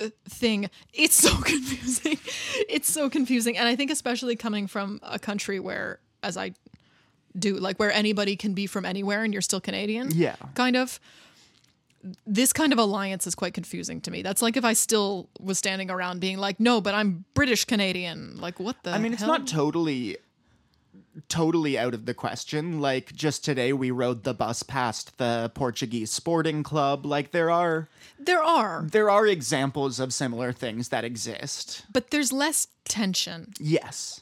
Uh, 0.00 0.10
thing. 0.28 0.68
It's 0.92 1.14
so 1.16 1.34
confusing. 1.42 2.18
It's 2.68 2.90
so 2.92 3.08
confusing. 3.08 3.56
And 3.56 3.66
I 3.66 3.74
think 3.76 3.90
especially 3.90 4.36
coming 4.36 4.66
from 4.66 5.00
a 5.02 5.18
country 5.18 5.58
where 5.60 5.98
as 6.22 6.36
I 6.36 6.52
do, 7.38 7.56
like 7.56 7.78
where 7.78 7.92
anybody 7.92 8.36
can 8.36 8.54
be 8.54 8.66
from 8.66 8.84
anywhere 8.84 9.24
and 9.24 9.32
you're 9.32 9.42
still 9.42 9.60
Canadian. 9.60 10.10
Yeah. 10.12 10.36
Kind 10.54 10.76
of. 10.76 10.98
This 12.26 12.52
kind 12.52 12.72
of 12.72 12.78
alliance 12.78 13.26
is 13.26 13.34
quite 13.34 13.52
confusing 13.54 14.00
to 14.02 14.10
me. 14.12 14.22
That's 14.22 14.40
like 14.40 14.56
if 14.56 14.64
I 14.64 14.74
still 14.74 15.28
was 15.40 15.58
standing 15.58 15.90
around 15.90 16.20
being 16.20 16.38
like, 16.38 16.60
"No, 16.60 16.80
but 16.80 16.94
I'm 16.94 17.24
British 17.34 17.64
Canadian." 17.64 18.36
Like 18.40 18.60
what 18.60 18.76
the 18.84 18.90
I 18.92 18.98
mean, 18.98 19.12
it's 19.12 19.22
hell? 19.22 19.30
not 19.32 19.48
totally 19.48 20.16
totally 21.28 21.78
out 21.78 21.94
of 21.94 22.06
the 22.06 22.14
question. 22.14 22.80
Like 22.80 23.12
just 23.14 23.44
today 23.44 23.72
we 23.72 23.90
rode 23.90 24.22
the 24.22 24.34
bus 24.34 24.62
past 24.62 25.18
the 25.18 25.50
Portuguese 25.54 26.12
Sporting 26.12 26.62
Club. 26.62 27.04
Like 27.06 27.32
there 27.32 27.50
are 27.50 27.88
There 28.20 28.42
are, 28.42 28.86
there 28.88 29.10
are 29.10 29.26
examples 29.26 29.98
of 29.98 30.12
similar 30.12 30.52
things 30.52 30.90
that 30.90 31.04
exist. 31.04 31.86
but 31.92 32.10
there's 32.10 32.32
less 32.32 32.68
tension. 32.84 33.52
Yes. 33.58 34.20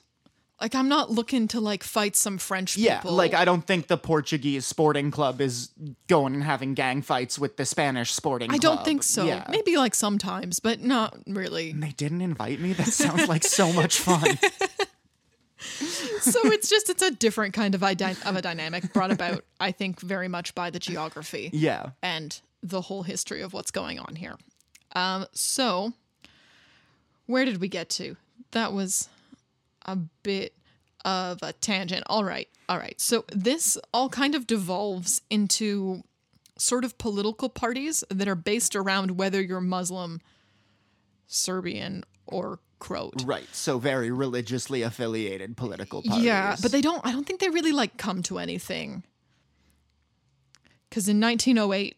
Like 0.65 0.75
I'm 0.75 0.89
not 0.89 1.11
looking 1.11 1.47
to 1.49 1.61
like 1.61 1.83
fight 1.85 2.17
some 2.17 2.39
French 2.39 2.75
people. 2.77 2.87
Yeah, 2.87 3.01
people. 3.01 3.13
like 3.17 3.35
I 3.35 3.45
don't 3.45 3.67
think 3.67 3.89
the 3.89 3.99
Portuguese 3.99 4.65
Sporting 4.65 5.11
Club 5.11 5.43
is 5.43 5.69
going 6.07 6.33
and 6.33 6.43
having 6.43 6.73
gang 6.73 7.03
fights 7.03 7.39
with 7.39 7.59
the 7.59 7.67
Spanish 7.67 8.13
Sporting 8.13 8.49
club. 8.49 8.59
I 8.59 8.65
Club. 8.65 8.77
don't 8.79 8.85
think 8.87 9.03
so. 9.03 9.27
Yeah. 9.27 9.45
Maybe 9.51 9.77
like 9.77 9.95
sometimes, 9.95 10.61
but 10.61 10.81
not 10.81 11.19
really. 11.27 11.73
They 11.73 11.91
didn't 11.91 12.23
invite 12.23 12.61
me. 12.61 12.73
That 12.73 12.87
sounds 12.87 13.29
like 13.29 13.45
so 13.45 13.75
much 13.75 13.99
fun. 13.99 14.39
so 15.59 16.41
it's 16.45 16.71
just 16.71 16.89
it's 16.89 17.03
a 17.03 17.11
different 17.11 17.53
kind 17.53 17.75
of 17.75 17.83
ide- 17.83 18.03
of 18.25 18.37
a 18.37 18.43
dynamic 18.43 18.93
brought 18.93 19.11
about 19.11 19.45
i 19.61 19.71
think 19.73 20.01
very 20.01 20.29
much 20.29 20.55
by 20.55 20.69
the 20.71 20.79
geography 20.79 21.49
Yeah. 21.55 21.91
and 22.03 22.39
the 22.63 22.83
whole 22.83 23.03
history 23.03 23.41
of 23.41 23.53
what's 23.55 23.71
going 23.71 23.99
on 23.99 24.17
here 24.17 24.37
um 24.95 25.25
so 25.33 25.93
where 27.27 27.45
did 27.47 27.61
we 27.63 27.69
get 27.69 27.89
to 27.91 28.17
that 28.51 28.73
was 28.75 29.09
a 29.85 29.97
bit 30.23 30.57
of 31.05 31.39
a 31.43 31.53
tangent 31.53 32.03
all 32.07 32.25
right 32.25 32.49
all 32.69 32.79
right 32.79 33.01
so 33.01 33.25
this 33.33 33.77
all 33.93 34.09
kind 34.09 34.35
of 34.35 34.47
devolves 34.47 35.21
into 35.29 36.03
sort 36.57 36.85
of 36.85 36.97
political 36.99 37.49
parties 37.49 38.03
that 38.09 38.27
are 38.29 38.35
based 38.35 38.75
around 38.75 39.13
whether 39.13 39.43
you're 39.43 39.61
muslim 39.61 40.21
serbian 41.27 42.03
or 42.27 42.59
croat 42.79 43.23
Right. 43.25 43.47
So 43.53 43.79
very 43.79 44.11
religiously 44.11 44.83
affiliated 44.83 45.57
political 45.57 46.03
parties. 46.03 46.25
Yeah, 46.25 46.55
but 46.61 46.71
they 46.71 46.83
don't. 46.83 47.05
I 47.05 47.13
don't 47.13 47.25
think 47.27 47.41
they 47.41 47.49
really 47.49 47.73
like 47.73 47.97
come 47.97 48.23
to 48.25 48.39
anything. 48.39 49.05
Because 50.89 51.09
in 51.09 51.19
1908, 51.19 51.97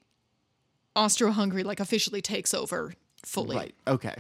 Austro-Hungary 0.95 1.65
like 1.65 1.81
officially 1.81 2.23
takes 2.23 2.55
over 2.55 2.95
fully. 3.25 3.57
Right. 3.57 3.75
Okay. 3.87 4.15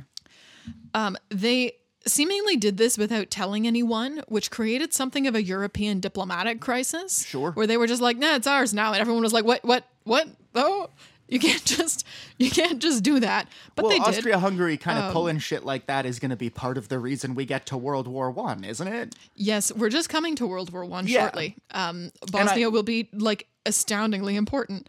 Um, 0.92 1.16
they 1.31 1.74
seemingly 2.07 2.57
did 2.57 2.77
this 2.77 2.97
without 2.97 3.31
telling 3.31 3.66
anyone, 3.66 4.23
which 4.29 4.51
created 4.51 4.92
something 4.92 5.27
of 5.27 5.35
a 5.35 5.42
European 5.42 6.01
diplomatic 6.01 6.61
crisis. 6.61 7.27
Sure. 7.27 7.51
Where 7.53 7.66
they 7.66 7.77
were 7.77 7.87
just 7.87 8.03
like, 8.03 8.16
"Nah, 8.16 8.37
it's 8.37 8.47
ours 8.47 8.73
now," 8.73 8.92
and 8.92 9.01
everyone 9.01 9.23
was 9.23 9.33
like, 9.33 9.45
"What? 9.45 9.64
What? 9.64 9.85
What? 10.05 10.29
Oh, 10.55 10.88
you 11.29 11.38
can't 11.38 11.64
just 11.77 12.07
you 12.38 12.51
can't 12.51 12.81
just 12.81 13.03
do 13.03 13.21
that." 13.21 13.49
But 13.75 13.85
well, 13.85 13.90
they 13.90 13.99
did. 13.99 14.07
Um, 14.07 14.14
Austria-Hungary 14.14 14.77
kind 14.77 14.99
of 14.99 15.12
pulling 15.12 15.38
shit 15.38 15.64
like 15.64 15.87
that 15.87 16.07
is 16.07 16.19
going 16.19 16.31
to 16.31 16.37
be 16.37 16.51
part 16.51 16.79
of 16.79 16.88
the 16.88 16.99
reason 16.99 17.35
we 17.35 17.45
get 17.45 17.66
to 17.66 17.77
World 17.77 18.07
War 18.09 18.31
One, 18.31 18.64
isn't 18.64 18.88
it? 18.88 19.14
Yes, 19.35 19.73
we're 19.73 19.90
just 19.90 20.09
coming 20.09 20.37
to 20.37 20.47
World 20.47 20.73
War 20.73 20.85
One 20.85 21.07
Yeah. 21.07 21.23
shortly. 21.23 21.57
Um, 21.73 22.11
Bosnia 22.31 22.71
will 22.71 22.83
be 22.85 23.09
like 23.12 23.47
astoundingly 23.66 24.37
important, 24.37 24.88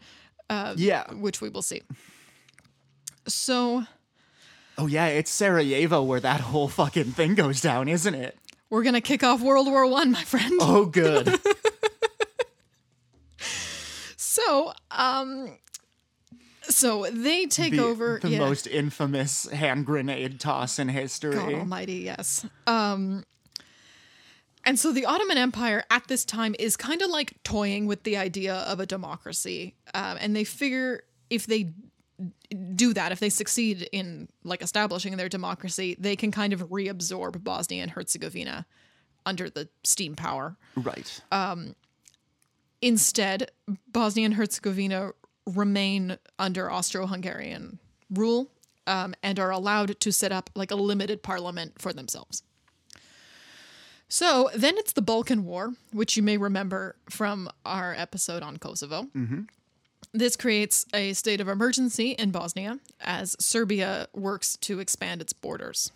yeah. 0.76 1.12
which 1.12 1.40
we 1.40 1.48
will 1.48 1.62
see. 1.62 1.82
So 3.26 3.84
Oh 4.78 4.86
yeah, 4.86 5.06
it's 5.08 5.30
Sarajevo 5.30 6.02
where 6.02 6.20
that 6.20 6.40
whole 6.40 6.68
fucking 6.68 7.12
thing 7.12 7.34
goes 7.34 7.60
down, 7.60 7.88
isn't 7.88 8.14
it? 8.14 8.38
we're 8.70 8.82
gonna 8.82 9.00
kick 9.00 9.22
off 9.22 9.40
World 9.40 9.66
War 9.66 9.86
One, 9.86 10.12
my 10.12 10.22
friend. 10.22 10.52
Oh, 10.60 10.86
good. 10.86 11.38
So, 14.38 14.72
um, 14.92 15.58
so 16.62 17.06
they 17.10 17.46
take 17.46 17.72
the, 17.72 17.82
over. 17.82 18.20
the 18.22 18.30
yeah. 18.30 18.38
most 18.38 18.68
infamous 18.68 19.50
hand 19.50 19.84
grenade 19.84 20.38
toss 20.38 20.78
in 20.78 20.88
history. 20.88 21.34
God 21.34 21.54
Almighty, 21.54 21.96
yes. 21.96 22.46
Um, 22.66 23.24
and 24.64 24.78
so 24.78 24.92
the 24.92 25.06
Ottoman 25.06 25.38
Empire 25.38 25.82
at 25.90 26.06
this 26.06 26.24
time 26.24 26.54
is 26.58 26.76
kind 26.76 27.02
of 27.02 27.10
like 27.10 27.42
toying 27.42 27.86
with 27.86 28.04
the 28.04 28.16
idea 28.16 28.54
of 28.54 28.78
a 28.78 28.86
democracy, 28.86 29.74
um, 29.92 30.18
and 30.20 30.36
they 30.36 30.44
figure 30.44 31.02
if 31.30 31.46
they 31.46 31.72
do 32.74 32.92
that, 32.94 33.12
if 33.12 33.20
they 33.20 33.30
succeed 33.30 33.88
in 33.92 34.28
like 34.44 34.62
establishing 34.62 35.16
their 35.16 35.28
democracy, 35.28 35.96
they 35.98 36.16
can 36.16 36.30
kind 36.30 36.52
of 36.52 36.68
reabsorb 36.68 37.42
Bosnia 37.44 37.82
and 37.82 37.90
Herzegovina 37.92 38.66
under 39.24 39.50
the 39.50 39.68
steam 39.84 40.16
power. 40.16 40.56
Right. 40.76 41.20
Um, 41.30 41.74
Instead, 42.80 43.50
Bosnia 43.88 44.26
and 44.26 44.34
Herzegovina 44.34 45.10
remain 45.46 46.16
under 46.38 46.70
Austro-Hungarian 46.70 47.78
rule 48.10 48.50
um, 48.86 49.14
and 49.22 49.38
are 49.40 49.50
allowed 49.50 49.98
to 50.00 50.12
set 50.12 50.30
up 50.30 50.50
like 50.54 50.70
a 50.70 50.76
limited 50.76 51.22
parliament 51.22 51.80
for 51.80 51.92
themselves. 51.92 52.42
So 54.08 54.48
then 54.54 54.78
it's 54.78 54.92
the 54.92 55.02
Balkan 55.02 55.44
War, 55.44 55.74
which 55.92 56.16
you 56.16 56.22
may 56.22 56.36
remember 56.36 56.96
from 57.10 57.50
our 57.66 57.94
episode 57.94 58.42
on 58.42 58.56
Kosovo. 58.58 59.08
This 60.12 60.36
creates 60.36 60.86
a 60.94 61.12
state 61.12 61.40
of 61.40 61.48
emergency 61.48 62.12
in 62.12 62.30
Bosnia 62.30 62.78
as 63.00 63.36
Serbia 63.38 64.08
works 64.14 64.56
to 64.58 64.80
expand 64.80 65.20
its 65.20 65.32
borders. 65.32 65.92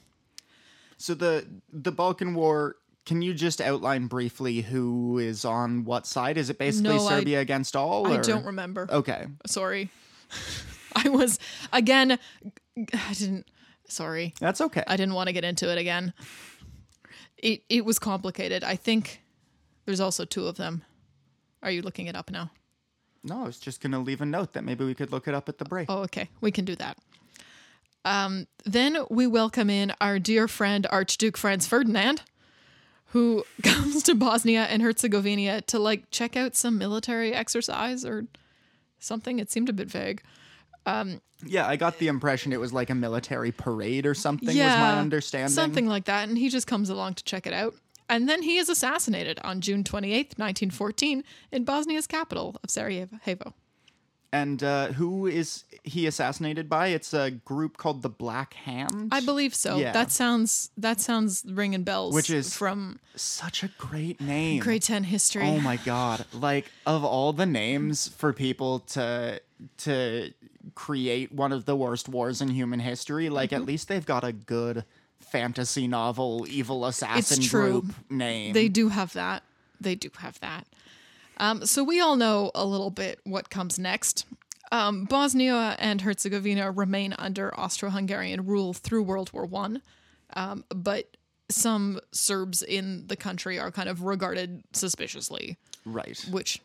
So 0.98 1.14
the 1.14 1.46
the 1.72 1.92
Balkan 1.92 2.34
War. 2.34 2.76
Can 3.04 3.20
you 3.20 3.34
just 3.34 3.60
outline 3.60 4.06
briefly 4.06 4.60
who 4.60 5.18
is 5.18 5.44
on 5.44 5.84
what 5.84 6.06
side? 6.06 6.38
Is 6.38 6.50
it 6.50 6.58
basically 6.58 6.96
No, 6.96 7.04
I- 7.04 7.18
Serbia 7.18 7.40
against 7.40 7.74
all? 7.74 8.06
I 8.06 8.18
don't 8.18 8.46
remember. 8.46 8.86
Okay. 8.88 9.26
Sorry. 9.44 9.90
I 10.94 11.08
was, 11.08 11.40
again, 11.72 12.16
I 12.76 13.12
didn't, 13.14 13.50
sorry. 13.88 14.34
That's 14.38 14.60
okay. 14.60 14.84
I 14.86 14.96
didn't 14.96 15.14
want 15.14 15.26
to 15.28 15.32
get 15.32 15.42
into 15.42 15.68
it 15.72 15.78
again. 15.78 16.12
It 17.38 17.64
it 17.68 17.84
was 17.84 17.98
complicated. 17.98 18.62
I 18.62 18.76
think 18.76 19.20
there's 19.84 20.00
also 20.00 20.24
two 20.24 20.46
of 20.46 20.56
them. 20.56 20.84
Are 21.60 21.70
you 21.72 21.82
looking 21.82 22.06
it 22.06 22.14
up 22.14 22.30
now? 22.30 22.52
No, 23.24 23.42
I 23.42 23.44
was 23.44 23.58
just 23.58 23.80
gonna 23.80 24.00
leave 24.00 24.20
a 24.20 24.26
note 24.26 24.52
that 24.52 24.64
maybe 24.64 24.84
we 24.84 24.94
could 24.94 25.12
look 25.12 25.28
it 25.28 25.34
up 25.34 25.48
at 25.48 25.58
the 25.58 25.64
break. 25.64 25.86
Oh, 25.88 26.00
okay. 26.02 26.28
We 26.40 26.50
can 26.50 26.64
do 26.64 26.74
that. 26.76 26.98
Um, 28.04 28.46
then 28.64 28.98
we 29.10 29.26
welcome 29.26 29.70
in 29.70 29.92
our 30.00 30.18
dear 30.18 30.48
friend 30.48 30.86
Archduke 30.90 31.36
Franz 31.36 31.66
Ferdinand, 31.66 32.22
who 33.06 33.44
comes 33.62 34.02
to 34.04 34.14
Bosnia 34.14 34.62
and 34.64 34.82
Herzegovina 34.82 35.60
to 35.62 35.78
like 35.78 36.10
check 36.10 36.36
out 36.36 36.56
some 36.56 36.78
military 36.78 37.32
exercise 37.32 38.04
or 38.04 38.26
something. 38.98 39.38
It 39.38 39.50
seemed 39.50 39.68
a 39.68 39.72
bit 39.72 39.88
vague. 39.88 40.22
Yeah, 41.44 41.66
I 41.66 41.76
got 41.76 41.98
the 41.98 42.08
impression 42.08 42.52
it 42.52 42.60
was 42.60 42.72
like 42.72 42.90
a 42.90 42.94
military 42.94 43.52
parade 43.52 44.06
or 44.06 44.14
something. 44.14 44.48
was 44.48 44.76
my 44.94 44.98
understanding. 45.00 45.48
Something 45.48 45.86
like 45.86 46.04
that. 46.04 46.28
And 46.28 46.38
he 46.38 46.48
just 46.48 46.66
comes 46.66 46.88
along 46.88 47.14
to 47.14 47.24
check 47.24 47.46
it 47.46 47.52
out. 47.52 47.74
And 48.08 48.28
then 48.28 48.42
he 48.42 48.58
is 48.58 48.68
assassinated 48.68 49.38
on 49.42 49.60
June 49.60 49.84
28th, 49.84 50.38
1914, 50.38 51.24
in 51.50 51.64
Bosnia's 51.64 52.06
capital 52.06 52.56
of 52.62 52.70
Sarajevo. 52.70 53.54
And 54.34 54.62
uh, 54.62 54.88
who 54.92 55.26
is 55.26 55.64
he 55.84 56.06
assassinated 56.06 56.66
by? 56.68 56.88
It's 56.88 57.12
a 57.12 57.30
group 57.30 57.76
called 57.76 58.00
the 58.00 58.08
Black 58.08 58.54
Hand. 58.54 59.10
I 59.12 59.20
believe 59.20 59.54
so. 59.54 59.76
Yeah. 59.76 59.92
That 59.92 60.10
sounds 60.10 60.70
that 60.78 61.00
sounds 61.02 61.44
ringing 61.46 61.82
bells. 61.82 62.14
Which 62.14 62.30
is- 62.30 62.54
from 62.56 62.98
Such 63.14 63.62
a 63.62 63.68
great 63.76 64.22
name. 64.22 64.62
grade 64.62 64.82
ten 64.82 65.04
history. 65.04 65.44
Oh 65.44 65.60
my 65.60 65.76
god! 65.76 66.24
Like 66.32 66.70
of 66.86 67.04
all 67.04 67.34
the 67.34 67.44
names 67.44 68.08
for 68.08 68.32
people 68.32 68.80
to 68.80 69.38
to 69.78 70.32
create 70.74 71.30
one 71.32 71.52
of 71.52 71.66
the 71.66 71.76
worst 71.76 72.08
wars 72.08 72.40
in 72.40 72.48
human 72.48 72.80
history, 72.80 73.28
like 73.28 73.50
Mm-hmm. 73.50 73.60
at 73.62 73.66
least 73.68 73.88
they've 73.88 74.06
got 74.06 74.24
a 74.24 74.32
good 74.32 74.86
fantasy 75.32 75.88
novel 75.88 76.46
evil 76.48 76.84
assassin 76.84 77.42
group 77.48 77.86
name. 78.10 78.52
They 78.52 78.68
do 78.68 78.90
have 78.90 79.14
that. 79.14 79.42
They 79.80 79.94
do 79.94 80.10
have 80.18 80.38
that. 80.40 80.66
Um, 81.38 81.64
so 81.64 81.82
we 81.82 82.00
all 82.00 82.16
know 82.16 82.50
a 82.54 82.64
little 82.64 82.90
bit 82.90 83.18
what 83.24 83.48
comes 83.48 83.78
next. 83.78 84.26
Um, 84.70 85.06
Bosnia 85.06 85.76
and 85.78 86.02
Herzegovina 86.02 86.70
remain 86.70 87.14
under 87.18 87.58
Austro-Hungarian 87.58 88.46
rule 88.46 88.72
through 88.72 89.02
World 89.02 89.32
War 89.32 89.44
One, 89.46 89.82
um, 90.34 90.64
but 90.68 91.16
some 91.50 92.00
Serbs 92.12 92.62
in 92.62 93.06
the 93.06 93.16
country 93.16 93.58
are 93.58 93.70
kind 93.70 93.88
of 93.88 94.02
regarded 94.02 94.62
suspiciously, 94.72 95.58
right. 95.84 96.24
which 96.30 96.60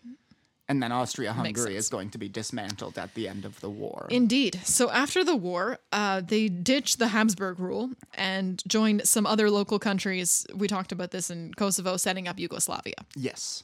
And 0.69 0.83
then 0.83 0.91
Austria 0.91 1.31
Hungary 1.31 1.77
is 1.77 1.87
going 1.87 2.09
to 2.09 2.17
be 2.17 2.27
dismantled 2.27 2.97
at 2.97 3.13
the 3.13 3.27
end 3.29 3.45
of 3.45 3.57
the 3.61 3.69
war. 3.69 4.07
Indeed. 4.09 4.59
So 4.65 4.89
after 4.91 5.23
the 5.23 5.35
war, 5.35 5.79
uh, 5.93 6.19
they 6.21 6.49
ditched 6.49 6.99
the 6.99 7.07
Habsburg 7.07 7.57
rule 7.59 7.91
and 8.15 8.61
joined 8.67 9.07
some 9.07 9.25
other 9.25 9.49
local 9.49 9.79
countries. 9.79 10.45
We 10.53 10.67
talked 10.67 10.91
about 10.91 11.11
this 11.11 11.29
in 11.29 11.53
Kosovo, 11.53 11.95
setting 11.95 12.27
up 12.27 12.37
Yugoslavia. 12.37 12.95
yes. 13.15 13.63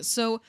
So 0.00 0.42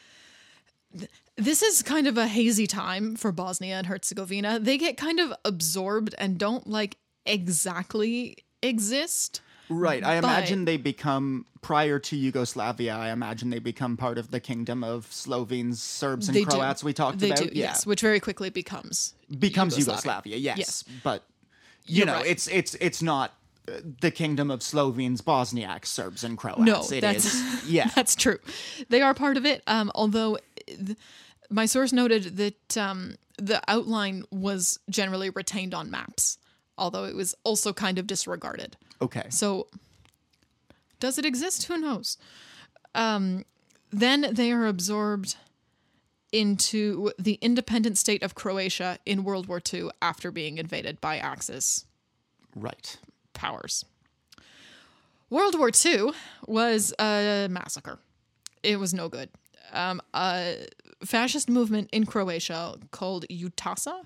th- 0.97 1.09
this 1.37 1.61
is 1.61 1.83
kind 1.83 2.07
of 2.07 2.17
a 2.17 2.27
hazy 2.27 2.67
time 2.67 3.15
for 3.15 3.31
Bosnia 3.31 3.75
and 3.77 3.87
Herzegovina. 3.87 4.59
They 4.59 4.77
get 4.77 4.97
kind 4.97 5.19
of 5.19 5.33
absorbed 5.45 6.15
and 6.17 6.37
don't 6.37 6.67
like 6.67 6.97
exactly 7.25 8.37
exist. 8.61 9.41
Right. 9.69 10.03
I 10.03 10.19
But- 10.21 10.27
imagine 10.27 10.65
they 10.65 10.77
become 10.77 11.45
prior 11.61 11.97
to 11.99 12.15
Yugoslavia. 12.15 12.95
I 12.95 13.11
imagine 13.11 13.49
they 13.49 13.59
become 13.59 13.97
part 13.97 14.17
of 14.17 14.29
the 14.31 14.39
kingdom 14.39 14.83
of 14.83 15.11
Slovenes, 15.11 15.81
Serbs, 15.81 16.29
and 16.29 16.47
Croats. 16.47 16.81
do. 16.81 16.85
We 16.85 16.93
talked 16.93 17.19
they 17.19 17.27
about. 17.31 17.39
do, 17.39 17.45
yeah. 17.45 17.65
yes, 17.67 17.85
which 17.85 18.01
very 18.01 18.19
quickly 18.19 18.49
becomes 18.49 19.13
becomes 19.39 19.77
Yugoslavia. 19.77 20.37
yes. 20.37 20.57
Yes. 20.57 20.83
But 21.03 21.23
you 21.87 21.97
You're 21.97 22.05
know, 22.07 22.13
right. 22.13 22.25
it's 22.27 22.47
it's 22.47 22.75
it's 22.75 23.01
not 23.01 23.33
uh, 23.67 23.71
the 24.01 24.11
kingdom 24.11 24.51
of 24.51 24.61
Slovenes, 24.61 25.21
Bosniaks, 25.21 25.87
Serbs, 25.87 26.23
and 26.23 26.37
Croats. 26.37 26.59
No, 26.61 26.83
It 26.91 27.01
that's 27.01 27.25
is- 27.25 27.65
yeah. 27.69 27.89
that's 27.95 28.15
true. 28.15 28.37
They 28.89 29.01
are 29.01 29.13
part 29.15 29.37
of 29.37 29.45
it. 29.45 29.63
Um, 29.65 29.91
although 29.95 30.37
th- 30.67 30.97
my 31.49 31.65
source 31.65 31.91
noted 31.91 32.37
that 32.37 32.77
um, 32.77 33.15
the 33.37 33.61
outline 33.67 34.23
was 34.31 34.77
generally 34.89 35.29
retained 35.31 35.73
on 35.73 35.89
maps, 35.91 36.37
although 36.77 37.05
it 37.05 37.15
was 37.15 37.35
also 37.43 37.73
kind 37.73 37.97
of 37.99 38.07
disregarded. 38.07 38.77
Okay. 39.01 39.25
So, 39.29 39.67
does 40.99 41.17
it 41.17 41.25
exist? 41.25 41.65
Who 41.65 41.77
knows? 41.77 42.17
Um, 42.93 43.45
then 43.91 44.27
they 44.33 44.51
are 44.51 44.65
absorbed 44.65 45.35
into 46.31 47.11
the 47.19 47.33
independent 47.41 47.97
state 47.97 48.23
of 48.23 48.35
Croatia 48.35 48.97
in 49.05 49.23
World 49.23 49.47
War 49.47 49.61
II 49.73 49.89
after 50.01 50.31
being 50.31 50.57
invaded 50.57 50.99
by 50.99 51.17
Axis 51.17 51.85
Right. 52.55 52.97
powers. 53.33 53.85
World 55.29 55.57
War 55.57 55.71
II 55.85 56.11
was 56.47 56.93
a 56.99 57.47
massacre. 57.49 57.99
It 58.63 58.79
was 58.79 58.93
no 58.93 59.09
good. 59.09 59.29
Um, 59.73 60.01
a 60.13 60.67
fascist 61.03 61.49
movement 61.49 61.89
in 61.91 62.05
Croatia 62.05 62.75
called 62.91 63.25
Ustasha 63.29 64.03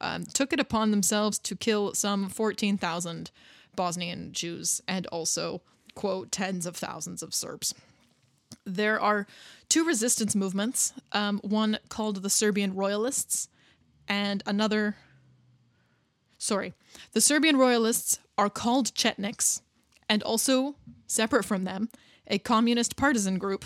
um, 0.00 0.24
took 0.24 0.52
it 0.52 0.60
upon 0.60 0.90
themselves 0.90 1.38
to 1.40 1.56
kill 1.56 1.94
some 1.94 2.28
14,000 2.28 3.30
Bosnian 3.76 4.32
Jews 4.32 4.80
and 4.88 5.06
also, 5.08 5.62
quote, 5.94 6.30
tens 6.32 6.66
of 6.66 6.76
thousands 6.76 7.22
of 7.22 7.34
Serbs. 7.34 7.74
There 8.64 9.00
are 9.00 9.26
two 9.68 9.84
resistance 9.84 10.34
movements 10.34 10.92
um, 11.12 11.38
one 11.42 11.78
called 11.88 12.22
the 12.22 12.30
Serbian 12.30 12.74
Royalists, 12.74 13.48
and 14.08 14.42
another 14.46 14.96
sorry, 16.38 16.72
the 17.12 17.20
Serbian 17.20 17.56
royalists 17.56 18.18
are 18.36 18.48
called 18.50 18.94
Chetniks, 18.94 19.60
and 20.08 20.22
also, 20.22 20.76
separate 21.06 21.44
from 21.44 21.64
them, 21.64 21.88
a 22.26 22.38
communist 22.38 22.96
partisan 22.96 23.38
group 23.38 23.64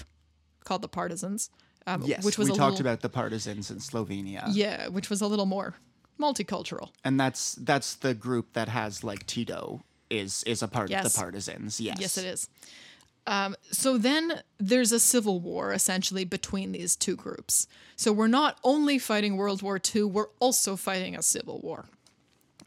called 0.65 0.83
the 0.83 0.89
Partisans, 0.89 1.51
um, 1.87 2.03
Yes. 2.05 2.25
which 2.25 2.39
was 2.39 2.49
we 2.51 2.57
talked 2.57 2.73
little, 2.79 2.87
about 2.87 3.01
the 3.01 3.09
partisans 3.09 3.71
in 3.71 3.79
Slovenia. 3.79 4.49
yeah, 4.53 4.89
which 4.89 5.11
was 5.11 5.21
a 5.21 5.27
little 5.27 5.47
more 5.47 5.75
multicultural. 6.21 6.91
And 7.05 7.19
that's 7.19 7.55
that's 7.57 7.95
the 7.95 8.15
group 8.15 8.53
that 8.53 8.69
has 8.69 9.03
like 9.05 9.27
Tito 9.27 9.83
is 10.11 10.43
is 10.45 10.63
a 10.63 10.69
part 10.69 10.93
of 10.93 11.03
the 11.03 11.19
partisans. 11.19 11.81
Yes. 11.81 11.97
Yes, 12.01 12.19
it 12.19 12.25
is. 12.27 12.49
Um, 13.27 13.55
so 13.71 13.99
then 13.99 14.43
there's 14.59 14.91
a 14.91 14.99
civil 14.99 15.39
war 15.41 15.73
essentially 15.73 16.25
between 16.25 16.73
these 16.73 16.97
two 16.97 17.15
groups. 17.15 17.69
So 17.95 18.13
we're 18.13 18.27
not 18.27 18.59
only 18.65 18.99
fighting 18.99 19.37
World 19.37 19.63
War 19.63 19.81
II, 19.95 20.05
we're 20.05 20.27
also 20.41 20.75
fighting 20.77 21.15
a 21.17 21.23
civil 21.23 21.61
war. 21.61 21.87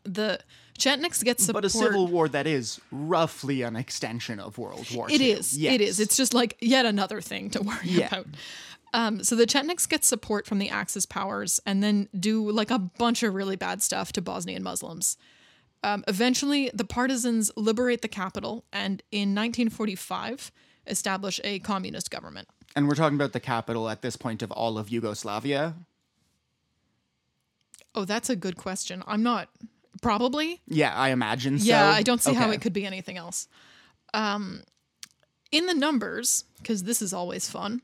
The 0.04 0.40
Chetniks 0.80 1.24
get 1.24 1.40
support. 1.42 1.64
But 1.64 1.66
a 1.66 1.70
civil 1.70 2.08
war 2.08 2.30
that 2.30 2.48
is 2.48 2.80
roughly 2.92 3.64
an 3.64 3.76
extension 3.76 4.40
of 4.40 4.58
World 4.58 4.88
War 4.94 5.10
It 5.10 5.20
II. 5.20 5.32
is. 5.32 5.58
It 5.58 5.82
is. 5.82 6.00
It's 6.00 6.16
just 6.16 6.34
like 6.34 6.58
yet 6.62 6.86
another 6.86 7.20
thing 7.22 7.50
to 7.52 7.62
worry 7.62 7.78
Yeah. 7.84 8.08
about. 8.08 8.28
Um, 8.96 9.26
so 9.26 9.36
the 9.36 9.46
Chetniks 9.46 9.90
get 9.90 10.06
support 10.06 10.48
from 10.48 10.58
the 10.58 10.70
Axis 10.70 11.06
powers 11.06 11.60
and 11.66 11.84
then 11.84 12.08
do 12.18 12.50
like 12.50 12.72
a 12.72 12.80
bunch 12.80 13.24
of 13.24 13.34
really 13.34 13.58
bad 13.58 13.84
stuff 13.84 14.14
to 14.14 14.22
Bosnian 14.22 14.64
Muslims. 14.64 15.18
Um, 15.84 16.06
eventually, 16.08 16.72
the 16.74 16.86
partisans 16.86 17.52
liberate 17.58 18.02
the 18.02 18.08
capital 18.08 18.64
and 18.72 19.04
in 19.12 19.36
1945 19.36 20.50
establish 20.88 21.42
a 21.44 21.60
communist 21.60 22.10
government. 22.10 22.48
And 22.74 22.88
we're 22.88 22.96
talking 22.96 23.18
about 23.18 23.34
the 23.34 23.42
capital 23.42 23.90
at 23.90 24.02
this 24.02 24.16
point 24.16 24.42
of 24.42 24.50
all 24.54 24.78
of 24.78 24.88
Yugoslavia. 24.88 25.76
Oh, 27.94 28.06
that's 28.06 28.30
a 28.30 28.36
good 28.38 28.56
question. 28.56 29.04
I'm 29.06 29.24
not 29.24 29.50
probably. 30.02 30.62
Yeah, 30.68 30.96
I 30.96 31.10
imagine 31.10 31.60
so. 31.60 31.66
Yeah, 31.66 31.86
I 31.86 32.02
don't 32.02 32.22
see 32.22 32.34
how 32.34 32.50
it 32.52 32.62
could 32.62 32.74
be 32.74 32.86
anything 32.86 33.18
else. 33.18 33.50
Um, 34.14 34.64
in 35.52 35.66
the 35.66 35.74
numbers, 35.74 36.46
because 36.60 36.84
this 36.84 37.02
is 37.02 37.14
always 37.14 37.50
fun, 37.50 37.82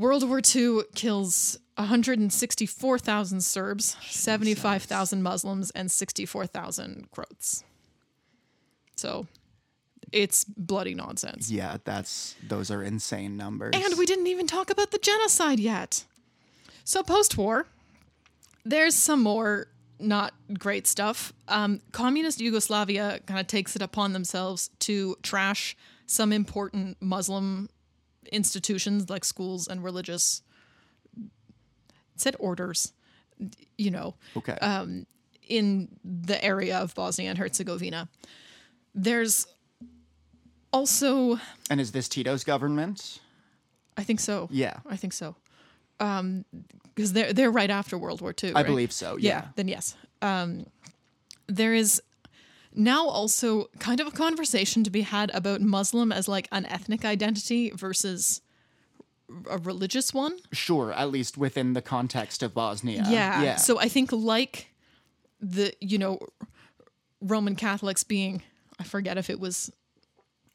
World 0.00 0.26
War 0.26 0.40
II 0.42 0.80
kills 0.94 1.58
164,000 1.74 3.44
Serbs, 3.44 3.96
75,000 4.00 5.22
Muslims, 5.22 5.70
and 5.72 5.90
64,000 5.90 7.10
Croats. 7.10 7.64
So 8.96 9.26
it's 10.10 10.44
bloody 10.44 10.94
nonsense. 10.94 11.50
Yeah, 11.50 11.76
that's 11.84 12.34
those 12.48 12.70
are 12.70 12.82
insane 12.82 13.36
numbers. 13.36 13.74
And 13.74 13.98
we 13.98 14.06
didn't 14.06 14.28
even 14.28 14.46
talk 14.46 14.70
about 14.70 14.90
the 14.90 14.98
genocide 14.98 15.60
yet. 15.60 16.04
So, 16.84 17.02
post 17.02 17.36
war, 17.36 17.66
there's 18.64 18.94
some 18.94 19.22
more 19.22 19.66
not 19.98 20.32
great 20.58 20.86
stuff. 20.86 21.34
Um, 21.46 21.82
Communist 21.92 22.40
Yugoslavia 22.40 23.20
kind 23.26 23.38
of 23.38 23.46
takes 23.46 23.76
it 23.76 23.82
upon 23.82 24.14
themselves 24.14 24.70
to 24.80 25.16
trash 25.22 25.76
some 26.06 26.32
important 26.32 26.96
Muslim 27.02 27.68
institutions 28.32 29.10
like 29.10 29.24
schools 29.24 29.66
and 29.68 29.82
religious 29.82 30.42
said 32.16 32.36
orders 32.38 32.92
you 33.78 33.90
know 33.90 34.14
okay. 34.36 34.54
um, 34.54 35.06
in 35.48 35.88
the 36.04 36.42
area 36.44 36.78
of 36.78 36.94
Bosnia 36.94 37.30
and 37.30 37.38
Herzegovina 37.38 38.08
there's 38.94 39.46
also 40.72 41.38
and 41.68 41.80
is 41.80 41.92
this 41.92 42.08
Tito's 42.08 42.44
government? 42.44 43.20
I 43.96 44.02
think 44.02 44.20
so 44.20 44.48
Yeah. 44.50 44.78
I 44.88 44.96
think 44.96 45.12
so. 45.12 45.36
Um, 45.98 46.44
because 46.94 47.12
they're 47.12 47.32
they're 47.32 47.50
right 47.50 47.70
after 47.70 47.98
World 47.98 48.20
War 48.20 48.34
II. 48.42 48.50
I 48.50 48.54
right? 48.54 48.66
believe 48.66 48.92
so. 48.92 49.16
Yeah. 49.16 49.48
Then 49.56 49.68
yes. 49.68 49.96
Um, 50.22 50.66
there 51.46 51.74
is 51.74 52.02
now 52.74 53.06
also 53.06 53.68
kind 53.78 54.00
of 54.00 54.06
a 54.06 54.10
conversation 54.10 54.84
to 54.84 54.90
be 54.90 55.02
had 55.02 55.30
about 55.34 55.60
Muslim 55.60 56.12
as 56.12 56.28
like 56.28 56.48
an 56.52 56.66
ethnic 56.66 57.04
identity 57.04 57.70
versus 57.70 58.40
a 59.48 59.58
religious 59.58 60.12
one. 60.14 60.38
Sure, 60.52 60.92
at 60.92 61.10
least 61.10 61.36
within 61.38 61.72
the 61.72 61.82
context 61.82 62.42
of 62.42 62.54
Bosnia. 62.54 63.04
yeah. 63.08 63.42
Yeah. 63.42 63.56
So 63.56 63.78
I 63.78 63.88
think 63.88 64.12
like 64.12 64.68
the 65.40 65.72
you 65.80 65.98
know 65.98 66.18
Roman 67.20 67.56
Catholics 67.56 68.04
being 68.04 68.42
I 68.78 68.84
forget 68.84 69.18
if 69.18 69.28
it 69.30 69.38
was 69.40 69.70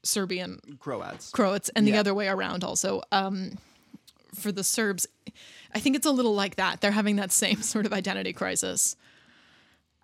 Serbian 0.03 0.77
Croats. 0.79 1.31
Croats 1.31 1.69
and 1.75 1.85
the 1.87 1.91
Yeah. 1.91 1.99
other 1.99 2.13
way 2.13 2.27
around 2.27 2.63
also. 2.63 3.01
Um, 3.11 3.57
for 4.33 4.51
the 4.51 4.63
Serbs, 4.63 5.07
I 5.73 5.79
think 5.79 5.95
it's 5.95 6.05
a 6.05 6.11
little 6.11 6.35
like 6.35 6.55
that. 6.57 6.81
They're 6.81 6.91
having 6.91 7.15
that 7.15 7.31
same 7.31 7.61
sort 7.73 7.85
of 7.85 7.93
identity 7.93 8.33
crisis. 8.33 8.95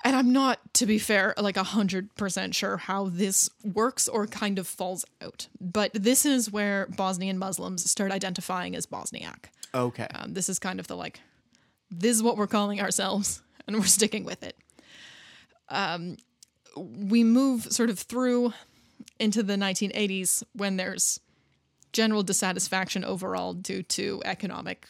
And 0.04 0.16
I'm 0.16 0.34
not, 0.34 0.60
to 0.76 0.86
be 0.86 0.98
fair, 0.98 1.34
like 1.38 1.56
100% 1.56 2.54
sure 2.56 2.78
how 2.78 3.10
this 3.10 3.50
works 3.64 4.08
or 4.08 4.26
kind 4.26 4.58
of 4.58 4.68
falls 4.68 5.06
out. 5.22 5.48
But 5.60 5.92
this 5.94 6.26
is 6.26 6.52
where 6.52 6.88
Bosnian 6.88 7.38
Muslims 7.38 7.90
start 7.90 8.12
identifying 8.12 8.76
as 8.76 8.86
Bosniak. 8.86 9.46
Okay. 9.74 10.08
Um, 10.14 10.34
this 10.34 10.50
is 10.50 10.60
kind 10.60 10.80
of 10.80 10.88
the 10.88 10.96
like 10.96 11.22
this 11.90 12.16
is 12.16 12.24
what 12.24 12.38
we're 12.38 12.48
calling 12.48 12.82
ourselves, 12.82 13.42
and 13.68 13.78
we're 13.78 13.86
sticking 13.86 14.24
with 14.24 14.44
it. 14.44 14.56
Um, 15.70 16.18
we 16.76 17.24
move 17.24 17.64
sort 17.72 17.90
of 17.90 18.00
through 18.00 18.54
into 19.20 19.44
the 19.44 19.56
1980s 19.56 20.44
when 20.54 20.78
there's 20.78 21.20
general 21.94 22.24
dissatisfaction 22.24 23.04
overall 23.04 23.54
due 23.54 23.84
to 23.84 24.22
economic 24.26 24.88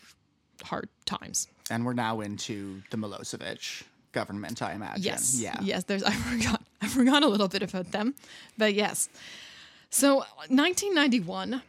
hard 0.63 0.89
times. 1.05 1.47
And 1.69 1.85
we're 1.85 1.93
now 1.93 2.21
into 2.21 2.81
the 2.91 2.97
Milosevic 2.97 3.83
government, 4.11 4.61
I 4.61 4.73
imagine. 4.73 5.03
Yes. 5.03 5.39
Yeah. 5.39 5.57
Yes. 5.61 5.83
There's. 5.85 6.03
I 6.11 6.11
forgot. 6.11 6.61
I 6.81 6.87
forgot 6.87 7.23
a 7.23 7.27
little 7.27 7.47
bit 7.47 7.61
about 7.61 7.91
them, 7.91 8.15
but 8.57 8.73
yes. 8.73 9.09
So 9.89 10.17
1991 10.47 11.61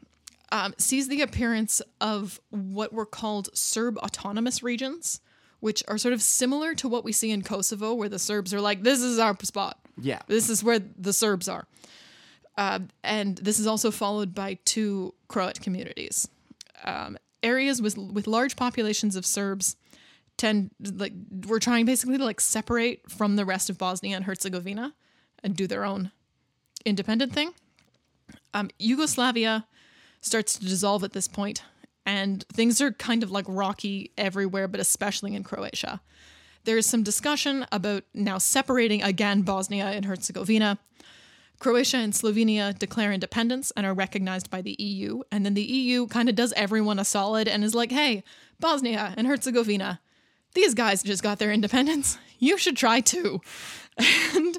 um, 0.53 0.75
sees 0.79 1.09
the 1.09 1.23
appearance 1.23 1.83
of 2.01 2.41
what 2.51 2.93
were 2.93 3.07
called 3.07 3.49
Serb 3.57 3.99
autonomous 3.99 4.63
regions, 4.63 5.21
which 5.61 5.83
are 5.89 5.99
sort 5.99 6.15
of 6.15 6.23
similar 6.23 6.75
to 6.77 6.89
what 6.89 7.05
we 7.05 7.13
see 7.13 7.31
in 7.31 7.43
Kosovo, 7.43 7.95
where 7.95 8.09
the 8.09 8.19
Serbs 8.19 8.55
are 8.55 8.61
like, 8.61 8.83
"This 8.83 9.01
is 9.01 9.19
our 9.19 9.37
spot. 9.43 9.79
Yeah. 10.01 10.21
This 10.29 10.49
is 10.49 10.63
where 10.63 10.79
the 10.79 11.13
Serbs 11.13 11.49
are." 11.49 11.67
Uh, 12.57 12.81
and 13.03 13.39
this 13.39 13.59
is 13.59 13.67
also 13.67 13.91
followed 13.91 14.35
by 14.35 14.59
two 14.65 15.15
Croat 15.29 15.61
communities. 15.61 16.29
Um, 16.85 17.19
areas 17.43 17.83
with 17.83 17.97
with 17.97 18.27
large 18.27 18.57
populations 18.57 19.17
of 19.17 19.27
Serbs 19.27 19.77
tend 20.37 20.71
like 20.81 21.13
we're 21.47 21.59
trying 21.59 21.87
basically 21.87 22.19
to 22.19 22.25
like 22.25 22.41
separate 22.41 23.11
from 23.11 23.37
the 23.37 23.45
rest 23.45 23.71
of 23.71 23.79
Bosnia 23.79 24.17
and 24.17 24.25
Herzegovina 24.25 24.95
and 25.43 25.57
do 25.57 25.67
their 25.67 25.85
own 25.85 26.11
independent 26.85 27.33
thing. 27.33 27.53
Um, 28.55 28.71
Yugoslavia 28.79 29.67
starts 30.21 30.59
to 30.59 30.65
dissolve 30.65 31.05
at 31.05 31.13
this 31.13 31.29
point, 31.29 31.63
and 32.07 32.45
things 32.53 32.81
are 32.81 32.93
kind 32.93 33.23
of 33.23 33.31
like 33.31 33.45
rocky 33.49 34.13
everywhere, 34.17 34.69
but 34.69 34.81
especially 34.81 35.35
in 35.35 35.43
Croatia. 35.43 36.01
There 36.65 36.79
is 36.79 36.87
some 36.87 37.03
discussion 37.03 37.67
about 37.73 38.05
now 38.15 38.39
separating 38.39 39.03
again 39.03 39.43
Bosnia 39.43 39.87
and 39.87 40.05
Herzegovina. 40.05 40.79
Croatia 41.59 41.99
and 41.99 42.13
Slovenia 42.13 42.77
declare 42.77 43.13
independence 43.13 43.73
and 43.77 43.87
are 43.87 43.95
recognized 43.95 44.51
by 44.51 44.63
the 44.63 44.77
EU. 44.79 45.23
And 45.31 45.45
then 45.45 45.55
the 45.55 45.63
EU 45.63 46.07
kind 46.07 46.29
of 46.29 46.35
does 46.35 46.53
everyone 46.55 46.99
a 46.99 47.05
solid 47.05 47.47
and 47.47 47.63
is 47.63 47.75
like, 47.75 47.93
hey, 47.93 48.25
Bosnia 48.61 49.15
and 49.17 49.27
Herzegovina, 49.27 50.01
these 50.55 50.75
guys 50.75 51.03
just 51.03 51.23
got 51.23 51.39
their 51.39 51.53
independence. 51.53 52.19
You 52.39 52.59
should 52.59 52.77
try 52.77 53.01
too. 53.01 53.41
And 54.35 54.59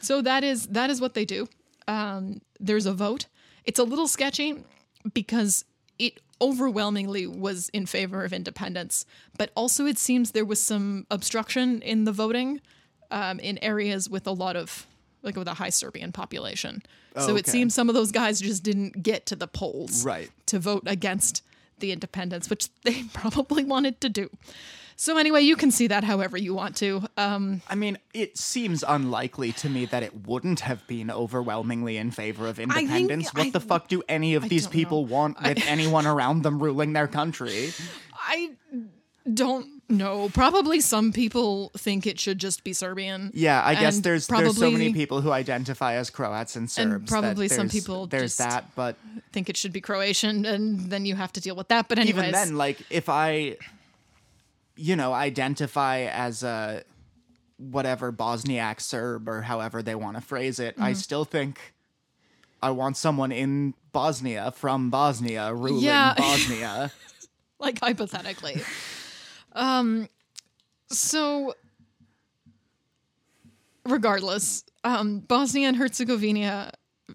so 0.00 0.22
that 0.22 0.44
is 0.44 0.66
that 0.68 0.88
is 0.90 1.00
what 1.00 1.14
they 1.14 1.24
do. 1.24 1.46
Um, 1.86 2.40
there's 2.60 2.86
a 2.86 2.92
vote. 2.92 3.26
It's 3.64 3.78
a 3.78 3.84
little 3.84 4.08
sketchy 4.08 4.64
because 5.12 5.64
it 5.98 6.20
overwhelmingly 6.40 7.26
was 7.26 7.68
in 7.70 7.86
favor 7.86 8.24
of 8.24 8.32
independence, 8.32 9.04
but 9.36 9.50
also 9.56 9.86
it 9.86 9.98
seems 9.98 10.30
there 10.30 10.44
was 10.44 10.62
some 10.62 11.06
obstruction 11.10 11.82
in 11.82 12.04
the 12.04 12.12
voting 12.12 12.60
um, 13.10 13.40
in 13.40 13.58
areas 13.58 14.08
with 14.08 14.26
a 14.26 14.30
lot 14.32 14.54
of 14.56 14.86
like 15.22 15.36
with 15.36 15.48
a 15.48 15.54
high 15.54 15.70
Serbian 15.70 16.12
population. 16.12 16.80
so 17.18 17.34
it 17.36 17.48
seems 17.48 17.74
some 17.74 17.88
of 17.88 17.94
those 17.96 18.12
guys 18.12 18.40
just 18.40 18.62
didn't 18.62 19.02
get 19.02 19.26
to 19.26 19.34
the 19.34 19.48
polls 19.48 20.04
Right. 20.04 20.30
to 20.46 20.60
vote 20.60 20.84
against 20.86 21.42
the 21.80 21.90
independence, 21.90 22.48
which 22.48 22.68
they 22.84 23.02
probably 23.12 23.64
wanted 23.64 24.00
to 24.02 24.08
do. 24.08 24.30
So 25.00 25.16
anyway, 25.16 25.42
you 25.42 25.54
can 25.54 25.70
see 25.70 25.86
that 25.86 26.02
however 26.02 26.36
you 26.36 26.54
want 26.54 26.74
to. 26.78 27.04
Um, 27.16 27.62
I 27.68 27.76
mean, 27.76 27.98
it 28.12 28.36
seems 28.36 28.82
unlikely 28.86 29.52
to 29.52 29.68
me 29.68 29.84
that 29.86 30.02
it 30.02 30.26
wouldn't 30.26 30.58
have 30.60 30.84
been 30.88 31.08
overwhelmingly 31.08 31.96
in 31.96 32.10
favor 32.10 32.48
of 32.48 32.58
independence. 32.58 33.32
what 33.32 33.46
I- 33.46 33.50
the 33.50 33.60
fuck 33.60 33.86
do 33.86 34.02
any 34.08 34.34
of 34.34 34.48
these 34.48 34.64
don't 34.64 34.72
people 34.72 35.06
want 35.06 35.40
with 35.40 35.62
anyone 35.68 36.04
around 36.04 36.42
them 36.42 36.60
ruling 36.60 36.94
their 36.94 37.06
country? 37.06 37.72
I 38.12 38.50
don't 39.32 39.68
know. 39.88 40.30
Probably 40.34 40.80
some 40.80 41.12
people 41.12 41.70
think 41.76 42.04
it 42.04 42.18
should 42.18 42.40
just 42.40 42.64
be 42.64 42.72
Serbian. 42.72 43.30
Yeah, 43.34 43.62
I 43.64 43.76
guess 43.76 43.96
And 43.96 44.04
there's 44.04 44.26
there's 44.26 44.56
so 44.58 44.68
many 44.68 44.92
people 44.92 45.20
who 45.20 45.30
identify 45.30 45.94
as 45.94 46.10
Croats 46.10 46.56
and 46.56 46.68
Serbs. 46.68 47.04
that 47.04 47.08
probably 47.08 47.46
some 47.46 47.68
people 47.68 48.08
there's 48.08 48.36
just- 48.36 48.38
that, 48.38 48.74
but 48.74 48.96
think 49.32 49.48
it 49.48 49.56
should 49.56 49.72
be 49.72 49.80
Croatian, 49.80 50.44
and 50.44 50.90
then 50.90 51.06
you 51.06 51.14
have 51.14 51.32
to 51.34 51.40
deal 51.40 51.54
with 51.54 51.68
that. 51.68 51.88
But 51.88 52.00
anyways, 52.00 52.18
even 52.18 52.32
then, 52.32 52.56
like 52.56 52.80
if 52.90 53.08
I, 53.08 53.58
you 54.80 54.94
know, 54.96 55.12
identify 55.12 56.02
as 56.02 56.42
a 56.44 56.84
whatever 57.56 58.12
Bosniak 58.12 58.80
Serb 58.80 59.28
or 59.28 59.42
however 59.42 59.82
they 59.82 59.94
want 59.96 60.16
to 60.16 60.20
phrase 60.22 60.60
it, 60.60 60.74
Mm-hmm. 60.76 60.84
I 60.84 60.92
still 60.92 61.24
think 61.24 61.74
I 62.62 62.70
want 62.70 62.96
someone 62.96 63.32
in 63.32 63.74
Bosnia 63.92 64.52
from 64.52 64.90
Bosnia 64.90 65.52
ruling 65.52 65.82
Yeah. 65.84 66.14
Bosnia. 66.18 66.92
like 67.58 67.80
hypothetically. 67.80 68.62
um, 69.52 70.08
so 70.90 71.54
regardless, 73.84 74.64
um, 74.84 75.20
Bosnia 75.20 75.68
and 75.68 75.76
Herzegovina, 75.76 76.72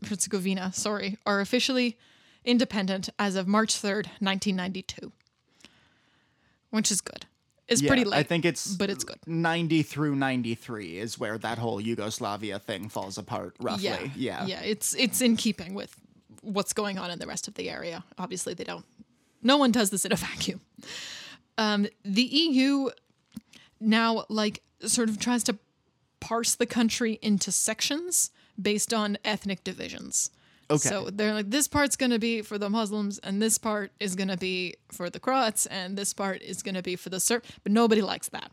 Herzegovina, 0.08 0.72
sorry, 0.74 1.18
are 1.26 1.40
officially 1.40 1.98
independent 2.44 3.10
as 3.18 3.36
of 3.36 3.48
March 3.48 3.76
third, 3.78 4.10
nineteen 4.20 4.56
ninety 4.58 4.82
two, 4.82 5.12
which 6.72 6.92
is 6.92 7.00
good. 7.02 7.26
It's 7.68 7.82
Yeah, 7.82 7.88
pretty 7.90 8.04
late. 8.04 8.18
I 8.18 8.24
think 8.24 8.46
it's 8.46 8.76
but 8.76 8.90
it's 8.90 9.04
good. 9.04 9.18
90 9.26 9.84
through 9.84 10.16
93 10.16 10.98
is 11.00 11.18
where 11.18 11.38
that 11.38 11.58
whole 11.58 11.80
Yugoslavia 11.80 12.60
thing 12.60 12.90
falls 12.90 13.18
apart 13.18 13.56
roughly. 13.60 13.84
Yeah, 13.86 14.10
Yeah. 14.16 14.46
yeah. 14.46 14.62
It's 14.62 14.94
it's 14.96 15.22
in 15.22 15.38
keeping 15.38 15.74
with 15.74 15.96
what's 16.42 16.74
going 16.74 16.98
on 16.98 17.10
in 17.10 17.20
the 17.20 17.28
rest 17.28 17.48
of 17.48 17.54
the 17.54 17.70
area. 17.70 18.04
Obviously, 18.18 18.54
they 18.54 18.66
don't. 18.66 18.86
No 19.42 19.58
one 19.58 19.72
does 19.72 19.90
this 19.92 20.04
in 20.06 20.12
a 20.12 20.16
vacuum. 20.18 20.62
Um, 21.58 21.88
the 22.04 22.24
EU 22.24 22.90
now 23.80 24.26
like 24.30 24.62
sort 24.86 25.10
of 25.10 25.20
tries 25.20 25.44
to 25.46 25.58
parse 26.20 26.56
the 26.56 26.66
country 26.66 27.20
into 27.22 27.52
sections 27.52 28.32
based 28.62 28.94
on 28.94 29.18
ethnic 29.24 29.64
divisions. 29.64 30.32
Okay. 30.70 30.90
So 30.90 31.10
they're 31.12 31.34
like, 31.34 31.50
this 31.50 31.68
part's 31.68 31.96
going 31.96 32.12
to 32.12 32.20
be 32.20 32.42
for 32.42 32.58
the 32.58 32.70
Muslims, 32.70 33.20
and 33.20 33.42
this 33.42 33.58
part 33.58 33.92
is 34.00 34.16
going 34.16 34.30
to 34.30 34.38
be 34.38 34.76
for 34.92 35.10
the 35.10 35.20
Croats, 35.20 35.66
and 35.68 35.98
this 35.98 36.14
part 36.14 36.42
is 36.42 36.64
going 36.64 36.76
to 36.76 36.84
be 36.84 36.96
for 36.96 37.10
the 37.10 37.20
Serb. 37.20 37.44
But 37.64 37.72
nobody 37.72 38.02
likes 38.02 38.30
that. 38.30 38.52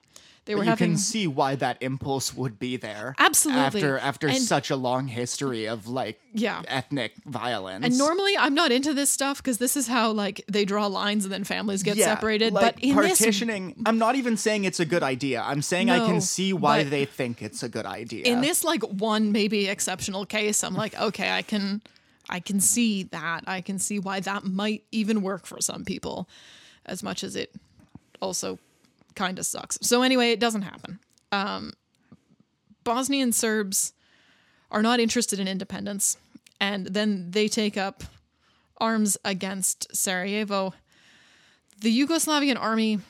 They 0.51 0.57
were 0.57 0.65
you 0.65 0.71
having 0.71 0.91
can 0.91 0.99
see 0.99 1.29
why 1.29 1.55
that 1.55 1.79
impulse 1.81 2.35
would 2.35 2.59
be 2.59 2.77
there. 2.77 3.15
Absolutely. 3.21 3.63
After 3.63 3.99
after 3.99 4.27
And- 4.29 4.39
such 4.43 4.69
a 4.69 4.75
long 4.75 5.07
history 5.07 5.67
of 5.67 5.87
like 5.87 6.21
Yeah. 6.35 6.63
ethnic 6.67 7.15
violence. 7.25 7.85
And 7.85 7.97
normally 7.97 8.37
I'm 8.37 8.53
not 8.53 8.73
into 8.73 8.93
this 8.93 9.11
stuff 9.13 9.37
because 9.37 9.59
this 9.59 9.77
is 9.77 9.87
how 9.87 10.11
like 10.11 10.45
they 10.49 10.65
draw 10.65 10.87
lines 10.89 11.25
and 11.25 11.33
then 11.33 11.45
families 11.45 11.85
get 11.85 11.97
yeah, 11.97 12.07
separated. 12.07 12.53
like, 12.53 12.75
but 12.75 12.83
in 12.83 12.97
this, 12.97 13.19
partitioning, 13.21 13.81
I'm 13.87 13.99
not 13.99 14.17
even 14.17 14.37
saying 14.37 14.65
it's 14.65 14.81
a 14.81 14.85
good 14.85 15.05
idea. 15.05 15.41
I'm 15.41 15.63
saying 15.63 15.89
I 15.89 16.05
can 16.05 16.21
see 16.21 16.53
why 16.53 16.83
they 16.83 17.05
think 17.05 17.43
it's 17.43 17.63
a 17.63 17.69
good 17.69 17.87
idea. 17.87 18.25
in 18.25 18.41
this 18.41 18.65
like 18.65 18.83
one 18.83 19.31
maybe 19.31 19.69
exceptional 19.69 20.27
case, 20.27 20.65
I'm 20.65 20.75
like, 20.75 20.99
okay, 21.01 21.31
I 21.31 21.43
can, 21.43 21.81
I 22.29 22.41
can 22.41 22.59
see 22.61 23.05
that. 23.05 23.45
I 23.47 23.61
can 23.61 23.79
see 23.79 24.01
why 24.01 24.19
that 24.19 24.45
might 24.45 24.83
even 24.91 25.23
work 25.23 25.47
for 25.47 25.61
some 25.61 25.85
people, 25.85 26.29
as 26.87 27.03
much 27.05 27.23
as 27.23 27.37
it 27.37 27.55
also 28.21 28.59
kind 29.15 29.39
of 29.39 29.47
sucks. 29.47 29.79
So 29.83 30.03
anyway, 30.03 30.31
it 30.33 30.41
doesn't 30.41 30.63
happen. 30.63 30.99
Um, 31.33 31.73
Bosnian 32.85 33.33
Serbs 33.33 33.93
are 34.71 34.83
not 34.83 35.01
interested 35.01 35.39
in 35.39 35.49
independence, 35.49 36.17
and 36.61 36.87
then 36.87 37.31
they 37.31 37.49
take 37.49 37.77
up 37.77 38.05
arms 38.81 39.17
against 39.25 39.95
Sarajevo. 39.95 40.73
The 41.81 41.99
Yugoslavian 42.01 42.59
army, 42.61 43.01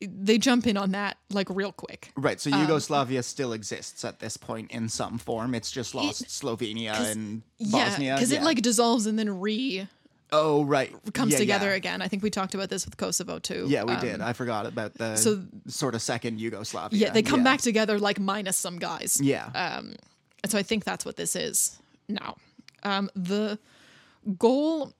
they 0.00 0.38
jump 0.38 0.66
in 0.66 0.76
on 0.76 0.92
that 0.92 1.16
like 1.30 1.48
real 1.50 1.72
quick. 1.72 2.10
right, 2.16 2.34
um, 2.46 2.52
so 2.52 2.58
Yugoslavia 2.58 3.22
still 3.22 3.52
exists 3.52 4.04
at 4.04 4.20
this 4.20 4.36
point 4.36 4.70
in 4.70 4.88
some 4.88 5.18
form. 5.18 5.54
It's 5.54 5.70
just 5.70 5.94
lost 5.94 6.24
Slovenia 6.26 6.94
and 7.12 7.42
Yeah, 7.58 7.88
Bosnia. 7.90 8.14
because 8.14 8.32
it 8.32 8.42
like 8.42 8.60
dissolves 8.62 9.06
and 9.06 9.18
then 9.18 9.40
re 9.40 9.88
oh 10.32 10.64
right 10.64 10.92
comes 11.12 11.32
Yeah, 11.32 11.38
together 11.38 11.68
yeah. 11.70 11.74
again. 11.76 12.02
I 12.02 12.08
think 12.08 12.22
we 12.22 12.30
talked 12.30 12.54
about 12.54 12.68
this 12.70 12.84
with 12.84 12.96
Kosovo 12.96 13.38
too. 13.38 13.66
Yeah, 13.68 13.84
we 13.84 13.92
Um, 13.94 14.00
did. 14.00 14.20
I 14.20 14.32
forgot 14.32 14.66
about 14.66 14.94
the 14.94 15.16
so- 15.16 15.44
sort 15.68 15.94
of 15.94 16.02
second 16.02 16.40
Yugoslavia. 16.40 16.98
Yeah, 16.98 17.10
they 17.10 17.22
come 17.22 17.44
back 17.44 17.60
together 17.60 17.98
like 17.98 18.18
minus 18.18 18.56
some 18.56 18.78
guys. 18.78 19.20
Yeah. 19.22 19.46
Um, 19.54 19.94
And 20.42 20.50
so 20.52 20.58
I 20.58 20.62
think 20.62 20.84
that's 20.84 21.04
what 21.06 21.16
this 21.16 21.34
is 21.36 21.78
now. 22.08 22.36
Um, 22.82 23.08
the 23.16 23.58
goal 24.38 24.92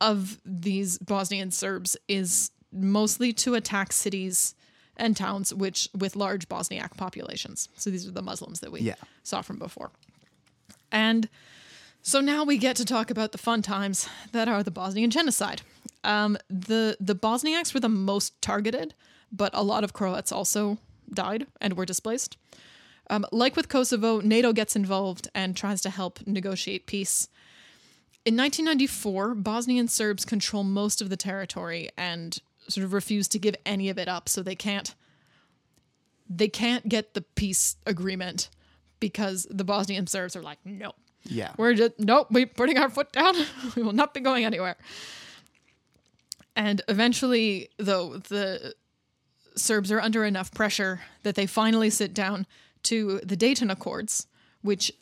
of 0.00 0.38
these 0.44 0.96
Bosnian 0.98 1.50
Serbs 1.50 1.96
is 2.06 2.50
mostly 2.72 3.32
to 3.32 3.54
attack 3.54 3.92
cities 3.92 4.54
and 4.96 5.16
towns 5.16 5.52
which 5.52 5.88
with 5.92 6.14
large 6.14 6.48
Bosniak 6.48 6.96
populations. 6.96 7.68
So 7.76 7.90
these 7.90 8.06
are 8.06 8.12
the 8.12 8.22
Muslims 8.22 8.60
that 8.60 8.70
we 8.70 8.80
Yeah. 8.80 8.94
saw 9.24 9.42
from 9.42 9.58
before. 9.58 9.90
And 10.92 11.28
so 12.02 12.20
now 12.20 12.44
we 12.44 12.58
get 12.58 12.76
to 12.76 12.84
talk 12.84 13.10
about 13.10 13.32
the 13.32 13.38
fun 13.38 13.62
times 13.62 14.08
that 14.32 14.48
are 14.48 14.62
the 14.62 14.70
Bosnian 14.70 15.10
genocide. 15.10 15.62
Um, 16.02 16.38
the 16.48 16.96
the 16.98 17.14
Bosniaks 17.14 17.74
were 17.74 17.80
the 17.80 17.88
most 17.88 18.40
targeted, 18.40 18.94
but 19.30 19.50
a 19.54 19.62
lot 19.62 19.84
of 19.84 19.92
Croats 19.92 20.32
also 20.32 20.78
died 21.12 21.46
and 21.60 21.76
were 21.76 21.86
displaced. 21.86 22.36
Um, 23.10 23.26
like 23.32 23.56
with 23.56 23.68
Kosovo, 23.68 24.20
NATO 24.20 24.52
gets 24.52 24.76
involved 24.76 25.28
and 25.34 25.56
tries 25.56 25.82
to 25.82 25.90
help 25.90 26.26
negotiate 26.26 26.86
peace. 26.86 27.28
In 28.24 28.36
1994, 28.36 29.34
Bosnian 29.34 29.88
Serbs 29.88 30.24
control 30.24 30.62
most 30.62 31.02
of 31.02 31.08
the 31.08 31.16
territory 31.16 31.90
and 31.96 32.38
sort 32.68 32.84
of 32.84 32.92
refuse 32.92 33.26
to 33.28 33.38
give 33.38 33.56
any 33.66 33.88
of 33.88 33.98
it 33.98 34.08
up, 34.08 34.28
so 34.28 34.42
they 34.42 34.54
can't 34.54 34.94
they 36.28 36.48
can't 36.48 36.88
get 36.88 37.14
the 37.14 37.22
peace 37.22 37.76
agreement 37.84 38.48
because 39.00 39.48
the 39.50 39.64
Bosnian 39.64 40.06
Serbs 40.06 40.36
are 40.36 40.42
like, 40.42 40.58
no, 40.64 40.92
Yeah. 41.24 41.52
we're 41.58 41.74
just 41.74 41.98
nope, 41.98 42.28
we're 42.30 42.46
putting 42.46 42.78
our 42.78 42.88
foot 42.88 43.12
down. 43.12 43.34
we 43.76 43.82
will 43.82 43.92
not 43.92 44.14
be 44.14 44.20
going 44.20 44.44
anywhere. 44.44 44.76
And 46.56 46.82
eventually, 46.88 47.70
though, 47.78 48.18
the 48.18 48.74
Serbs 49.56 49.92
are 49.92 50.00
under 50.00 50.24
enough 50.24 50.52
pressure 50.52 51.00
that 51.22 51.34
they 51.34 51.46
finally 51.46 51.90
sit 51.90 52.12
down 52.12 52.46
to 52.84 53.20
the 53.22 53.36
Dayton 53.36 53.70
Accords, 53.70 54.26
which 54.62 54.92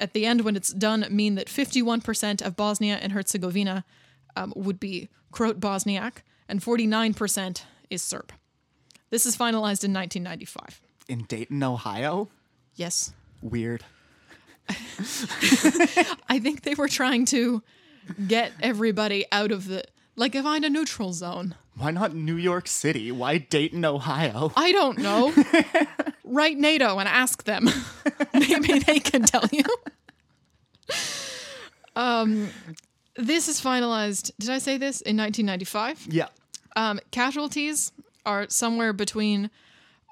at 0.00 0.12
the 0.12 0.26
end, 0.26 0.42
when 0.42 0.56
it's 0.56 0.72
done, 0.72 1.06
mean 1.10 1.36
that 1.36 1.46
51% 1.46 2.42
of 2.42 2.56
Bosnia 2.56 2.96
and 2.96 3.12
Herzegovina 3.12 3.84
um, 4.36 4.52
would 4.56 4.80
be 4.80 5.08
Croat 5.30 5.60
Bosniak 5.60 6.22
and 6.48 6.60
49% 6.60 7.62
is 7.90 8.02
Serb. 8.02 8.32
This 9.10 9.26
is 9.26 9.36
finalized 9.36 9.84
in 9.84 9.92
1995. 9.92 10.80
In 11.08 11.24
Dayton, 11.24 11.62
Ohio? 11.62 12.28
Yes. 12.74 13.12
Weird. 13.40 13.84
I 16.28 16.38
think 16.40 16.62
they 16.62 16.74
were 16.74 16.88
trying 16.88 17.26
to 17.26 17.62
get 18.26 18.52
everybody 18.60 19.26
out 19.32 19.52
of 19.52 19.66
the 19.68 19.84
like 20.16 20.34
find 20.34 20.64
a 20.64 20.70
neutral 20.70 21.12
zone. 21.12 21.54
Why 21.76 21.90
not 21.90 22.14
New 22.14 22.36
York 22.36 22.68
City? 22.68 23.10
Why 23.10 23.38
Dayton, 23.38 23.84
Ohio? 23.84 24.52
I 24.56 24.70
don't 24.72 24.98
know. 24.98 25.32
Write 26.24 26.56
NATO 26.56 26.98
and 26.98 27.08
ask 27.08 27.44
them. 27.44 27.68
Maybe 28.34 28.78
they 28.78 29.00
can 29.00 29.22
tell 29.22 29.44
you. 29.50 29.64
Um, 31.96 32.48
this 33.16 33.48
is 33.48 33.60
finalized. 33.60 34.30
Did 34.38 34.50
I 34.50 34.58
say 34.58 34.78
this 34.78 35.00
in 35.00 35.16
1995? 35.16 36.06
Yeah. 36.10 36.28
Um, 36.76 37.00
casualties 37.10 37.90
are 38.24 38.46
somewhere 38.48 38.92
between 38.92 39.50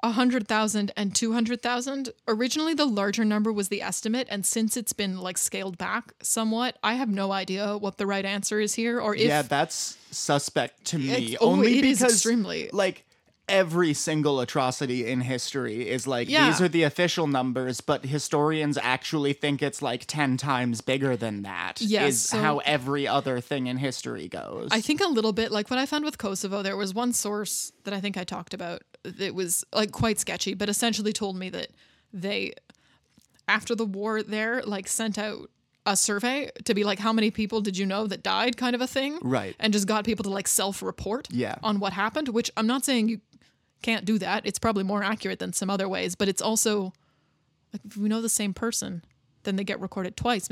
100,000 0.03 0.93
and 0.97 1.15
200,000. 1.15 2.11
Originally, 2.29 2.75
the 2.75 2.85
larger 2.87 3.25
number 3.25 3.53
was 3.53 3.69
the 3.69 3.83
estimate, 3.83 4.27
and 4.31 4.45
since 4.45 4.77
it's 4.77 4.93
been 4.93 5.19
like 5.19 5.39
scaled 5.39 5.79
back 5.79 6.13
somewhat, 6.23 6.77
I 6.83 6.95
have 6.95 7.09
no 7.09 7.33
idea 7.33 7.77
what 7.79 7.99
the 7.99 8.07
right 8.07 8.25
answer 8.25 8.61
is 8.61 8.75
here, 8.75 9.01
or 9.01 9.15
if 9.15 9.23
yeah, 9.23 9.43
that's 9.43 9.97
suspect 10.11 10.85
to 10.87 10.99
me. 10.99 11.37
Oh, 11.41 11.51
only 11.53 11.79
it 11.79 11.85
is 11.85 11.99
because 11.99 12.15
extremely- 12.15 12.69
like 12.73 13.05
every 13.49 13.93
single 13.93 14.41
atrocity 14.41 15.05
in 15.07 15.21
history 15.21 15.89
is 15.89 16.07
like 16.07 16.29
Yeah. 16.29 16.47
these 16.49 16.61
are 16.61 16.69
the 16.69 16.85
official 16.85 17.27
numbers, 17.27 17.81
but 17.81 18.05
historians 18.07 18.79
actually 18.81 19.33
think 19.33 19.61
it's 19.63 19.83
like 19.83 20.05
ten 20.07 20.37
times 20.37 20.81
bigger 20.81 21.17
than 21.17 21.43
that. 21.43 21.81
Yes, 21.81 22.09
is 22.15 22.23
so- 22.23 22.39
how 22.41 22.59
every 22.59 23.07
other 23.07 23.41
thing 23.41 23.67
in 23.67 23.79
history 23.79 24.29
goes. 24.29 24.69
I 24.73 24.81
think 24.81 25.01
a 25.01 25.07
little 25.09 25.33
bit 25.33 25.51
like 25.53 25.71
what 25.71 25.79
I 25.79 25.87
found 25.87 26.05
with 26.05 26.19
Kosovo. 26.19 26.63
There 26.63 26.77
was 26.77 26.95
one 26.95 27.13
source 27.13 27.73
that 27.85 27.93
I 27.93 28.01
think 28.01 28.17
I 28.17 28.25
talked 28.25 28.55
about 28.55 28.83
that 29.05 29.35
was 29.35 29.65
like 29.75 29.91
quite 29.93 30.19
sketchy, 30.19 30.55
but 30.55 30.69
essentially 30.69 31.13
told 31.13 31.37
me 31.37 31.51
that 31.51 31.69
they, 32.13 32.53
after 33.49 33.75
the 33.75 33.85
war, 33.85 34.23
there 34.23 34.63
like 34.63 34.87
sent 34.89 35.19
out 35.19 35.51
a 35.85 35.97
survey 35.97 36.49
to 36.65 36.75
be 36.75 36.85
like, 36.85 37.01
how 37.01 37.13
many 37.13 37.31
people 37.31 37.61
did 37.61 37.77
you 37.77 37.85
know 37.85 38.07
that 38.07 38.23
died, 38.23 38.57
kind 38.57 38.75
of 38.75 38.81
a 38.81 38.87
thing, 38.87 39.19
Right. 39.23 39.57
And 39.59 39.73
just 39.73 39.89
got 39.89 40.05
people 40.05 40.23
to 40.25 40.31
like 40.31 40.47
self-report, 40.47 41.29
Yeah. 41.33 41.57
on 41.63 41.81
what 41.81 41.93
happened. 41.93 42.29
Which 42.29 42.51
I'm 42.57 42.69
not 42.69 42.85
saying 42.85 43.09
you 43.09 43.21
can't 43.83 44.05
do 44.05 44.17
that. 44.21 44.47
It's 44.47 44.61
probably 44.61 44.85
more 44.85 45.03
accurate 45.03 45.41
than 45.41 45.53
some 45.53 45.69
other 45.69 45.89
ways, 45.89 46.15
but 46.15 46.29
it's 46.29 46.41
also 46.41 46.93
like 47.73 47.83
if 47.85 47.97
we 47.97 48.09
know 48.09 48.23
the 48.23 48.29
same 48.29 48.55
person, 48.55 49.03
then 49.43 49.57
they 49.57 49.65
get 49.65 49.81
recorded 49.81 50.17
twice. 50.17 50.49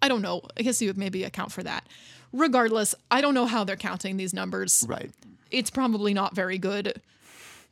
I 0.00 0.08
don't 0.08 0.22
know. 0.22 0.40
I 0.56 0.62
guess 0.62 0.80
you 0.80 0.88
would 0.88 0.96
maybe 0.96 1.24
account 1.24 1.52
for 1.52 1.62
that. 1.62 1.86
Regardless, 2.32 2.94
I 3.10 3.20
don't 3.20 3.34
know 3.34 3.44
how 3.44 3.64
they're 3.64 3.76
counting 3.76 4.16
these 4.16 4.32
numbers. 4.32 4.86
right. 4.88 5.10
It's 5.50 5.68
probably 5.68 6.14
not 6.14 6.34
very 6.34 6.56
good. 6.56 7.02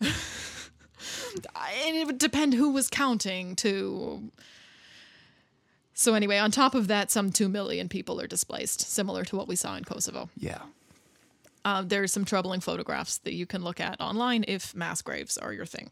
And 0.01 1.97
it 1.97 2.07
would 2.07 2.19
depend 2.19 2.55
who 2.55 2.71
was 2.71 2.89
counting 2.89 3.57
too. 3.57 4.31
So 5.95 6.15
anyway, 6.15 6.39
on 6.39 6.51
top 6.51 6.75
of 6.75 6.87
that, 6.89 7.11
some 7.11 7.33
two 7.33 7.49
million 7.49 7.89
people 7.89 8.21
are 8.21 8.27
displaced, 8.27 8.83
similar 8.83 9.25
to 9.25 9.37
what 9.37 9.49
we 9.49 9.57
saw 9.57 9.77
in 9.77 9.85
Kosovo. 9.85 10.29
Yeah. 10.37 10.61
Uh, 11.65 11.83
there's 11.83 12.13
some 12.13 12.25
troubling 12.25 12.61
photographs 12.61 13.19
that 13.19 13.35
you 13.35 13.45
can 13.47 13.63
look 13.65 13.81
at 13.81 14.01
online 14.01 14.45
if 14.47 14.75
mass 14.77 15.03
graves 15.03 15.37
are 15.37 15.53
your 15.53 15.67
thing. 15.67 15.91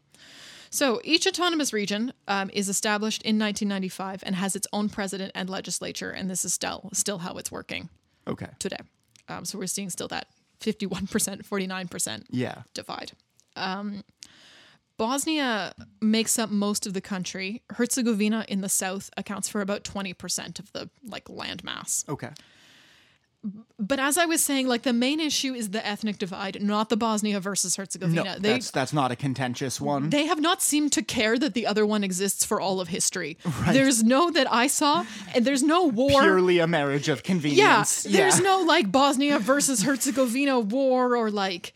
So 0.69 1.01
each 1.03 1.27
autonomous 1.27 1.71
region 1.73 2.13
um, 2.27 2.49
is 2.53 2.67
established 2.69 3.21
in 3.23 3.37
1995 3.37 4.23
and 4.25 4.35
has 4.35 4.55
its 4.55 4.67
own 4.73 4.89
president 4.89 5.31
and 5.35 5.49
legislature, 5.49 6.09
and 6.11 6.29
this 6.29 6.43
is 6.45 6.53
still 6.53 6.89
still 6.93 7.19
how 7.19 7.33
it's 7.35 7.51
working 7.51 7.89
Okay. 8.27 8.47
today. 8.59 8.77
Um, 9.29 9.45
so 9.45 9.57
we're 9.57 9.67
seeing 9.67 9.89
still 9.89 10.07
that 10.09 10.27
51%, 10.61 11.45
49% 11.45 12.23
Yeah. 12.29 12.63
divide. 12.73 13.11
Um, 13.57 14.03
Bosnia 14.97 15.73
makes 16.01 16.39
up 16.39 16.49
most 16.49 16.87
of 16.87 16.93
the 16.93 17.01
country. 17.01 17.61
Herzegovina 17.71 18.45
in 18.47 18.61
the 18.61 18.69
south 18.69 19.09
accounts 19.15 19.47
for 19.47 19.61
about 19.61 19.83
20% 19.83 20.59
of 20.59 20.71
the 20.73 20.89
like 21.03 21.29
land 21.29 21.63
mass. 21.63 22.03
Okay. 22.09 22.31
But 23.79 23.99
as 23.99 24.17
I 24.17 24.25
was 24.25 24.41
saying, 24.43 24.67
like 24.67 24.81
the 24.83 24.91
main 24.93 25.19
issue 25.19 25.53
is 25.53 25.69
the 25.69 25.85
ethnic 25.85 26.17
divide, 26.17 26.61
not 26.61 26.89
the 26.89 26.97
Bosnia 26.97 27.39
versus 27.39 27.77
No, 27.77 27.83
Herzegovina. 27.83 28.37
they 28.39 28.53
that's 28.53 28.71
that's 28.71 28.91
not 28.93 29.11
a 29.11 29.15
contentious 29.15 29.79
one. 29.79 30.09
they 30.09 30.25
have 30.25 30.39
not 30.41 30.61
seemed 30.63 30.91
to 30.93 31.03
care 31.03 31.37
that 31.37 31.53
the 31.53 31.67
other 31.67 31.85
one 31.85 32.03
exists 32.03 32.43
for 32.43 32.59
all 32.59 32.81
of 32.81 32.87
history. 32.87 33.37
There's 33.71 34.03
no 34.03 34.31
that 34.31 34.51
I 34.51 34.67
saw, 34.67 35.05
and 35.35 35.45
there's 35.45 35.61
no 35.63 35.85
war. 35.85 36.09
Purely 36.21 36.59
a 36.59 36.67
marriage 36.67 37.07
of 37.07 37.21
convenience. 37.23 38.05
yeah, 38.05 38.17
there's 38.17 38.41
no 38.41 38.61
like 38.61 38.91
Bosnia 38.91 39.37
versus 39.39 39.83
Herzegovina 39.83 40.59
war 40.59 41.15
or 41.15 41.29
like 41.29 41.73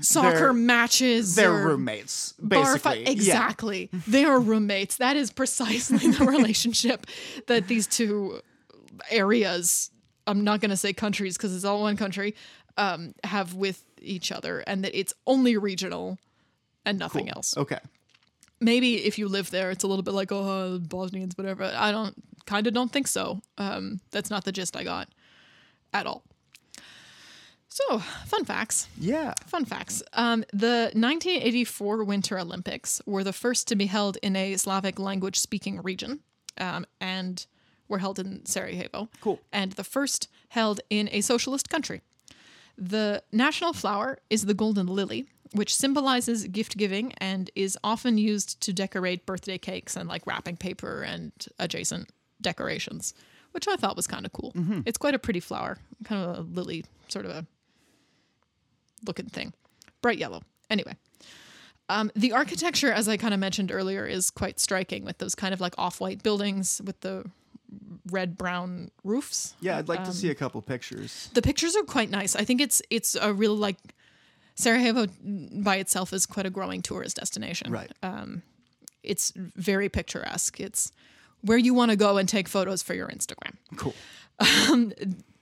soccer 0.00 0.38
They're- 0.38 0.52
matches. 0.52 1.36
They're 1.36 1.52
roommates, 1.52 2.32
basically. 2.46 3.04
Yeah. 3.04 3.10
Exactly. 3.10 3.90
They 4.08 4.24
are 4.24 4.40
roommates. 4.40 4.96
That 4.96 5.16
is 5.16 5.30
precisely 5.30 6.10
the 6.10 6.24
relationship 6.36 7.06
that 7.46 7.68
these 7.68 7.86
two 7.86 8.40
areas, 9.10 9.90
I'm 10.26 10.44
not 10.44 10.60
going 10.60 10.70
to 10.70 10.76
say 10.76 10.92
countries 10.92 11.36
because 11.36 11.54
it's 11.54 11.64
all 11.64 11.82
one 11.82 11.96
country, 11.96 12.34
um, 12.76 13.14
have 13.24 13.54
with 13.54 13.84
each 14.00 14.32
other, 14.32 14.60
and 14.60 14.84
that 14.84 14.98
it's 14.98 15.12
only 15.26 15.56
regional 15.56 16.18
and 16.84 16.98
nothing 16.98 17.28
else. 17.28 17.56
Okay. 17.56 17.78
Maybe 18.60 19.04
if 19.04 19.18
you 19.18 19.28
live 19.28 19.50
there, 19.50 19.70
it's 19.70 19.84
a 19.84 19.86
little 19.86 20.02
bit 20.02 20.14
like, 20.14 20.32
oh, 20.32 20.78
Bosnians, 20.78 21.36
whatever. 21.36 21.64
I 21.64 21.92
don't, 21.92 22.14
kind 22.46 22.66
of 22.66 22.74
don't 22.74 22.92
think 22.92 23.06
so. 23.06 23.40
Um, 23.58 24.00
that's 24.10 24.30
not 24.30 24.44
the 24.44 24.52
gist 24.52 24.76
I 24.76 24.84
got 24.84 25.08
at 25.92 26.06
all. 26.06 26.22
So, 27.68 27.98
fun 27.98 28.44
facts. 28.44 28.86
Yeah. 29.00 29.34
Fun 29.46 29.64
facts. 29.64 30.00
Um, 30.12 30.44
the 30.52 30.92
1984 30.94 32.04
Winter 32.04 32.38
Olympics 32.38 33.02
were 33.04 33.24
the 33.24 33.32
first 33.32 33.66
to 33.68 33.74
be 33.74 33.86
held 33.86 34.16
in 34.22 34.36
a 34.36 34.56
Slavic 34.56 35.00
language 35.00 35.40
speaking 35.40 35.82
region 35.82 36.20
um, 36.58 36.86
and 37.00 37.44
were 37.94 38.00
held 38.00 38.18
in 38.18 38.44
Sarajevo. 38.44 39.08
Cool. 39.20 39.38
And 39.52 39.72
the 39.72 39.84
first 39.84 40.28
held 40.48 40.80
in 40.90 41.08
a 41.12 41.20
socialist 41.20 41.70
country. 41.70 42.00
The 42.76 43.22
national 43.30 43.72
flower 43.72 44.18
is 44.28 44.46
the 44.46 44.54
golden 44.54 44.88
lily, 44.88 45.28
which 45.52 45.72
symbolizes 45.74 46.48
gift 46.48 46.76
giving 46.76 47.12
and 47.18 47.50
is 47.54 47.78
often 47.84 48.18
used 48.18 48.60
to 48.62 48.72
decorate 48.72 49.26
birthday 49.26 49.58
cakes 49.58 49.96
and 49.96 50.08
like 50.08 50.26
wrapping 50.26 50.56
paper 50.56 51.02
and 51.02 51.30
adjacent 51.60 52.10
decorations, 52.40 53.14
which 53.52 53.68
I 53.68 53.76
thought 53.76 53.94
was 53.94 54.08
kind 54.08 54.26
of 54.26 54.32
cool. 54.32 54.52
It's 54.86 54.98
quite 54.98 55.14
a 55.14 55.20
pretty 55.20 55.40
flower, 55.40 55.78
kind 56.02 56.24
of 56.24 56.38
a 56.38 56.40
lily, 56.42 56.84
sort 57.06 57.26
of 57.26 57.30
a 57.30 57.46
looking 59.06 59.26
thing. 59.26 59.52
Bright 60.02 60.18
yellow. 60.18 60.42
Anyway. 60.68 60.96
Um, 61.88 62.10
the 62.16 62.32
architecture, 62.32 62.90
as 62.90 63.08
I 63.08 63.16
kind 63.18 63.34
of 63.34 63.40
mentioned 63.40 63.70
earlier, 63.70 64.06
is 64.06 64.30
quite 64.30 64.58
striking 64.58 65.04
with 65.04 65.18
those 65.18 65.34
kind 65.34 65.52
of 65.54 65.60
like 65.60 65.74
off 65.78 66.00
white 66.00 66.22
buildings 66.22 66.80
with 66.82 66.98
the 67.00 67.30
red 68.10 68.36
brown 68.36 68.90
roofs. 69.02 69.54
Yeah, 69.60 69.78
I'd 69.78 69.88
like 69.88 70.00
Um, 70.00 70.06
to 70.06 70.12
see 70.12 70.30
a 70.30 70.34
couple 70.34 70.60
pictures. 70.62 71.30
The 71.34 71.42
pictures 71.42 71.74
are 71.76 71.82
quite 71.84 72.10
nice. 72.10 72.36
I 72.36 72.44
think 72.44 72.60
it's 72.60 72.82
it's 72.90 73.14
a 73.14 73.32
real 73.32 73.54
like 73.56 73.76
Sarajevo 74.56 75.06
by 75.62 75.76
itself 75.76 76.12
is 76.12 76.26
quite 76.26 76.46
a 76.46 76.50
growing 76.50 76.82
tourist 76.82 77.16
destination. 77.16 77.72
Right. 77.72 77.90
It's 79.02 79.32
very 79.36 79.88
picturesque. 79.88 80.60
It's 80.60 80.92
where 81.42 81.58
you 81.58 81.74
want 81.74 81.90
to 81.90 81.96
go 81.96 82.16
and 82.16 82.26
take 82.28 82.48
photos 82.48 82.82
for 82.82 82.94
your 82.94 83.08
Instagram. 83.08 83.56
cool. 83.76 83.94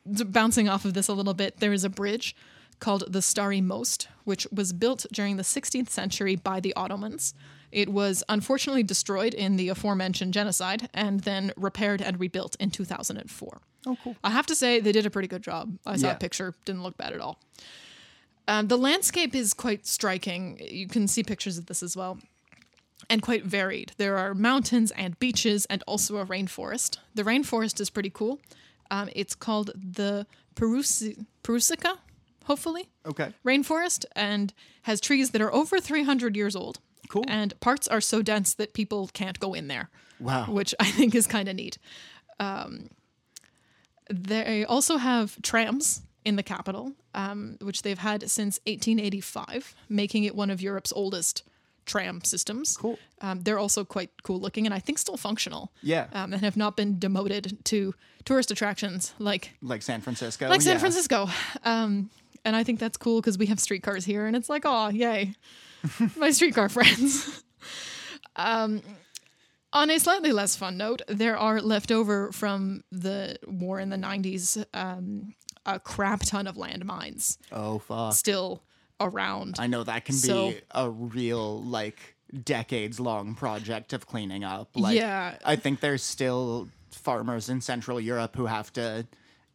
bouncing 0.05 0.69
off 0.69 0.85
of 0.85 0.95
this 0.95 1.09
a 1.09 1.13
little 1.13 1.35
bit, 1.35 1.61
there 1.61 1.73
is 1.73 1.85
a 1.85 1.89
bridge 1.89 2.35
called 2.81 3.05
the 3.13 3.21
Stari 3.21 3.63
Most, 3.63 4.09
which 4.25 4.47
was 4.51 4.73
built 4.73 5.07
during 5.13 5.37
the 5.37 5.45
16th 5.45 5.89
century 5.91 6.35
by 6.35 6.59
the 6.59 6.75
Ottomans. 6.75 7.35
It 7.73 7.89
was 7.89 8.23
unfortunately 8.29 8.83
destroyed 8.83 9.33
in 9.35 9.57
the 9.57 9.69
aforementioned 9.71 10.35
genocide 10.35 10.89
and 10.95 11.21
then 11.21 11.53
repaired 11.57 12.01
and 12.03 12.21
rebuilt 12.21 12.55
in 12.61 12.71
2004. 12.71 13.61
Oh, 13.87 13.97
cool. 14.05 14.15
I 14.23 14.31
have 14.31 14.47
to 14.47 14.55
say, 14.55 14.79
they 14.79 14.93
did 14.93 15.07
a 15.07 15.11
pretty 15.11 15.27
good 15.29 15.43
job. 15.43 15.79
I 15.87 15.97
saw 15.97 16.09
Yeah. 16.09 16.13
a 16.13 16.19
picture, 16.19 16.55
didn't 16.67 16.83
look 16.83 16.97
bad 16.97 17.13
at 17.15 17.21
all. 17.21 17.39
Um, 18.47 18.69
the 18.69 18.77
landscape 18.77 19.35
is 19.35 19.55
quite 19.55 19.87
striking. 19.87 20.59
You 20.61 20.87
can 20.87 21.09
see 21.09 21.23
pictures 21.23 21.59
of 21.59 21.67
this 21.67 21.83
as 21.83 21.97
well. 21.97 22.19
And 23.09 23.23
quite 23.23 23.45
varied. 23.45 23.93
There 23.97 24.17
are 24.19 24.35
mountains 24.35 24.91
and 24.93 25.19
beaches 25.19 25.65
and 25.67 25.83
also 25.87 26.19
a 26.19 26.27
rainforest. 26.27 26.99
The 27.15 27.23
rainforest 27.25 27.81
is 27.81 27.91
pretty 27.91 28.11
cool. 28.11 28.41
Um, 28.91 29.09
it's 29.15 29.35
called 29.35 29.71
the 29.75 30.27
Perusi- 30.55 31.25
Perusica 31.43 31.99
hopefully, 32.45 32.89
Okay. 33.07 33.33
rainforest, 33.45 34.05
and 34.17 34.53
has 34.83 35.01
trees 35.01 35.31
that 35.31 35.41
are 35.41 35.53
over 35.55 35.81
300 35.81 36.37
years 36.37 36.55
old. 36.57 36.81
Cool. 37.13 37.25
And 37.29 37.53
parts 37.61 37.87
are 37.89 38.01
so 38.01 38.23
dense 38.23 38.55
that 38.55 38.73
people 38.73 39.09
can't 39.13 39.39
go 39.39 39.53
in 39.55 39.69
there, 39.69 39.91
Wow. 40.19 40.47
which 40.47 40.75
I 40.81 40.91
think 40.91 41.15
is 41.15 41.27
kind 41.27 41.47
of 41.49 41.55
neat. 41.57 41.77
Um, 42.41 42.89
they 44.11 44.65
also 44.65 44.97
have 44.97 45.41
trams 45.43 46.03
in 46.25 46.37
the 46.37 46.43
capital, 46.43 46.93
um, 47.15 47.57
which 47.61 47.83
they've 47.83 47.99
had 47.99 48.31
since 48.31 48.59
1885, 48.67 49.75
making 49.89 50.25
it 50.25 50.35
one 50.35 50.51
of 50.51 50.61
Europe's 50.63 50.93
oldest 50.95 51.43
tram 51.85 52.23
systems. 52.25 52.77
Cool. 52.77 52.99
Um, 53.21 53.43
they're 53.43 53.59
also 53.59 53.85
quite 53.85 54.11
cool 54.23 54.39
looking 54.41 54.67
and 54.67 54.75
I 54.75 54.79
think 54.79 54.99
still 54.99 55.17
functional. 55.17 55.73
Yeah. 55.83 56.07
Um, 56.13 56.33
and 56.33 56.43
have 56.43 56.57
not 56.57 56.77
been 56.77 56.99
demoted 56.99 57.59
to 57.67 57.95
tourist 58.25 58.51
attractions 58.53 59.15
like 59.19 59.51
like 59.61 59.83
San 59.83 60.01
Francisco. 60.01 60.49
like 60.49 60.63
San 60.63 60.75
Yeah. 60.75 60.79
Francisco. 60.79 61.29
Um, 61.65 62.11
and 62.45 62.55
I 62.57 62.63
think 62.65 62.79
that's 62.81 62.97
cool 62.97 63.21
because 63.21 63.37
we 63.39 63.47
have 63.47 63.61
streetcars 63.61 64.05
here, 64.05 64.27
and 64.27 64.35
it's 64.35 64.49
like, 64.49 64.63
oh, 64.65 64.89
yay, 64.89 65.35
my 66.17 66.31
streetcar 66.31 66.69
friends. 66.69 67.43
um, 68.37 68.83
on 69.73 69.91
a 69.91 69.99
slightly 69.99 70.33
less 70.33 70.57
fun 70.57 70.77
note, 70.77 71.03
there 71.09 71.37
are 71.37 71.61
left 71.61 71.91
over 71.91 72.31
from 72.33 72.85
the 72.93 73.37
war 73.47 73.81
in 73.81 73.89
the 73.91 73.97
'90s 73.97 74.65
um, 74.75 75.35
a 75.65 75.79
crap 75.81 76.21
ton 76.21 76.47
of 76.47 76.57
landmines 76.57 77.39
Oh 77.51 77.79
fuck. 77.79 78.15
still 78.15 78.63
around. 79.01 79.57
I 79.59 79.67
know 79.67 79.83
that 79.85 80.05
can 80.05 80.17
be 80.21 80.61
a 80.73 80.91
real 80.91 81.63
like 81.63 82.17
decades 82.45 82.99
long 83.01 83.35
project 83.35 83.93
of 83.93 84.07
cleaning 84.07 84.45
up. 84.45 84.71
Like 84.75 84.97
Yeah. 84.97 85.37
I 85.45 85.57
think 85.57 85.81
there's 85.81 86.03
still 86.03 86.69
farmers 86.91 87.49
in 87.49 87.61
Central 87.61 88.01
Europe 88.01 88.37
who 88.37 88.47
have 88.47 88.73
to 88.75 89.07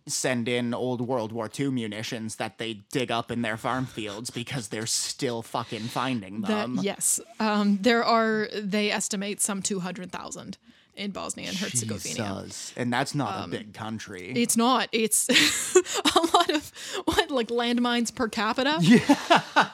send 0.08 0.48
in 0.48 0.74
old 0.74 1.02
World 1.02 1.32
War 1.32 1.50
II 1.58 1.72
munitions 1.72 2.38
that 2.38 2.58
they 2.58 2.82
dig 2.92 3.12
up 3.12 3.32
in 3.32 3.42
their 3.42 3.58
farm 3.58 3.86
fields 3.86 4.30
because 4.30 4.70
they're 4.70 4.86
still 4.86 5.42
fucking 5.42 5.84
finding 5.84 6.42
that 6.42 6.48
them. 6.48 6.80
yes, 6.82 7.20
um, 7.40 7.80
there 7.82 8.04
are. 8.04 8.48
They 8.56 8.92
estimate 8.92 9.42
some 9.42 9.62
two 9.62 9.80
hundred 9.80 10.12
thousand 10.12 10.58
in 10.98 11.12
Bosnia 11.12 11.50
and 11.50 11.58
Herzegovina. 11.58 12.42
Jesus. 12.44 12.74
And 12.76 12.92
that's 12.92 13.16
not 13.16 13.46
a 13.46 13.48
big 13.48 13.74
country. 13.74 14.34
It's 14.36 14.58
not. 14.58 14.90
It's 14.92 15.30
a 16.16 16.20
lot 16.36 16.50
of 16.50 16.72
what 17.06 17.32
like 17.32 17.50
landmines 17.50 18.14
per 18.14 18.28
capita. 18.28 18.80
Yeah. 18.88 19.70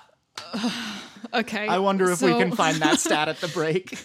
okay. 1.33 1.67
I 1.67 1.79
wonder 1.79 2.09
if 2.09 2.21
we 2.21 2.31
can 2.31 2.51
find 2.55 2.77
that 2.77 2.99
stat 2.99 3.27
at 3.27 3.39
the 3.39 3.47
break. 3.47 3.97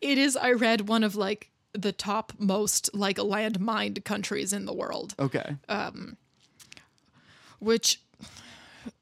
It 0.00 0.18
is. 0.18 0.36
I 0.36 0.52
read 0.52 0.88
one 0.88 1.04
of 1.04 1.16
like 1.16 1.50
the 1.76 1.92
top 1.92 2.32
most 2.38 2.90
like 2.94 3.18
landmined 3.18 4.04
countries 4.04 4.52
in 4.52 4.64
the 4.66 4.72
world, 4.74 5.14
Okay. 5.18 5.56
Um, 5.68 6.16
which 7.58 8.00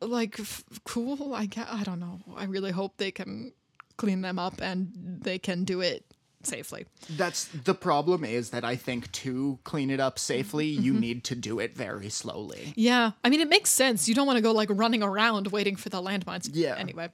like 0.01 0.39
f- 0.41 0.65
cool. 0.85 1.35
I 1.35 1.47
get. 1.47 1.67
I 1.71 1.83
don't 1.83 2.01
know. 2.01 2.21
I 2.37 2.45
really 2.45 2.71
hope 2.73 2.97
they 2.97 3.11
can 3.11 3.53
clean 3.97 4.23
them 4.23 4.39
up 4.39 4.61
and 4.61 5.21
they 5.23 5.39
can 5.39 5.65
do 5.65 5.81
it 5.81 6.05
safely. 6.43 6.85
That's 7.11 7.45
the 7.47 7.75
problem 7.75 8.25
is 8.25 8.51
that 8.51 8.65
I 8.65 8.77
think 8.77 9.11
to 9.13 9.59
clean 9.65 9.91
it 9.91 10.01
up 10.01 10.19
safely, 10.19 10.67
you 10.67 10.93
Mm-hmm. 10.93 11.01
need 11.01 11.25
to 11.25 11.35
do 11.35 11.59
it 11.59 11.77
very 11.77 12.11
slowly. 12.11 12.73
Yeah, 12.77 13.13
I 13.23 13.31
mean 13.31 13.41
it 13.41 13.49
makes 13.49 13.71
sense. 13.71 14.09
You 14.09 14.15
don't 14.15 14.27
want 14.27 14.37
to 14.37 14.43
go 14.43 14.53
like 14.53 14.69
running 14.71 15.03
around 15.03 15.49
waiting 15.49 15.77
for 15.77 15.89
the 15.89 16.03
landmines. 16.03 16.51
Yeah. 16.53 16.77
Anyway, 16.79 17.09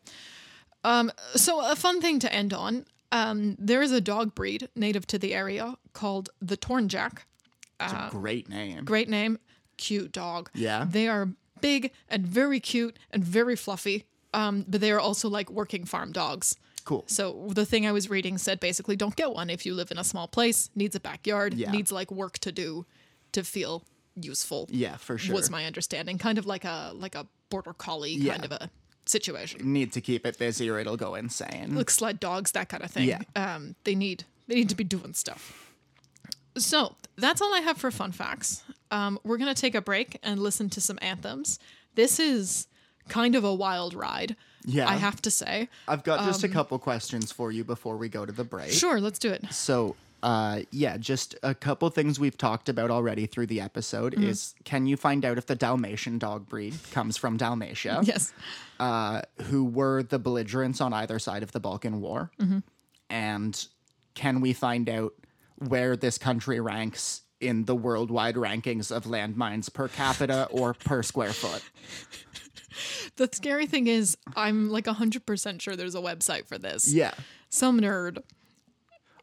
um, 0.84 1.10
so 1.34 1.64
a 1.64 1.76
fun 1.76 2.00
thing 2.00 2.18
to 2.20 2.32
end 2.32 2.52
on. 2.52 2.86
Um, 3.12 3.56
there 3.58 3.82
is 3.82 3.92
a 3.92 4.00
dog 4.00 4.34
breed 4.34 4.68
native 4.76 5.06
to 5.08 5.18
the 5.18 5.34
area 5.34 5.76
called 5.92 6.30
the 6.40 6.56
Tornjak. 6.56 7.20
It's 7.80 7.92
a 7.92 8.08
great 8.10 8.48
name. 8.48 8.84
Great 8.84 9.08
name, 9.08 9.38
cute 9.76 10.12
dog. 10.12 10.50
Yeah? 10.54 10.86
They 10.88 11.08
are 11.08 11.28
big 11.60 11.92
and 12.08 12.26
very 12.26 12.60
cute 12.60 12.98
and 13.10 13.24
very 13.24 13.56
fluffy. 13.56 14.04
Um, 14.32 14.64
but 14.68 14.80
they 14.80 14.92
are 14.92 15.00
also 15.00 15.28
like 15.28 15.50
working 15.50 15.84
farm 15.84 16.12
dogs. 16.12 16.56
Cool. 16.84 17.04
So 17.08 17.48
the 17.52 17.66
thing 17.66 17.86
I 17.86 17.92
was 17.92 18.08
reading 18.08 18.38
said 18.38 18.60
basically 18.60 18.94
don't 18.96 19.16
get 19.16 19.32
one 19.32 19.50
if 19.50 19.66
you 19.66 19.74
live 19.74 19.90
in 19.90 19.98
a 19.98 20.04
small 20.04 20.28
place, 20.28 20.70
needs 20.76 20.94
a 20.94 21.00
backyard, 21.00 21.54
Yeah. 21.54 21.70
needs 21.72 21.90
like 21.90 22.10
work 22.12 22.38
to 22.40 22.52
do 22.52 22.86
to 23.32 23.42
feel 23.42 23.82
useful 24.14 24.68
Yeah, 24.70 24.96
for 24.96 25.18
sure. 25.18 25.34
was 25.34 25.50
my 25.50 25.64
understanding. 25.66 26.16
Kind 26.18 26.38
of 26.38 26.46
like 26.46 26.64
a 26.64 26.92
like 26.94 27.14
a 27.16 27.26
border 27.48 27.72
collie 27.72 28.12
Yeah. 28.14 28.34
kind 28.34 28.44
of 28.44 28.52
a 28.52 28.70
situation. 29.10 29.72
Need 29.72 29.92
to 29.92 30.00
keep 30.00 30.24
it 30.26 30.38
busy 30.38 30.70
or 30.70 30.78
it'll 30.78 30.96
go 30.96 31.14
insane. 31.14 31.74
Like 31.74 31.90
sled 31.90 32.20
dogs, 32.20 32.52
that 32.52 32.68
kind 32.68 32.82
of 32.82 32.90
thing. 32.90 33.08
Yeah. 33.08 33.20
Um, 33.36 33.74
they 33.84 33.94
need 33.94 34.24
they 34.46 34.54
need 34.54 34.68
to 34.70 34.74
be 34.76 34.84
doing 34.84 35.14
stuff. 35.14 35.72
So 36.56 36.96
that's 37.16 37.40
all 37.40 37.54
I 37.54 37.60
have 37.60 37.78
for 37.78 37.90
fun 37.90 38.12
facts. 38.12 38.62
Um, 38.90 39.18
we're 39.24 39.38
gonna 39.38 39.54
take 39.54 39.74
a 39.74 39.80
break 39.80 40.18
and 40.22 40.40
listen 40.40 40.68
to 40.70 40.80
some 40.80 40.98
anthems. 41.02 41.58
This 41.94 42.18
is 42.18 42.66
kind 43.08 43.34
of 43.34 43.44
a 43.44 43.54
wild 43.54 43.94
ride. 43.94 44.36
Yeah. 44.64 44.88
I 44.88 44.96
have 44.96 45.22
to 45.22 45.30
say. 45.30 45.68
I've 45.88 46.04
got 46.04 46.24
just 46.26 46.44
a 46.44 46.48
couple 46.48 46.78
questions 46.78 47.32
for 47.32 47.50
you 47.50 47.64
before 47.64 47.96
we 47.96 48.08
go 48.08 48.26
to 48.26 48.32
the 48.32 48.44
break. 48.44 48.68
um, 48.68 48.72
Sure, 48.74 49.00
let's 49.00 49.18
do 49.18 49.30
it. 49.30 49.44
So, 49.52 49.96
uh, 50.22 50.60
yeah, 50.70 50.96
just 50.98 51.34
a 51.42 51.54
couple 51.54 51.88
things 51.90 52.20
we've 52.20 52.36
talked 52.36 52.68
about 52.68 52.90
already 52.90 53.26
through 53.26 53.46
the 53.46 53.60
episode 53.60 54.12
Mm-hmm. 54.14 54.24
is 54.28 54.54
can 54.64 54.86
you 54.86 54.96
find 54.96 55.24
out 55.24 55.38
if 55.38 55.46
the 55.46 55.54
Dalmatian 55.56 56.18
dog 56.18 56.48
breed 56.48 56.74
comes 56.92 57.16
from 57.16 57.36
Dalmatia? 57.36 58.00
Yes. 58.04 58.32
uh, 58.78 59.22
who 59.44 59.64
were 59.64 60.02
the 60.02 60.18
belligerents 60.18 60.80
on 60.80 60.92
either 60.92 61.18
side 61.18 61.42
of 61.42 61.52
the 61.52 61.60
Balkan 61.60 62.00
War? 62.00 62.30
Mm-hmm. 62.40 62.58
And 63.08 63.66
can 64.14 64.40
we 64.40 64.52
find 64.52 64.88
out 64.88 65.14
where 65.56 65.96
this 65.96 66.18
country 66.18 66.60
ranks 66.60 67.22
in 67.40 67.64
the 67.64 67.74
worldwide 67.74 68.34
rankings 68.34 68.94
of 68.94 69.04
landmines 69.04 69.72
per 69.72 69.88
capita 69.88 70.46
or 70.50 70.74
per 70.74 71.02
square 71.02 71.32
foot? 71.32 71.62
The 73.16 73.28
scary 73.32 73.66
thing 73.66 73.88
is, 73.88 74.16
I'm 74.36 74.70
like 74.70 74.84
100% 74.86 75.60
sure 75.60 75.74
there's 75.76 75.96
a 75.96 76.00
website 76.00 76.46
for 76.46 76.56
this. 76.56 76.92
Yeah. 76.94 77.12
Some 77.50 77.80
nerd. 77.80 78.18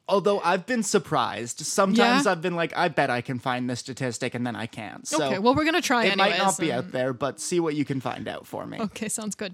Although 0.10 0.40
I've 0.40 0.66
been 0.66 0.84
surprised. 0.84 1.60
Sometimes 1.66 2.26
Yeah? 2.26 2.32
I've 2.32 2.42
been 2.42 2.56
like, 2.56 2.76
I 2.78 2.88
bet 2.88 3.10
I 3.10 3.22
can 3.22 3.40
find 3.40 3.70
this 3.70 3.80
statistic, 3.80 4.34
and 4.36 4.48
then 4.48 4.56
I 4.56 4.66
can't. 4.66 5.06
So 5.08 5.24
okay, 5.26 5.40
well, 5.40 5.54
we're 5.54 5.64
going 5.66 5.74
to 5.76 5.82
try 5.82 6.06
it 6.06 6.14
anyways. 6.14 6.32
might 6.32 6.38
not 6.38 6.58
be 6.58 6.70
and- 6.72 6.86
out 6.86 6.92
there, 6.92 7.12
but 7.14 7.40
see 7.42 7.60
what 7.60 7.76
you 7.76 7.84
can 7.86 8.00
find 8.00 8.28
out 8.28 8.48
for 8.48 8.66
me. 8.66 8.80
Okay, 8.80 9.10
sounds 9.10 9.36
good. 9.36 9.54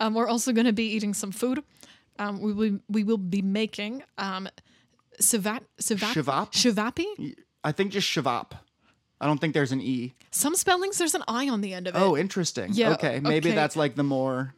Um, 0.00 0.14
we're 0.14 0.28
also 0.28 0.52
going 0.52 0.66
to 0.66 0.72
be 0.72 0.84
eating 0.84 1.12
some 1.14 1.30
food. 1.30 1.62
Um, 2.18 2.40
we 2.40 2.52
will 2.52 2.78
we 2.88 3.04
will 3.04 3.18
be 3.18 3.42
making 3.42 4.02
um, 4.18 4.48
sivat 5.20 5.60
sivat 5.80 6.12
Shavap? 6.14 6.52
shivapi. 6.52 7.34
I 7.64 7.72
think 7.72 7.92
just 7.92 8.08
shavap. 8.08 8.52
I 9.20 9.26
don't 9.26 9.38
think 9.40 9.54
there's 9.54 9.72
an 9.72 9.80
E. 9.80 10.14
Some 10.30 10.56
spellings 10.56 10.98
there's 10.98 11.14
an 11.14 11.22
I 11.28 11.48
on 11.48 11.60
the 11.60 11.72
end 11.74 11.86
of 11.86 11.94
it. 11.94 11.98
Oh, 11.98 12.16
interesting. 12.16 12.70
Yeah, 12.72 12.92
Okay. 12.94 13.20
Maybe 13.20 13.50
okay. 13.50 13.54
that's 13.56 13.76
like 13.76 13.94
the 13.94 14.02
more 14.02 14.54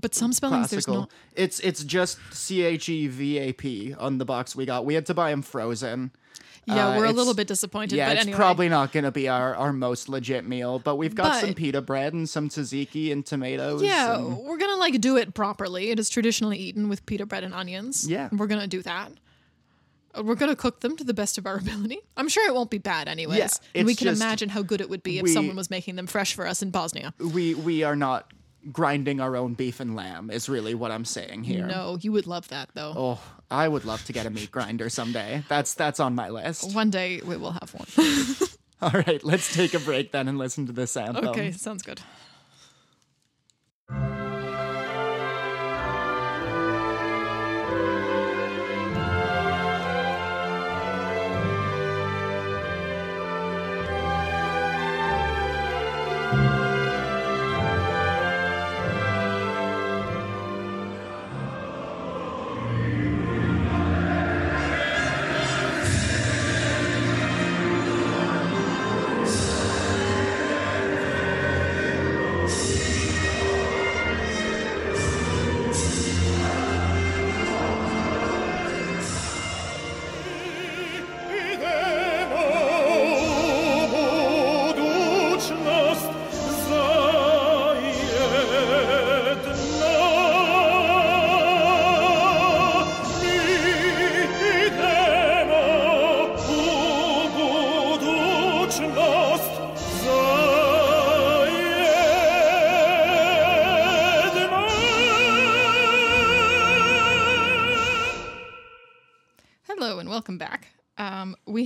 but 0.00 0.14
some 0.14 0.32
spellings 0.32 0.70
there's 0.70 0.86
classical. 0.86 1.02
no. 1.04 1.08
It's 1.34 1.60
it's 1.60 1.84
just 1.84 2.18
C 2.32 2.62
H 2.62 2.88
E 2.88 3.06
V 3.08 3.38
A 3.38 3.52
P 3.52 3.94
on 3.94 4.18
the 4.18 4.24
box 4.24 4.54
we 4.56 4.66
got. 4.66 4.84
We 4.84 4.94
had 4.94 5.06
to 5.06 5.14
buy 5.14 5.30
them 5.30 5.42
frozen. 5.42 6.10
Yeah, 6.66 6.88
Uh, 6.88 6.98
we're 6.98 7.04
a 7.04 7.12
little 7.12 7.34
bit 7.34 7.46
disappointed. 7.46 7.94
Yeah, 7.96 8.06
but 8.08 8.12
it's 8.16 8.22
anyway, 8.22 8.36
probably 8.38 8.68
not 8.70 8.90
going 8.90 9.04
to 9.04 9.10
be 9.10 9.28
our, 9.28 9.54
our 9.54 9.70
most 9.70 10.08
legit 10.08 10.46
meal, 10.48 10.78
but 10.78 10.96
we've 10.96 11.14
got 11.14 11.38
some 11.42 11.52
pita 11.52 11.82
bread 11.82 12.14
and 12.14 12.26
some 12.26 12.48
tzatziki 12.48 13.12
and 13.12 13.24
tomatoes. 13.26 13.82
yeah, 13.82 14.16
and- 14.16 14.38
we're 14.38 14.56
gonna 14.56 14.76
like 14.76 14.98
do 15.02 15.18
it 15.18 15.34
properly. 15.34 15.90
It 15.90 15.98
is 15.98 16.08
traditionally 16.08 16.56
eaten 16.58 16.88
with 16.88 17.04
pita 17.04 17.26
bread 17.26 17.44
and 17.44 17.52
onions. 17.52 18.08
Yeah. 18.08 18.28
and 18.30 18.40
we're 18.40 18.46
gonna 18.46 18.66
do 18.66 18.80
that. 18.82 19.12
Uh, 20.16 20.22
We're 20.22 20.36
gonna 20.36 20.56
cook 20.56 20.80
them 20.80 20.96
to 20.96 21.04
the 21.04 21.12
best 21.12 21.36
of 21.38 21.44
our 21.46 21.56
ability. 21.64 21.98
I'm 22.16 22.28
sure 22.30 22.46
it 22.48 22.54
won't 22.54 22.70
be 22.70 22.78
bad, 22.78 23.08
anyways. 23.08 23.36
Yeah, 23.38 23.48
and 23.74 23.84
we 23.86 23.94
can 23.94 24.06
just- 24.06 24.22
imagine 24.22 24.48
how 24.48 24.62
good 24.62 24.80
it 24.80 24.88
would 24.88 25.02
be 25.02 25.18
if 25.18 25.24
we- 25.24 25.32
someone 25.34 25.56
was 25.56 25.68
making 25.70 25.96
them 25.96 26.06
fresh 26.06 26.32
for 26.34 26.46
us 26.46 26.62
in 26.62 26.70
Bosnia. 26.70 27.12
we 27.18 27.54
we 27.54 27.82
are 27.82 27.96
not 27.96 28.32
grinding 28.72 29.20
our 29.20 29.36
own 29.36 29.54
beef 29.54 29.80
and 29.80 29.94
lamb 29.94 30.30
is 30.30 30.48
really 30.48 30.74
what 30.74 30.90
I'm 30.90 31.04
saying 31.04 31.44
here. 31.44 31.66
No, 31.66 31.98
you 32.00 32.12
would 32.12 32.26
love 32.26 32.48
that 32.48 32.70
though. 32.74 32.92
Oh, 32.96 33.20
I 33.50 33.68
would 33.68 33.84
love 33.84 34.04
to 34.06 34.12
get 34.12 34.26
a 34.26 34.30
meat 34.30 34.50
grinder 34.50 34.88
someday. 34.88 35.44
That's 35.48 35.74
that's 35.74 36.00
on 36.00 36.14
my 36.14 36.28
list. 36.30 36.74
One 36.74 36.90
day 36.90 37.20
we 37.24 37.36
will 37.36 37.52
have 37.52 37.74
one. 37.74 38.48
All 38.82 39.00
right, 39.06 39.22
let's 39.24 39.54
take 39.54 39.72
a 39.74 39.78
break 39.78 40.12
then 40.12 40.28
and 40.28 40.36
listen 40.36 40.66
to 40.66 40.72
this 40.72 40.96
anthem. 40.96 41.28
okay, 41.28 41.52
sounds 41.52 41.82
good. 41.82 42.00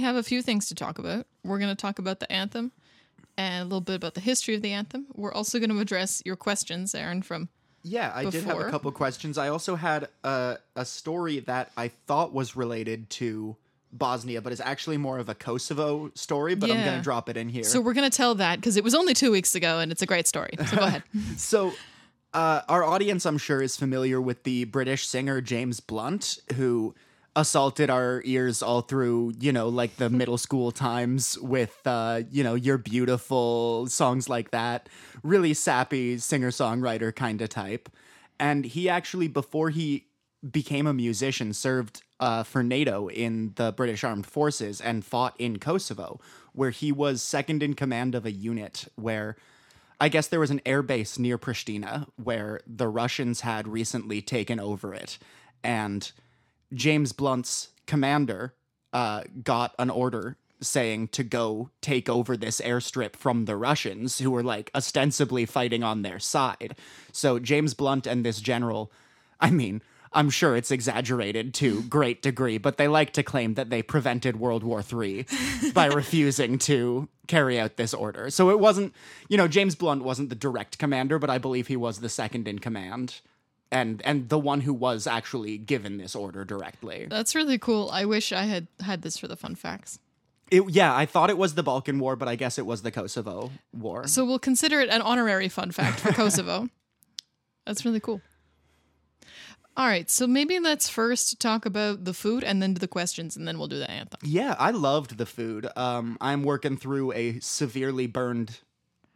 Have 0.08 0.16
a 0.16 0.22
few 0.22 0.42
things 0.42 0.66
to 0.68 0.74
talk 0.74 0.98
about. 0.98 1.26
We're 1.44 1.58
going 1.58 1.74
to 1.74 1.80
talk 1.80 1.98
about 1.98 2.20
the 2.20 2.30
anthem 2.30 2.72
and 3.36 3.62
a 3.62 3.64
little 3.64 3.80
bit 3.80 3.94
about 3.94 4.14
the 4.14 4.20
history 4.20 4.54
of 4.54 4.62
the 4.62 4.72
anthem. 4.72 5.06
We're 5.14 5.32
also 5.32 5.58
going 5.58 5.70
to 5.70 5.78
address 5.78 6.22
your 6.26 6.36
questions, 6.36 6.94
Aaron, 6.94 7.22
from 7.22 7.48
Yeah, 7.82 8.12
I 8.14 8.24
did 8.28 8.44
have 8.44 8.58
a 8.58 8.70
couple 8.70 8.90
questions. 8.92 9.38
I 9.38 9.48
also 9.48 9.76
had 9.76 10.08
a, 10.24 10.58
a 10.74 10.84
story 10.84 11.40
that 11.40 11.70
I 11.76 11.88
thought 11.88 12.32
was 12.34 12.56
related 12.56 13.08
to 13.10 13.56
Bosnia, 13.92 14.42
but 14.42 14.52
is 14.52 14.60
actually 14.60 14.98
more 14.98 15.18
of 15.18 15.28
a 15.28 15.34
Kosovo 15.34 16.10
story, 16.14 16.54
but 16.54 16.70
I'm 16.70 16.84
going 16.84 16.98
to 16.98 17.02
drop 17.02 17.28
it 17.28 17.36
in 17.36 17.48
here. 17.48 17.64
So 17.64 17.80
we're 17.80 17.94
going 17.94 18.10
to 18.10 18.14
tell 18.14 18.34
that 18.34 18.56
because 18.56 18.76
it 18.76 18.84
was 18.84 18.94
only 18.94 19.14
two 19.14 19.30
weeks 19.30 19.54
ago 19.54 19.78
and 19.78 19.90
it's 19.92 20.02
a 20.02 20.06
great 20.06 20.26
story. 20.26 20.50
So 20.66 20.76
go 20.76 20.82
ahead. 20.84 21.02
So, 21.36 21.72
uh, 22.34 22.60
our 22.68 22.84
audience, 22.84 23.24
I'm 23.24 23.38
sure, 23.38 23.62
is 23.62 23.76
familiar 23.76 24.20
with 24.20 24.42
the 24.42 24.64
British 24.64 25.06
singer 25.06 25.40
James 25.40 25.80
Blunt, 25.80 26.38
who 26.56 26.94
assaulted 27.38 27.88
our 27.88 28.20
ears 28.24 28.62
all 28.62 28.80
through, 28.80 29.32
you 29.38 29.52
know, 29.52 29.68
like 29.68 29.96
the 29.96 30.10
middle 30.10 30.36
school 30.36 30.72
times 30.72 31.38
with, 31.38 31.78
uh, 31.86 32.22
you 32.32 32.42
know, 32.42 32.54
You're 32.54 32.78
Beautiful, 32.78 33.86
songs 33.86 34.28
like 34.28 34.50
that. 34.50 34.88
Really 35.22 35.54
sappy 35.54 36.18
singer 36.18 36.50
songwriter 36.50 37.14
kind 37.14 37.40
of 37.40 37.48
type. 37.48 37.88
And 38.40 38.64
he 38.64 38.88
actually, 38.88 39.28
before 39.28 39.70
he 39.70 40.06
became 40.50 40.88
a 40.88 40.92
musician, 40.92 41.52
served 41.52 42.02
uh, 42.18 42.42
for 42.42 42.64
NATO 42.64 43.08
in 43.08 43.52
the 43.54 43.72
British 43.72 44.02
Armed 44.02 44.26
Forces 44.26 44.80
and 44.80 45.04
fought 45.04 45.36
in 45.38 45.60
Kosovo, 45.60 46.20
where 46.52 46.70
he 46.70 46.90
was 46.90 47.22
second 47.22 47.62
in 47.62 47.74
command 47.74 48.16
of 48.16 48.26
a 48.26 48.32
unit 48.32 48.88
where 48.96 49.36
I 50.00 50.08
guess 50.08 50.26
there 50.26 50.40
was 50.40 50.50
an 50.50 50.60
air 50.66 50.82
base 50.82 51.20
near 51.20 51.38
Pristina 51.38 52.08
where 52.16 52.60
the 52.66 52.88
Russians 52.88 53.42
had 53.42 53.68
recently 53.68 54.22
taken 54.22 54.58
over 54.58 54.92
it. 54.92 55.18
And 55.62 56.10
James 56.72 57.12
Blunt's 57.12 57.68
commander 57.86 58.54
uh, 58.92 59.22
got 59.42 59.74
an 59.78 59.90
order 59.90 60.36
saying 60.60 61.08
to 61.08 61.22
go 61.22 61.70
take 61.80 62.08
over 62.08 62.36
this 62.36 62.60
airstrip 62.60 63.14
from 63.16 63.44
the 63.44 63.56
Russians, 63.56 64.18
who 64.18 64.30
were 64.30 64.42
like 64.42 64.70
ostensibly 64.74 65.46
fighting 65.46 65.82
on 65.82 66.02
their 66.02 66.18
side. 66.18 66.76
So 67.12 67.38
James 67.38 67.74
Blunt 67.74 68.06
and 68.06 68.24
this 68.24 68.40
general, 68.40 68.90
I 69.40 69.50
mean, 69.50 69.82
I'm 70.12 70.30
sure 70.30 70.56
it's 70.56 70.70
exaggerated 70.70 71.52
to 71.54 71.82
great 71.82 72.22
degree, 72.22 72.58
but 72.58 72.76
they 72.76 72.88
like 72.88 73.12
to 73.12 73.22
claim 73.22 73.54
that 73.54 73.70
they 73.70 73.82
prevented 73.82 74.40
World 74.40 74.64
War 74.64 74.82
III 74.82 75.26
by 75.74 75.86
refusing 75.86 76.58
to 76.60 77.08
carry 77.26 77.60
out 77.60 77.76
this 77.76 77.92
order. 77.92 78.30
So 78.30 78.50
it 78.50 78.58
wasn't, 78.58 78.94
you 79.28 79.36
know, 79.36 79.48
James 79.48 79.74
Blunt 79.74 80.02
wasn't 80.02 80.30
the 80.30 80.34
direct 80.34 80.78
commander, 80.78 81.18
but 81.18 81.30
I 81.30 81.38
believe 81.38 81.66
he 81.66 81.76
was 81.76 82.00
the 82.00 82.08
second 82.08 82.48
in 82.48 82.58
command 82.58 83.20
and 83.70 84.02
and 84.04 84.28
the 84.28 84.38
one 84.38 84.62
who 84.62 84.72
was 84.72 85.06
actually 85.06 85.58
given 85.58 85.98
this 85.98 86.14
order 86.14 86.44
directly. 86.44 87.06
That's 87.08 87.34
really 87.34 87.58
cool. 87.58 87.90
I 87.92 88.04
wish 88.04 88.32
I 88.32 88.44
had 88.44 88.68
had 88.80 89.02
this 89.02 89.18
for 89.18 89.28
the 89.28 89.36
fun 89.36 89.54
facts. 89.54 89.98
It, 90.50 90.70
yeah, 90.70 90.96
I 90.96 91.04
thought 91.04 91.28
it 91.28 91.36
was 91.36 91.54
the 91.54 91.62
Balkan 91.62 91.98
War, 91.98 92.16
but 92.16 92.26
I 92.26 92.34
guess 92.34 92.58
it 92.58 92.64
was 92.64 92.80
the 92.82 92.90
Kosovo 92.90 93.50
War. 93.72 94.06
So 94.06 94.24
we'll 94.24 94.38
consider 94.38 94.80
it 94.80 94.88
an 94.88 95.02
honorary 95.02 95.48
fun 95.48 95.72
fact 95.72 96.00
for 96.00 96.12
Kosovo. 96.12 96.68
That's 97.66 97.84
really 97.84 98.00
cool. 98.00 98.22
All 99.76 99.86
right, 99.86 100.10
so 100.10 100.26
maybe 100.26 100.58
let's 100.58 100.88
first 100.88 101.38
talk 101.38 101.64
about 101.64 102.04
the 102.04 102.12
food 102.12 102.42
and 102.42 102.60
then 102.60 102.74
the 102.74 102.88
questions 102.88 103.36
and 103.36 103.46
then 103.46 103.58
we'll 103.58 103.68
do 103.68 103.78
the 103.78 103.88
anthem. 103.88 104.18
Yeah, 104.24 104.56
I 104.58 104.72
loved 104.72 105.18
the 105.18 105.26
food. 105.26 105.68
Um, 105.76 106.18
I'm 106.20 106.42
working 106.42 106.76
through 106.76 107.12
a 107.12 107.38
severely 107.38 108.08
burned 108.08 108.58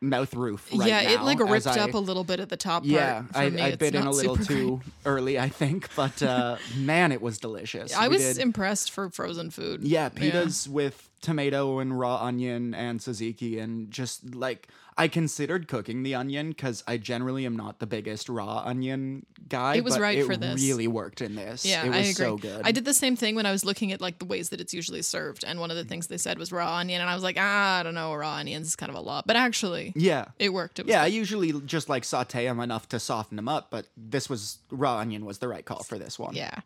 mouth 0.02 0.34
roof 0.34 0.68
right 0.74 0.88
yeah, 0.88 1.00
it 1.00 1.22
like 1.22 1.38
ripped 1.38 1.66
I- 1.66 1.78
up 1.80 1.94
a 1.94 1.98
little 1.98 2.24
bit 2.24 2.40
at 2.40 2.48
the 2.48 2.56
top 2.56 2.82
part. 2.82 2.86
Yeah, 2.92 3.22
I, 3.34 3.50
me. 3.50 3.62
I 3.62 3.68
It's 3.68 3.76
bit 3.78 3.94
in 3.94 4.02
a 4.06 4.10
little 4.10 4.36
too 4.36 4.76
great. 4.78 4.92
early, 5.06 5.38
I 5.38 5.48
think, 5.48 5.88
but 5.94 6.22
uh, 6.22 6.56
man, 6.76 7.12
it 7.12 7.22
was 7.22 7.38
delicious. 7.38 7.94
I 7.94 8.08
We 8.08 8.16
was 8.16 8.34
did- 8.34 8.42
impressed 8.42 8.90
for 8.90 9.08
frozen 9.10 9.50
food. 9.50 9.82
Yeah, 9.84 10.08
pitas 10.08 10.66
with 10.68 11.08
tomato 11.22 11.78
and 11.78 11.98
raw 11.98 12.22
onion 12.22 12.74
and 12.74 13.00
tzatziki, 13.00 13.60
and 13.60 13.90
just 13.90 14.34
like 14.34 14.68
I 14.98 15.08
considered 15.08 15.68
cooking 15.68 16.02
the 16.02 16.14
onion 16.14 16.50
because 16.50 16.84
I 16.86 16.98
generally 16.98 17.46
am 17.46 17.56
not 17.56 17.78
the 17.78 17.86
biggest 17.86 18.28
raw 18.28 18.58
onion 18.66 19.24
guy. 19.48 19.76
It 19.76 19.84
was 19.84 19.94
but 19.94 20.02
right 20.02 20.18
it 20.18 20.26
for 20.26 20.36
this. 20.36 20.60
Really 20.60 20.86
worked 20.86 21.22
in 21.22 21.34
this. 21.34 21.64
Yeah, 21.64 21.84
it 21.84 21.88
was 21.88 21.96
I 21.96 22.00
agree. 22.00 22.12
so 22.12 22.36
good. 22.36 22.60
I 22.64 22.72
did 22.72 22.84
the 22.84 22.92
same 22.92 23.16
thing 23.16 23.34
when 23.34 23.46
I 23.46 23.52
was 23.52 23.64
looking 23.64 23.90
at 23.92 24.00
like 24.02 24.18
the 24.18 24.26
ways 24.26 24.50
that 24.50 24.60
it's 24.60 24.74
usually 24.74 25.00
served, 25.02 25.44
and 25.44 25.58
one 25.60 25.70
of 25.70 25.76
the 25.78 25.84
things 25.84 26.08
they 26.08 26.18
said 26.18 26.38
was 26.38 26.52
raw 26.52 26.76
onion, 26.76 27.00
and 27.00 27.08
I 27.08 27.14
was 27.14 27.22
like, 27.22 27.36
ah, 27.38 27.78
I 27.78 27.82
don't 27.82 27.94
know, 27.94 28.14
raw 28.14 28.34
onions 28.34 28.66
is 28.66 28.76
kind 28.76 28.90
of 28.90 28.96
a 28.96 29.00
lot, 29.00 29.26
but 29.26 29.36
actually, 29.36 29.92
Yeah. 29.96 30.26
it 30.38 30.52
worked. 30.52 30.78
It 30.78 30.86
was 30.86 30.90
Yeah, 30.92 31.02
I 31.02 31.06
usually 31.06 31.52
just 31.62 31.88
like 31.88 32.04
saute 32.04 32.44
them 32.44 32.60
enough 32.60 32.88
to 32.90 33.00
soften 33.00 33.36
them 33.36 33.48
up, 33.48 33.70
but 33.70 33.86
this 33.96 34.28
was 34.28 34.58
raw 34.70 34.98
onion 34.98 35.24
was 35.24 35.38
the 35.38 35.48
right 35.48 35.64
call 35.64 35.82
for 35.84 35.96
this 35.98 36.18
one. 36.18 36.34
yeah. 36.34 36.60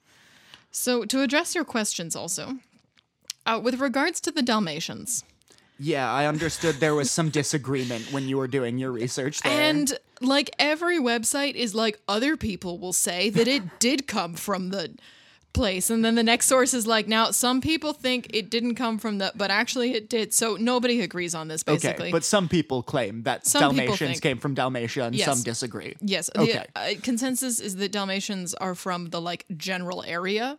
So 0.73 1.05
to 1.07 1.23
address 1.23 1.55
your 1.55 1.65
questions, 1.65 2.15
also, 2.15 2.59
uh, 3.47 3.61
with 3.63 3.81
regards 3.81 4.21
to 4.23 4.31
the 4.31 4.43
Dalmatians, 4.43 5.25
Yeah, 5.79 6.11
I 6.13 6.27
understood 6.27 6.77
there 6.77 6.95
was 6.95 7.11
some 7.11 7.31
disagreement 7.31 8.13
when 8.13 8.29
you 8.29 8.37
were 8.39 8.49
doing 8.49 8.79
your 8.79 8.93
research 8.93 9.41
there. 9.43 9.61
and 9.71 9.93
like 10.21 10.51
every 10.59 10.99
website 10.99 11.55
is 11.55 11.75
like, 11.75 12.01
other 12.09 12.37
people 12.37 12.79
will 12.79 12.93
say 12.95 13.31
that 13.31 13.47
it 13.49 13.79
did 13.79 14.07
come 14.07 14.35
from 14.35 14.71
the 14.71 14.95
place, 15.53 15.89
and 15.91 16.05
then 16.05 16.15
the 16.17 16.23
next 16.23 16.47
source 16.47 16.75
is 16.75 16.87
like, 16.87 17.09
now 17.09 17.31
some 17.31 17.61
people 17.63 17.93
think 17.95 18.27
it 18.35 18.51
didn't 18.51 18.75
come 18.75 18.99
from 18.99 19.19
the, 19.19 19.33
but 19.35 19.51
actually 19.51 19.93
it 19.95 20.09
did. 20.11 20.33
So 20.35 20.57
nobody 20.57 21.01
agrees 21.01 21.35
on 21.35 21.49
this, 21.49 21.63
basically. 21.63 22.05
okay, 22.07 22.13
but 22.13 22.25
some 22.25 22.47
people 22.49 22.83
claim 22.83 23.23
that 23.23 23.47
Some 23.47 23.61
Dalmatians 23.75 24.21
came 24.21 24.39
from 24.39 24.53
Dalmatia 24.55 25.05
and 25.05 25.15
Yes. 25.15 25.27
some 25.27 25.43
disagree. 25.43 25.95
Yes. 26.03 26.29
Okay. 26.37 26.65
The 26.75 26.81
uh, 26.81 26.95
consensus 27.03 27.59
is 27.61 27.77
that 27.77 27.91
Dalmatians 27.93 28.53
are 28.55 28.75
from 28.75 29.07
the 29.11 29.21
like 29.21 29.45
general 29.57 30.03
area. 30.07 30.59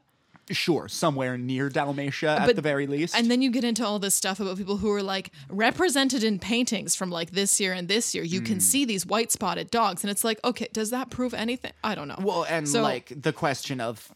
Sure, 0.50 0.88
somewhere 0.88 1.38
near 1.38 1.70
Dalmatia 1.70 2.38
at 2.40 2.46
But- 2.48 2.56
the 2.56 2.62
very 2.62 2.88
least. 2.88 3.16
And 3.16 3.30
then 3.30 3.42
you 3.42 3.52
get 3.52 3.64
into 3.64 3.86
all 3.86 4.00
this 4.00 4.16
stuff 4.16 4.40
about 4.40 4.58
people 4.58 4.78
who 4.78 4.92
are 4.92 5.04
like 5.04 5.32
represented 5.50 6.24
in 6.24 6.40
paintings 6.40 6.96
from 6.96 7.10
like 7.10 7.32
this 7.32 7.60
year 7.60 7.74
and 7.74 7.88
this 7.88 8.16
year. 8.16 8.24
You 8.24 8.40
Hmm. 8.40 8.46
can 8.46 8.60
see 8.60 8.86
these 8.86 9.06
white 9.06 9.32
spotted 9.32 9.70
dogs. 9.72 10.04
And 10.04 10.12
it's 10.12 10.24
like, 10.24 10.40
okay, 10.46 10.68
does 10.72 10.90
that 10.92 11.10
prove 11.10 11.34
anything? 11.34 11.74
I 11.84 11.96
don't 11.96 12.08
know. 12.08 12.16
well, 12.22 12.46
and 12.50 12.68
So- 12.68 12.82
like 12.82 13.12
the 13.22 13.34
question 13.34 13.82
of 13.82 14.10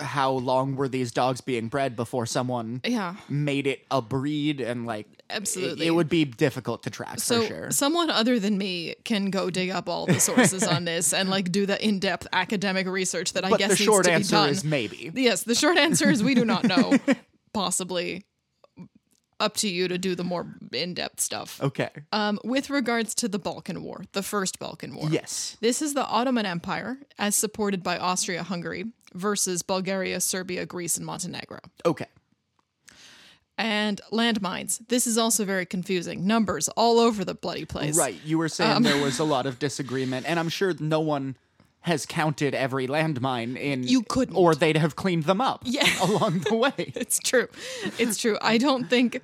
how 0.00 0.30
long 0.32 0.76
were 0.76 0.88
these 0.88 1.12
dogs 1.12 1.40
being 1.40 1.68
bred 1.68 1.96
before 1.96 2.26
someone 2.26 2.80
yeah. 2.84 3.16
made 3.28 3.66
it 3.66 3.84
a 3.90 4.00
breed 4.02 4.60
and 4.60 4.86
like 4.86 5.06
Absolutely. 5.30 5.86
it, 5.86 5.90
would 5.92 6.08
be 6.08 6.24
difficult 6.24 6.82
to 6.82 6.90
track 6.90 7.20
So 7.20 7.42
for 7.42 7.46
sure. 7.46 7.70
someone 7.70 8.10
other 8.10 8.38
than 8.38 8.58
me 8.58 8.94
can 9.04 9.30
go 9.30 9.50
dig 9.50 9.70
up 9.70 9.88
all 9.88 10.06
the 10.06 10.18
sources 10.20 10.64
on 10.66 10.84
this 10.84 11.12
and 11.12 11.30
like 11.30 11.52
do 11.52 11.66
the 11.66 11.82
in-depth 11.84 12.26
academic 12.32 12.86
research 12.86 13.32
that 13.34 13.44
I 13.44 13.50
But 13.50 13.58
guess 13.60 13.68
the 13.68 13.74
needs 13.74 13.84
short 13.84 14.04
to 14.04 14.10
be 14.10 14.14
answer 14.14 14.36
done. 14.36 14.48
is 14.50 14.64
maybe. 14.64 15.10
Yes, 15.14 15.44
the 15.44 15.54
short 15.54 15.76
answer 15.78 16.10
is 16.10 16.22
we 16.22 16.34
do 16.34 16.44
not 16.44 16.64
know. 16.64 16.96
Possibly 17.52 18.24
up 19.40 19.56
to 19.56 19.68
you 19.68 19.88
to 19.88 19.96
do 19.98 20.14
the 20.14 20.22
more 20.22 20.54
in-depth 20.72 21.18
stuff. 21.20 21.60
Okay. 21.62 21.88
Um, 22.12 22.38
with 22.44 22.68
regards 22.70 23.14
to 23.16 23.28
the 23.28 23.38
Balkan 23.38 23.82
War, 23.82 24.04
the 24.12 24.22
first 24.22 24.58
Balkan 24.58 24.94
War. 24.94 25.08
yes. 25.10 25.56
This 25.60 25.80
is 25.80 25.94
the 25.94 26.04
Ottoman 26.04 26.44
Empire, 26.44 26.98
as 27.18 27.34
supported 27.36 27.82
by 27.82 27.96
Austria 27.96 28.42
Hungary, 28.42 28.84
versus 29.14 29.62
Bulgaria, 29.62 30.20
Serbia, 30.20 30.66
Greece, 30.66 30.96
and 30.96 31.04
Montenegro. 31.06 31.58
Okay. 31.84 32.06
And 33.58 34.00
landmines. 34.10 34.80
This 34.88 35.06
is 35.06 35.18
also 35.18 35.44
very 35.44 35.66
confusing. 35.66 36.26
Numbers 36.26 36.68
all 36.70 36.98
over 36.98 37.24
the 37.26 37.34
bloody 37.34 37.66
place. 37.66 37.96
Right. 37.96 38.16
You 38.24 38.38
were 38.38 38.48
saying 38.48 38.70
Um, 38.76 38.82
there 38.84 39.02
was 39.08 39.18
a 39.18 39.24
lot 39.24 39.44
of 39.46 39.58
disagreement, 39.58 40.24
and 40.26 40.38
I'm 40.40 40.48
sure 40.48 40.74
no 40.80 41.00
one 41.00 41.36
has 41.80 42.06
counted 42.06 42.54
every 42.54 42.86
landmine 42.86 43.58
in 43.58 43.82
You 43.84 44.02
couldn't. 44.02 44.34
or 44.36 44.54
they'd 44.54 44.76
have 44.76 44.96
cleaned 44.96 45.24
them 45.24 45.40
up 45.42 45.62
Yeah. 45.64 45.86
along 46.02 46.40
the 46.40 46.54
way. 46.54 46.72
It's 46.96 47.18
true. 47.18 47.48
It's 47.98 48.16
true. 48.16 48.38
I 48.40 48.56
don't 48.58 48.88
think. 48.88 49.20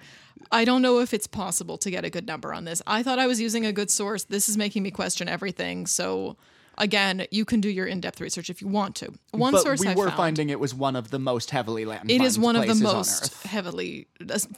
I 0.52 0.64
don't 0.64 0.80
know 0.82 1.00
if 1.00 1.12
it's 1.14 1.26
possible 1.26 1.76
to 1.78 1.90
get 1.90 2.04
a 2.04 2.10
good 2.10 2.26
number 2.26 2.52
on 2.52 2.64
this. 2.64 2.80
I 2.86 3.02
thought 3.02 3.18
I 3.18 3.26
was 3.26 3.40
using 3.40 3.64
a 3.66 3.72
good 3.72 3.90
source. 3.90 4.24
This 4.24 4.48
is 4.48 4.56
making 4.56 4.82
me 4.82 4.90
question 4.90 5.28
everything. 5.28 5.86
So, 5.86 6.36
again, 6.78 7.26
you 7.30 7.44
can 7.44 7.60
do 7.60 7.68
your 7.68 7.86
in-depth 7.86 8.20
research 8.20 8.50
if 8.50 8.60
you 8.60 8.68
want 8.68 8.96
to. 8.96 9.12
One 9.32 9.52
but 9.52 9.62
source 9.62 9.80
we 9.80 9.88
I 9.88 9.94
were 9.94 10.06
found, 10.06 10.16
finding 10.16 10.50
it 10.50 10.60
was 10.60 10.74
one 10.74 10.96
of 10.96 11.10
the 11.10 11.18
most 11.18 11.50
heavily 11.50 11.84
landmined 11.84 12.10
It 12.10 12.24
is 12.24 12.38
one 12.38 12.56
of 12.56 12.64
the 12.66 12.72
on 12.72 12.82
most 12.82 13.42
heavily 13.44 14.06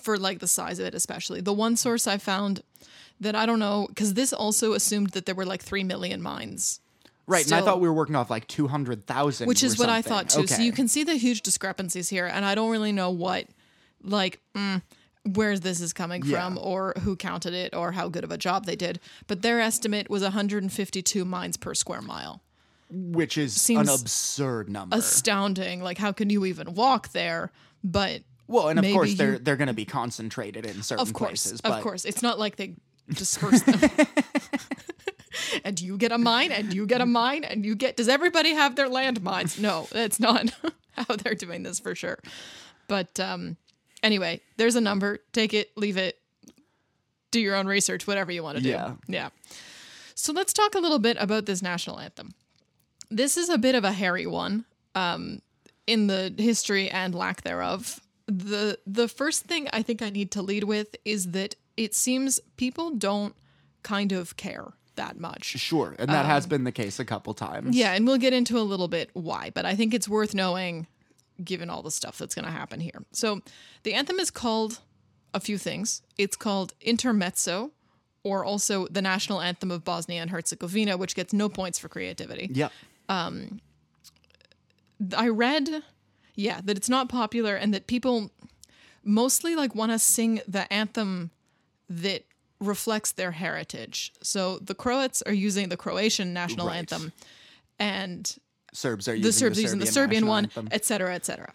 for 0.01 0.19
like 0.19 0.39
the 0.41 0.49
size 0.49 0.79
of 0.79 0.87
it, 0.87 0.95
especially. 0.95 1.41
The 1.41 1.53
one 1.53 1.77
source 1.77 2.07
I 2.07 2.19
found 2.19 2.63
that 3.21 3.35
I 3.35 3.47
don't 3.47 3.59
know 3.59 3.87
because 3.89 4.15
this 4.15 4.33
also 4.33 4.73
assumed 4.73 5.11
that 5.11 5.27
there 5.27 5.35
were 5.35 5.47
like 5.47 5.63
three 5.63 5.85
million 5.85 6.23
mines, 6.23 6.81
Right, 7.29 7.45
and 7.45 7.55
I 7.55 7.61
thought 7.61 7.81
we 7.81 7.89
were 7.89 7.95
working 7.95 8.17
off 8.17 8.31
like 8.31 8.47
200,000 8.47 9.47
which 9.47 9.63
is 9.63 9.79
what 9.79 9.91
I 9.91 10.01
thought 10.01 10.31
too. 10.31 10.47
So 10.47 10.63
you 10.63 10.73
can 10.73 10.89
see 10.89 11.05
the 11.05 11.15
huge 11.15 11.43
discrepancies 11.43 12.09
here, 12.09 12.27
and 12.27 12.43
I 12.43 12.55
don't 12.55 12.71
really 12.71 12.93
know 12.93 13.11
what, 13.11 13.47
like, 14.03 14.41
mm, 14.57 14.81
where 15.35 15.59
this 15.59 15.81
is 15.81 15.93
coming 15.93 16.23
Yeah. 16.25 16.39
from, 16.39 16.59
or 16.59 16.95
who 17.03 17.17
counted 17.17 17.55
it, 17.55 17.75
or 17.75 17.93
how 17.93 18.09
good 18.09 18.25
of 18.25 18.31
a 18.33 18.39
job 18.39 18.67
they 18.67 18.77
did. 18.77 19.01
But 19.27 19.43
their 19.43 19.61
estimate 19.61 20.09
was 20.11 20.23
152 20.23 21.25
mines 21.25 21.57
per 21.57 21.75
square 21.75 22.03
mile. 22.03 22.43
which 22.91 23.37
is 23.37 23.55
seems 23.61 23.87
an 23.89 23.95
absurd 24.01 24.71
number. 24.71 24.97
Astounding! 24.97 25.83
Like, 25.83 25.99
how 25.99 26.11
can 26.13 26.31
you 26.31 26.47
even 26.47 26.73
walk 26.75 27.09
there? 27.13 27.53
But 27.85 28.23
well, 28.47 28.69
and 28.71 28.79
of 28.79 28.85
course 28.93 29.11
you- 29.11 29.17
they're 29.17 29.39
they're 29.39 29.57
going 29.57 29.69
to 29.69 29.75
be 29.75 29.85
concentrated 29.85 30.65
in 30.65 30.83
certain 30.83 31.03
of 31.07 31.13
course, 31.13 31.29
places, 31.45 31.61
of 31.61 31.83
course, 31.83 32.05
it's 32.07 32.23
not 32.23 32.39
like 32.39 32.57
they 32.57 32.77
disperse 33.13 33.61
them. 33.63 33.79
and 35.65 35.81
you 35.81 35.97
get 35.99 36.13
a 36.13 36.19
mine, 36.19 36.51
and 36.51 36.73
you 36.73 36.87
get 36.87 37.01
a 37.01 37.07
mine, 37.07 37.45
and 37.45 37.65
you 37.65 37.75
get. 37.75 37.97
Does 37.97 38.09
everybody 38.09 38.55
have 38.55 38.77
their 38.77 38.89
land 38.89 39.23
mines? 39.23 39.59
No, 39.59 39.87
that's 39.93 40.19
not 40.19 40.51
how 40.93 41.17
they're 41.17 41.35
doing 41.35 41.63
this 41.63 41.79
for 41.79 41.95
sure. 41.95 42.19
But 42.87 43.21
um, 43.21 43.57
anyway, 44.03 44.41
there's 44.57 44.75
a 44.77 44.81
number. 44.81 45.19
Take 45.33 45.55
it, 45.55 45.77
leave 45.77 45.97
it, 45.97 46.19
do 47.31 47.41
your 47.41 47.55
own 47.57 47.67
research, 47.67 48.07
whatever 48.07 48.33
you 48.33 48.43
want 48.43 48.59
to 48.59 48.63
do. 48.63 48.71
Yeah. 48.71 48.95
Yeah. 49.07 49.29
So 50.15 50.33
let's 50.33 50.53
talk 50.53 50.75
a 50.75 50.79
little 50.81 50.99
bit 50.99 51.17
about 51.21 51.47
this 51.47 51.63
national 51.63 52.01
anthem. 52.01 52.35
This 53.11 53.37
is 53.37 53.49
a 53.49 53.59
bit 53.59 53.75
of 53.75 53.85
a 53.85 53.93
hairy 53.93 54.27
one 54.27 54.65
um, 54.95 55.41
in 55.87 56.09
the 56.09 56.35
history 56.37 56.91
and 56.91 57.15
lack 57.15 57.43
thereof. 57.43 58.01
The 58.27 58.79
the 58.87 59.09
first 59.09 59.45
thing 59.45 59.69
I 59.73 59.83
think 59.83 60.03
I 60.03 60.11
need 60.11 60.31
to 60.33 60.43
lead 60.43 60.65
with 60.65 60.97
is 61.05 61.31
that 61.31 61.55
it 61.77 61.95
seems 61.95 62.41
people 62.57 62.91
don't 62.91 63.35
kind 63.83 64.13
of 64.13 64.37
care 64.37 64.73
that 64.97 65.19
much. 65.19 65.45
Sure, 65.45 65.95
and 65.99 66.11
that 66.11 66.27
has 66.27 66.47
been 66.47 66.65
the 66.65 66.73
case 66.73 66.99
a 66.99 67.05
couple 67.05 67.33
times. 67.33 67.69
Um, 67.69 67.73
Yeah, 67.73 67.93
and 67.95 68.07
we'll 68.07 68.19
get 68.19 68.33
into 68.35 68.59
a 68.59 68.61
little 68.61 68.89
bit 68.89 69.11
why, 69.15 69.51
but 69.55 69.65
I 69.65 69.77
think 69.77 69.95
it's 69.95 70.09
worth 70.09 70.35
knowing 70.35 70.89
given 71.45 71.71
all 71.71 71.83
the 71.83 71.91
stuff 71.91 72.19
that's 72.19 72.35
going 72.35 72.45
to 72.45 72.51
happen 72.51 72.81
here. 72.81 73.03
So, 73.13 73.41
the 73.83 73.95
anthem 73.95 74.19
is 74.19 74.31
called 74.31 74.81
a 75.35 75.41
few 75.41 75.59
things. 75.59 76.03
It's 76.17 76.37
called 76.37 76.75
Intermezzo, 76.81 77.71
or 78.25 78.45
also 78.45 78.87
the 78.89 79.03
national 79.03 79.41
anthem 79.41 79.71
of 79.71 79.85
Bosnia 79.85 80.21
and 80.23 80.31
Herzegovina, 80.31 80.97
which 80.97 81.15
gets 81.15 81.33
no 81.33 81.49
points 81.49 81.79
for 81.79 81.89
creativity. 81.89 82.49
Yep. 82.53 82.73
Um, 83.09 83.61
I 85.17 85.29
read, 85.29 85.83
yeah, 86.35 86.61
that 86.65 86.77
it's 86.77 86.89
not 86.89 87.09
popular 87.09 87.55
and 87.57 87.73
that 87.73 87.87
people 87.87 88.31
mostly 89.05 89.55
like 89.55 89.75
want 89.75 89.93
to 89.93 89.99
sing 89.99 90.41
the 90.49 90.71
anthem 90.73 91.31
that 91.89 92.25
reflects 92.61 93.13
their 93.13 93.31
heritage. 93.33 94.13
So 94.23 94.59
the 94.59 94.75
Croats 94.75 95.23
are 95.23 95.33
using 95.33 95.69
the 95.69 95.77
Croatian 95.77 96.35
national 96.35 96.67
Right. 96.67 96.79
anthem, 96.79 97.13
and 97.79 98.37
Serbs 98.73 99.09
are 99.09 99.15
using 99.15 99.29
the 99.29 99.33
Serbs 99.33 99.59
are 99.59 99.63
using 99.63 99.79
the 99.79 99.87
Serbian 99.87 100.27
one, 100.27 100.45
anthem. 100.45 100.69
et 100.71 100.85
cetera, 100.85 101.15
et 101.15 101.25
cetera. 101.25 101.53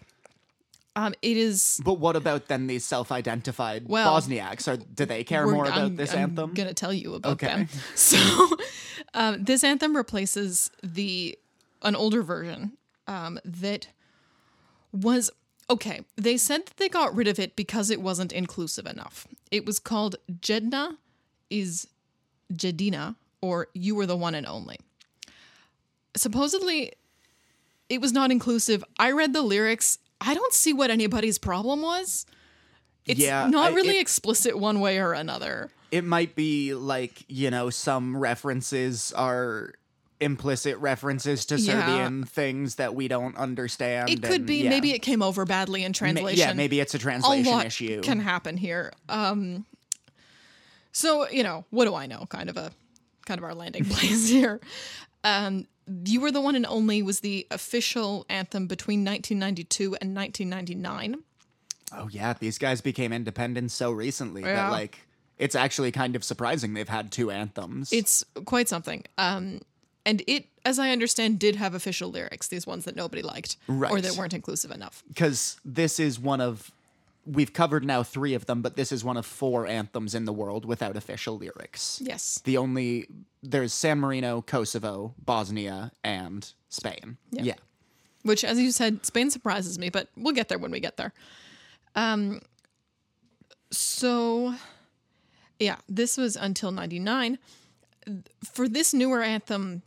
Um, 0.96 1.12
it 1.22 1.36
is. 1.36 1.80
But 1.84 1.94
what 1.94 2.14
about 2.14 2.46
then 2.46 2.66
these 2.68 2.84
self-identified 2.84 3.88
Well, 3.88 4.14
Bosniaks? 4.20 4.68
Are 4.68 4.76
do 4.76 5.04
they 5.04 5.24
care 5.24 5.46
more 5.46 5.64
about 5.66 5.78
I'm- 5.78 5.96
this 5.96 6.12
I'm 6.12 6.18
anthem? 6.30 6.54
gonna 6.54 6.74
tell 6.74 6.92
you 6.92 7.14
about 7.14 7.32
Okay. 7.32 7.46
them. 7.46 7.68
So, 7.96 8.56
um, 9.12 9.42
this 9.44 9.64
anthem 9.64 9.96
replaces 9.96 10.70
the 10.82 11.36
an 11.82 11.96
older 11.96 12.22
version 12.22 12.72
um, 13.08 13.38
that 13.44 13.88
was 14.92 15.30
okay. 15.68 16.02
They 16.16 16.36
said 16.36 16.66
that 16.66 16.76
they 16.76 16.88
got 16.88 17.14
rid 17.14 17.26
of 17.28 17.38
it 17.40 17.56
because 17.56 17.90
it 17.90 18.00
wasn't 18.00 18.32
inclusive 18.32 18.86
enough. 18.86 19.26
It 19.50 19.66
was 19.66 19.78
called 19.80 20.16
Jedna 20.40 20.96
si 21.50 21.88
Jedina, 22.52 23.16
or 23.40 23.66
You 23.74 23.96
Were 23.96 24.06
the 24.06 24.16
One 24.16 24.34
and 24.36 24.46
Only. 24.46 24.78
Supposedly, 26.16 26.92
it 27.88 28.00
was 28.00 28.12
not 28.12 28.30
inclusive. 28.30 28.82
I 28.98 29.10
read 29.12 29.32
the 29.32 29.42
lyrics. 29.42 29.98
I 30.20 30.34
don't 30.34 30.52
see 30.52 30.72
what 30.72 30.90
anybody's 30.90 31.38
problem 31.38 31.82
was. 31.82 32.26
It's 33.06 33.20
Yeah, 33.20 33.46
not 33.48 33.72
I- 33.72 33.74
really 33.74 33.98
it- 33.98 34.00
explicit 34.00 34.58
one 34.58 34.80
way 34.80 34.98
or 34.98 35.12
another. 35.12 35.70
it 35.90 36.02
might 36.04 36.34
be 36.34 36.74
like 36.74 37.24
you 37.28 37.50
know 37.50 37.70
some 37.70 38.16
references 38.16 39.12
are 39.12 39.74
implicit 40.20 40.78
references 40.78 41.44
to 41.46 41.58
Yeah. 41.58 41.86
Serbian 41.86 42.24
things 42.24 42.76
that 42.76 42.94
we 42.94 43.06
don't 43.08 43.36
understand. 43.36 44.08
It 44.08 44.22
could 44.22 44.32
and, 44.42 44.46
be 44.46 44.62
yeah. 44.62 44.70
maybe 44.70 44.92
it 44.92 45.00
came 45.00 45.20
over 45.22 45.44
badly 45.44 45.84
in 45.84 45.90
Ma- 45.90 45.98
translation. 45.98 46.38
yeah, 46.38 46.52
maybe 46.54 46.80
it's 46.80 46.94
a 46.94 46.96
a 46.96 47.00
translation 47.00 47.52
lot 47.52 47.66
issue. 47.66 48.00
can 48.00 48.20
happen 48.20 48.56
here. 48.56 48.92
Um, 49.08 49.66
so 50.92 51.28
you 51.28 51.42
know, 51.42 51.64
what 51.70 51.84
do 51.84 51.94
I 51.94 52.06
know? 52.06 52.26
Kind 52.28 52.48
of 52.48 52.56
a 52.56 52.72
kind 53.26 53.38
of 53.38 53.44
our 53.44 53.54
landing 53.54 53.84
place 53.90 54.28
here. 54.28 54.60
Um, 55.24 55.66
you 56.04 56.20
were 56.20 56.30
the 56.30 56.40
one 56.40 56.54
and 56.56 56.66
only 56.66 57.02
was 57.02 57.20
the 57.20 57.46
official 57.50 58.24
anthem 58.28 58.66
between 58.66 59.04
1992 59.04 59.96
and 60.00 60.14
1999. 60.16 61.22
oh 61.96 62.08
yeah, 62.08 62.32
these 62.38 62.58
guys 62.58 62.80
became 62.80 63.12
independent 63.12 63.70
so 63.70 63.90
recently 63.90 64.42
Yeah. 64.42 64.54
that 64.54 64.70
like 64.72 64.98
it's 65.38 65.54
actually 65.54 65.90
kind 65.92 66.14
of 66.16 66.22
surprising 66.24 66.74
they've 66.74 66.88
had 66.88 67.10
two 67.10 67.30
anthems. 67.30 67.92
It's 67.92 68.24
quite 68.44 68.68
something. 68.68 69.02
Um, 69.18 69.60
and 70.06 70.22
it, 70.28 70.46
as 70.64 70.78
I 70.78 70.90
understand, 70.90 71.38
did 71.40 71.56
have 71.56 71.74
official 71.74 72.08
lyrics. 72.10 72.48
These 72.48 72.66
ones 72.66 72.84
that 72.84 72.94
nobody 72.94 73.22
liked 73.22 73.56
right. 73.66 73.90
or 73.90 74.00
that 74.00 74.16
weren't 74.16 74.32
inclusive 74.34 74.70
enough. 74.70 75.02
because 75.08 75.56
this 75.64 75.98
is 75.98 76.20
one 76.20 76.40
of 76.40 76.70
we've 77.26 77.52
covered 77.52 77.84
now 77.84 78.02
three 78.02 78.34
of 78.34 78.46
them, 78.46 78.62
but 78.62 78.76
this 78.76 78.92
is 78.92 79.02
one 79.04 79.16
of 79.16 79.24
four 79.26 79.66
anthems 79.66 80.14
in 80.14 80.24
the 80.24 80.32
world 80.32 80.64
without 80.64 80.96
official 80.96 81.36
lyrics. 81.38 82.00
Yes. 82.04 82.40
The 82.44 82.56
only 82.56 83.06
there's 83.42 83.72
San 83.72 84.00
Marino, 84.00 84.42
Kosovo, 84.42 85.14
Bosnia, 85.22 85.92
and 86.02 86.50
Spain. 86.68 87.16
Yeah. 87.30 87.54
which 88.22 88.42
as 88.44 88.58
you 88.58 88.70
said 88.72 89.04
spain 89.04 89.30
surprises 89.30 89.78
me 89.78 89.90
but 89.90 90.08
we'll 90.16 90.32
get 90.34 90.48
there 90.48 90.58
when 90.58 90.70
we 90.70 90.80
get 90.80 90.96
there 90.96 91.12
um 91.94 92.40
so 93.70 94.54
yeah 95.58 95.76
this 95.88 96.16
was 96.16 96.34
until 96.36 96.72
99 96.72 97.38
for 98.42 98.66
this 98.66 98.94
newer 98.94 99.22
anthem 99.22 99.82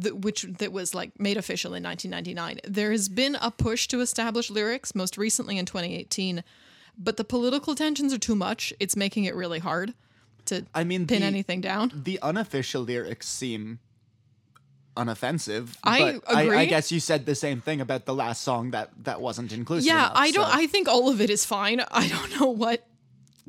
th- 0.00 0.14
which 0.14 0.42
that 0.58 0.72
was 0.72 0.94
like 0.94 1.18
made 1.18 1.36
official 1.36 1.74
in 1.74 1.82
1999 1.82 2.72
there 2.72 2.90
has 2.90 3.08
been 3.08 3.36
a 3.40 3.50
push 3.50 3.86
to 3.88 4.00
establish 4.00 4.50
lyrics 4.50 4.94
most 4.94 5.16
recently 5.18 5.58
in 5.58 5.66
2018 5.66 6.42
but 6.96 7.16
the 7.16 7.24
political 7.24 7.74
tensions 7.74 8.12
are 8.12 8.18
too 8.18 8.34
much 8.34 8.72
it's 8.80 8.96
making 8.96 9.24
it 9.24 9.34
really 9.34 9.58
hard 9.58 9.94
to 10.44 10.66
I 10.74 10.84
mean, 10.84 11.06
pin 11.06 11.20
the, 11.20 11.26
anything 11.26 11.60
down 11.60 11.90
the 11.94 12.18
unofficial 12.22 12.82
lyrics 12.82 13.28
seem 13.28 13.78
unoffensive. 14.96 15.76
I 15.82 16.20
but 16.20 16.36
I, 16.36 16.48
I 16.58 16.64
guess 16.66 16.92
you 16.92 17.00
said 17.00 17.26
the 17.26 17.34
same 17.34 17.60
thing 17.60 17.80
about 17.80 18.06
the 18.06 18.14
last 18.14 18.42
song 18.42 18.70
that 18.70 18.90
that 19.04 19.20
wasn't 19.20 19.52
inclusive. 19.52 19.86
Yeah, 19.86 20.06
enough, 20.06 20.12
I 20.14 20.30
don't. 20.30 20.46
so- 20.46 20.52
I 20.52 20.66
think 20.66 20.88
all 20.88 21.10
of 21.10 21.20
it 21.20 21.30
is 21.30 21.44
fine. 21.44 21.82
I 21.90 22.08
don't 22.08 22.40
know 22.40 22.46
what 22.48 22.86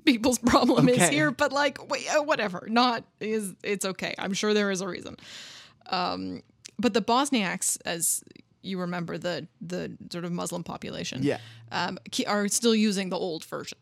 people's 0.05 0.37
problem 0.39 0.87
is 0.89 1.09
here, 1.09 1.31
but 1.31 1.51
like, 1.51 1.79
uh, 1.79 2.23
whatever. 2.23 2.67
Not 2.69 3.03
is 3.19 3.53
it's 3.63 3.85
okay. 3.85 4.15
I'm 4.17 4.33
sure 4.33 4.53
there 4.53 4.71
is 4.71 4.81
a 4.81 4.87
reason. 4.87 5.17
Um, 5.89 6.41
but 6.79 6.93
the 6.93 7.01
Bosniaks, 7.01 7.77
as 7.85 8.23
you 8.61 8.79
remember, 8.79 9.17
the 9.17 9.47
the 9.61 9.91
sort 10.11 10.25
of 10.25 10.31
Muslim 10.31 10.63
population, 10.63 11.21
Yeah. 11.23 11.37
um, 11.71 11.97
are 12.27 12.47
still 12.47 12.75
using 12.75 13.09
the 13.09 13.17
old 13.17 13.45
version. 13.45 13.77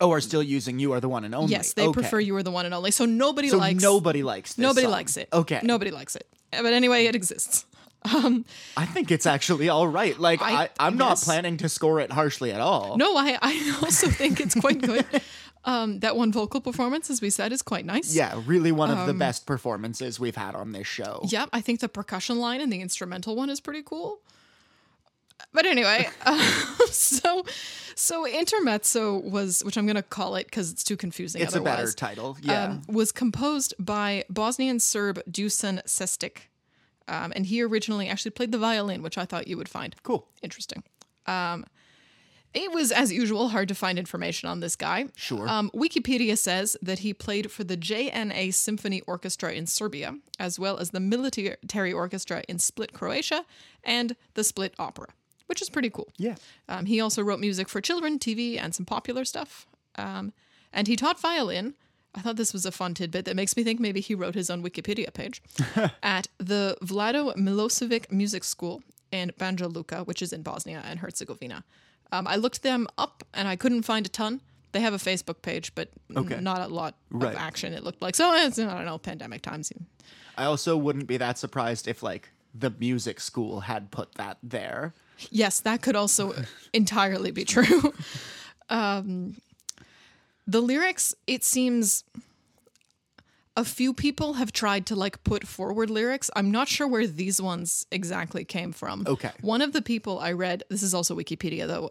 Oh, 0.00 0.10
are 0.12 0.20
still 0.20 0.42
using 0.42 0.78
"You 0.78 0.92
Are 0.92 1.00
the 1.00 1.08
One 1.08 1.24
and 1.24 1.34
Only." 1.34 1.52
Yes, 1.52 1.72
they 1.72 1.84
Okay. 1.86 1.92
prefer 2.00 2.20
"You 2.20 2.36
Are 2.36 2.42
the 2.42 2.50
One 2.50 2.66
and 2.66 2.74
Only." 2.74 2.90
So 2.90 3.06
nobody 3.06 3.48
So 3.48 3.56
likes 3.58 3.82
nobody 3.82 4.22
likes 4.22 4.52
this. 4.54 4.62
nobody 4.62 4.82
song. 4.84 4.92
likes 4.92 5.16
it. 5.16 5.28
Okay. 5.32 5.60
nobody 5.62 5.90
likes 5.90 6.16
it. 6.16 6.26
But 6.50 6.72
anyway, 6.74 7.06
it 7.06 7.14
exists. 7.14 7.64
I 8.04 8.86
think 8.86 9.10
it's 9.10 9.26
actually 9.26 9.68
all 9.68 9.88
right. 9.88 10.18
Like 10.20 10.40
I- 10.42 10.68
am 10.78 10.96
not 10.96 11.18
planning 11.18 11.56
to 11.58 11.68
score 11.68 11.98
it 12.00 12.12
harshly 12.12 12.52
at 12.52 12.60
all. 12.60 12.96
No, 12.98 13.16
I 13.16 13.38
I 13.40 13.78
also 13.82 14.08
think 14.08 14.38
it's 14.40 14.54
quite 14.54 14.80
good. 14.82 15.06
Um, 15.66 15.98
that 15.98 16.16
one 16.16 16.30
vocal 16.30 16.60
performance, 16.60 17.10
as 17.10 17.20
we 17.20 17.28
said, 17.28 17.52
is 17.52 17.60
quite 17.60 17.84
nice. 17.84 18.14
Yeah, 18.14 18.40
really 18.46 18.70
one 18.72 18.90
of 18.90 19.04
the 19.06 19.10
Um, 19.12 19.18
best 19.18 19.46
performances 19.46 20.20
we've 20.20 20.36
had 20.36 20.54
on 20.54 20.70
this 20.72 20.86
show. 20.86 21.20
Yep, 21.28 21.48
I 21.52 21.60
think 21.60 21.80
the 21.80 21.88
percussion 21.88 22.38
line 22.38 22.60
and 22.60 22.72
the 22.72 22.80
instrumental 22.80 23.34
one 23.34 23.50
is 23.50 23.60
pretty 23.60 23.82
cool. 23.82 24.20
But 25.52 25.66
anyway, 25.66 26.08
uh, 26.24 26.38
so 26.90 27.44
so 27.94 28.26
intermezzo 28.26 29.18
was, 29.18 29.62
which 29.64 29.76
I'm 29.76 29.86
going 29.86 29.96
to 29.96 30.02
call 30.02 30.36
it 30.36 30.44
because 30.46 30.70
it's 30.70 30.84
too 30.84 30.96
confusing. 30.96 31.42
It's 31.42 31.54
a 31.54 31.60
better 31.60 31.74
otherwise, 31.82 31.94
title. 31.94 32.36
Yeah. 32.42 32.64
um, 32.64 32.82
was 32.88 33.10
composed 33.12 33.74
by 33.78 34.24
Bosnian 34.30 34.78
Serb 34.80 35.20
Dusan 35.30 35.80
Sestic, 35.86 36.50
um, 37.08 37.32
and 37.34 37.44
he 37.46 37.60
originally 37.62 38.08
actually 38.08 38.30
played 38.32 38.52
the 38.52 38.58
violin, 38.58 39.02
which 39.02 39.18
I 39.18 39.24
thought 39.24 39.48
you 39.48 39.56
would 39.56 39.68
find 39.68 39.94
cool. 40.02 40.28
interesting. 40.42 40.82
Um, 41.26 41.64
it 42.56 42.72
was, 42.72 42.90
as 42.90 43.12
usual, 43.12 43.48
hard 43.48 43.68
to 43.68 43.74
find 43.74 43.98
information 43.98 44.48
on 44.48 44.60
this 44.60 44.76
guy. 44.76 45.08
Sure. 45.14 45.46
Um, 45.46 45.70
Wikipedia 45.74 46.38
says 46.38 46.74
that 46.80 47.00
he 47.00 47.12
played 47.12 47.52
for 47.52 47.64
the 47.64 47.76
JNA 47.76 48.54
Symphony 48.54 49.02
Orchestra 49.02 49.52
in 49.52 49.66
Serbia, 49.66 50.16
as 50.40 50.58
well 50.58 50.78
as 50.78 50.90
the 50.90 51.00
military 51.00 51.92
orchestra 51.92 52.42
in 52.48 52.58
Split, 52.58 52.94
Croatia, 52.94 53.44
and 53.84 54.16
the 54.34 54.42
Split 54.42 54.74
Opera, 54.78 55.08
which 55.46 55.60
is 55.60 55.68
pretty 55.68 55.90
cool. 55.90 56.08
Yeah. 56.16 56.36
Um, 56.66 56.86
he 56.86 56.98
also 56.98 57.22
wrote 57.22 57.40
music 57.40 57.68
for 57.68 57.82
children, 57.82 58.18
TV, 58.18 58.58
and 58.58 58.74
some 58.74 58.86
popular 58.86 59.26
stuff. 59.26 59.66
Um, 59.96 60.32
and 60.72 60.88
he 60.88 60.96
taught 60.96 61.20
violin. 61.20 61.74
I 62.14 62.22
thought 62.22 62.36
this 62.36 62.54
was 62.54 62.64
a 62.64 62.72
fun 62.72 62.94
tidbit 62.94 63.26
that 63.26 63.36
makes 63.36 63.54
me 63.54 63.64
think 63.64 63.80
maybe 63.80 64.00
he 64.00 64.14
wrote 64.14 64.34
his 64.34 64.48
own 64.48 64.62
Wikipedia 64.62 65.12
page 65.12 65.42
at 66.02 66.28
the 66.38 66.78
Vlado 66.82 67.36
Milosevic 67.36 68.10
Music 68.10 68.44
School 68.44 68.82
in 69.12 69.32
Banja 69.38 69.70
Luka, 69.70 70.04
which 70.04 70.22
is 70.22 70.32
in 70.32 70.40
Bosnia 70.40 70.82
and 70.86 71.00
Herzegovina. 71.00 71.62
Um, 72.12 72.26
I 72.26 72.36
looked 72.36 72.62
them 72.62 72.86
up 72.98 73.24
and 73.34 73.48
I 73.48 73.56
couldn't 73.56 73.82
find 73.82 74.06
a 74.06 74.08
ton. 74.08 74.40
They 74.72 74.80
have 74.80 74.94
a 74.94 74.98
Facebook 74.98 75.42
page, 75.42 75.74
but 75.74 75.88
n- 76.14 76.42
not 76.44 76.60
a 76.60 76.68
lot 76.72 76.94
Right. 77.10 77.32
of 77.32 77.38
action. 77.38 77.72
It 77.72 77.82
looked 77.82 78.02
like 78.02 78.14
so. 78.14 78.32
It's 78.34 78.58
I 78.58 78.64
don't 78.74 78.84
know, 78.84 78.98
pandemic 78.98 79.42
times. 79.42 79.72
I 80.36 80.44
also 80.44 80.76
wouldn't 80.76 81.06
be 81.06 81.16
that 81.16 81.38
surprised 81.38 81.88
if 81.88 82.02
like 82.02 82.30
the 82.54 82.70
music 82.78 83.20
school 83.20 83.60
had 83.60 83.90
put 83.90 84.14
that 84.16 84.38
there. 84.42 84.92
Yes, 85.30 85.60
that 85.60 85.80
could 85.82 85.96
also 85.96 86.34
entirely 86.72 87.30
be 87.30 87.44
true. 87.44 87.92
Um, 88.68 89.36
the 90.48 90.60
lyrics, 90.60 91.14
it 91.28 91.44
seems, 91.44 92.02
a 93.56 93.64
few 93.64 93.94
people 93.94 94.34
have 94.34 94.52
tried 94.52 94.86
to 94.86 94.94
like 94.96 95.24
put 95.24 95.46
forward 95.46 95.90
lyrics. 95.90 96.30
I'm 96.36 96.50
not 96.50 96.68
sure 96.68 96.86
where 96.86 97.06
these 97.06 97.40
ones 97.40 97.86
exactly 97.90 98.44
came 98.44 98.72
from. 98.72 99.04
Okay. 99.06 99.32
One 99.40 99.62
of 99.62 99.72
the 99.72 99.82
people 99.82 100.18
I 100.18 100.32
read, 100.32 100.62
this 100.68 100.82
is 100.82 100.94
also 100.94 101.16
Wikipedia 101.16 101.66
though, 101.66 101.90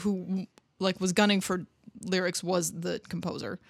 who 0.00 0.46
like 0.78 1.00
was 1.00 1.12
gunning 1.12 1.40
for 1.40 1.66
lyrics 2.02 2.42
was 2.42 2.72
the 2.72 3.00
composer. 3.08 3.60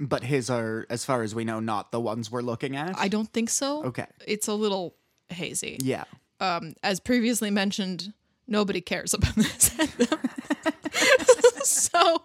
But 0.00 0.24
his 0.24 0.48
are, 0.48 0.86
as 0.88 1.04
far 1.04 1.22
as 1.22 1.34
we 1.34 1.44
know, 1.44 1.60
not 1.60 1.92
the 1.92 2.00
ones 2.00 2.30
we're 2.30 2.40
looking 2.40 2.74
at. 2.74 2.98
I 2.98 3.08
don't 3.08 3.30
think 3.30 3.50
so. 3.50 3.84
Okay. 3.84 4.06
It's 4.26 4.48
a 4.48 4.54
little 4.54 4.96
hazy. 5.28 5.78
yeah. 5.80 6.04
Um, 6.40 6.72
as 6.82 7.00
previously 7.00 7.50
mentioned, 7.50 8.14
nobody 8.48 8.80
cares 8.80 9.12
about 9.14 9.34
this 9.34 9.70
so 11.64 12.22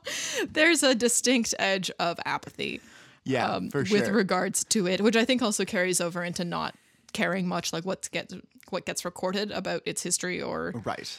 there's 0.50 0.84
a 0.84 0.96
distinct 0.96 1.54
edge 1.60 1.92
of 2.00 2.18
apathy 2.26 2.80
Yeah, 3.26 3.50
um, 3.50 3.70
for 3.70 3.84
with 3.90 4.08
regards 4.10 4.64
to 4.66 4.88
it, 4.88 5.02
which 5.02 5.16
I 5.16 5.26
think 5.26 5.42
also 5.42 5.66
carries 5.66 6.00
over 6.00 6.24
into 6.24 6.46
not 6.46 6.76
caring 7.14 7.48
much 7.48 7.74
like 7.74 7.86
what 7.86 8.08
gets 8.12 8.36
what 8.70 8.86
gets 8.86 9.06
recorded 9.06 9.52
about 9.52 9.82
its 9.86 10.04
history 10.04 10.42
or 10.42 10.74
right. 10.84 11.18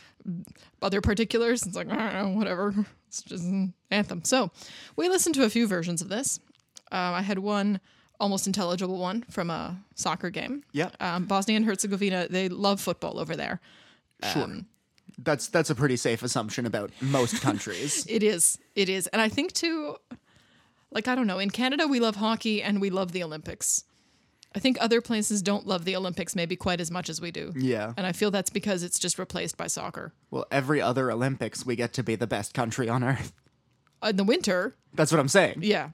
other 0.82 1.00
particulars. 1.00 1.64
It's 1.64 1.76
like, 1.76 1.90
I 1.90 2.12
don't 2.12 2.32
know, 2.32 2.38
whatever. 2.38 2.74
It's 3.08 3.22
just 3.22 3.44
an 3.44 3.72
anthem. 3.90 4.24
So 4.24 4.50
we 4.96 5.08
listened 5.08 5.34
to 5.36 5.44
a 5.44 5.50
few 5.50 5.66
versions 5.66 6.02
of 6.02 6.08
this. 6.08 6.40
Uh, 6.92 7.14
I 7.14 7.22
had 7.22 7.38
one 7.38 7.80
almost 8.18 8.46
intelligible 8.46 8.98
one 8.98 9.22
from 9.30 9.50
a 9.50 9.76
soccer 9.94 10.30
game. 10.30 10.64
Yeah, 10.72 10.90
Um, 11.00 11.26
Bosnia 11.26 11.56
and 11.56 11.66
Herzegovina, 11.66 12.28
they 12.30 12.48
love 12.48 12.80
football 12.80 13.18
over 13.18 13.36
there. 13.36 13.60
Sure. 14.32 14.44
Um, 14.44 14.66
that's 15.18 15.48
that's 15.48 15.70
a 15.70 15.74
pretty 15.74 15.96
safe 15.96 16.22
assumption 16.22 16.66
about 16.66 16.90
most 17.00 17.40
countries. 17.40 18.06
It 18.10 18.22
is. 18.22 18.58
It 18.74 18.88
is. 18.88 19.06
And 19.08 19.22
I 19.22 19.28
think 19.28 19.52
too, 19.52 19.96
like, 20.96 21.08
I 21.08 21.14
don't 21.14 21.26
know, 21.26 21.38
in 21.38 21.50
Canada, 21.50 21.86
we 21.86 22.00
love 22.00 22.16
hockey 22.16 22.62
and 22.62 22.80
we 22.80 22.88
love 22.88 23.12
the 23.12 23.22
Olympics. 23.22 23.84
I 24.54 24.58
think 24.58 24.78
other 24.80 25.02
places 25.02 25.42
don't 25.42 25.66
love 25.66 25.84
the 25.84 25.94
Olympics 25.94 26.34
maybe 26.34 26.56
quite 26.56 26.80
as 26.80 26.90
much 26.90 27.10
as 27.10 27.20
we 27.20 27.30
do. 27.30 27.52
yeah. 27.54 27.92
And 27.98 28.06
I 28.06 28.12
feel 28.12 28.30
that's 28.30 28.48
because 28.48 28.82
it's 28.82 28.98
just 28.98 29.18
replaced 29.18 29.58
by 29.58 29.66
soccer. 29.66 30.14
Well, 30.30 30.46
every 30.50 30.80
other 30.80 31.10
Olympics, 31.12 31.66
we 31.66 31.76
get 31.76 31.92
to 31.92 32.02
be 32.02 32.14
the 32.16 32.26
best 32.26 32.54
country 32.54 32.88
on 32.88 33.04
earth. 33.04 33.32
In 34.02 34.16
the 34.16 34.24
winter, 34.24 34.74
That's 34.94 35.12
what 35.12 35.20
I'm 35.20 35.28
saying. 35.28 35.58
Yeah. 35.60 35.90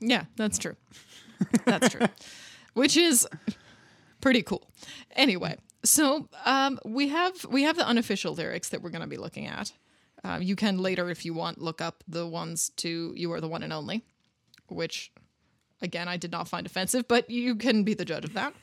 Yeah, 0.00 0.24
that's 0.34 0.58
true. 0.58 0.74
That's 1.64 1.90
true. 1.90 2.06
Which 2.74 2.96
is 2.96 3.28
pretty 4.20 4.42
cool. 4.42 4.68
Anyway, 5.14 5.58
so 5.84 6.28
um, 6.44 6.80
we 6.84 7.08
have 7.08 7.44
we 7.44 7.62
have 7.64 7.76
the 7.76 7.86
unofficial 7.86 8.34
lyrics 8.34 8.70
that 8.70 8.82
we're 8.82 8.90
going 8.90 9.02
to 9.02 9.06
be 9.08 9.18
looking 9.18 9.46
at. 9.46 9.72
Uh, 10.24 10.38
you 10.40 10.56
can 10.56 10.78
later, 10.78 11.10
if 11.10 11.24
you 11.24 11.34
want, 11.34 11.60
look 11.60 11.80
up 11.80 12.02
the 12.08 12.26
ones 12.26 12.70
to 12.76 13.12
"You 13.16 13.30
Are 13.32 13.40
the 13.40 13.48
One 13.48 13.62
and 13.62 13.72
Only," 13.72 14.04
which, 14.70 15.12
again, 15.82 16.08
I 16.08 16.16
did 16.16 16.30
not 16.32 16.48
find 16.48 16.66
offensive, 16.66 17.06
but 17.08 17.28
you 17.30 17.54
can 17.54 17.84
be 17.84 17.94
the 17.94 18.04
judge 18.04 18.24
of 18.24 18.34
that. 18.34 18.54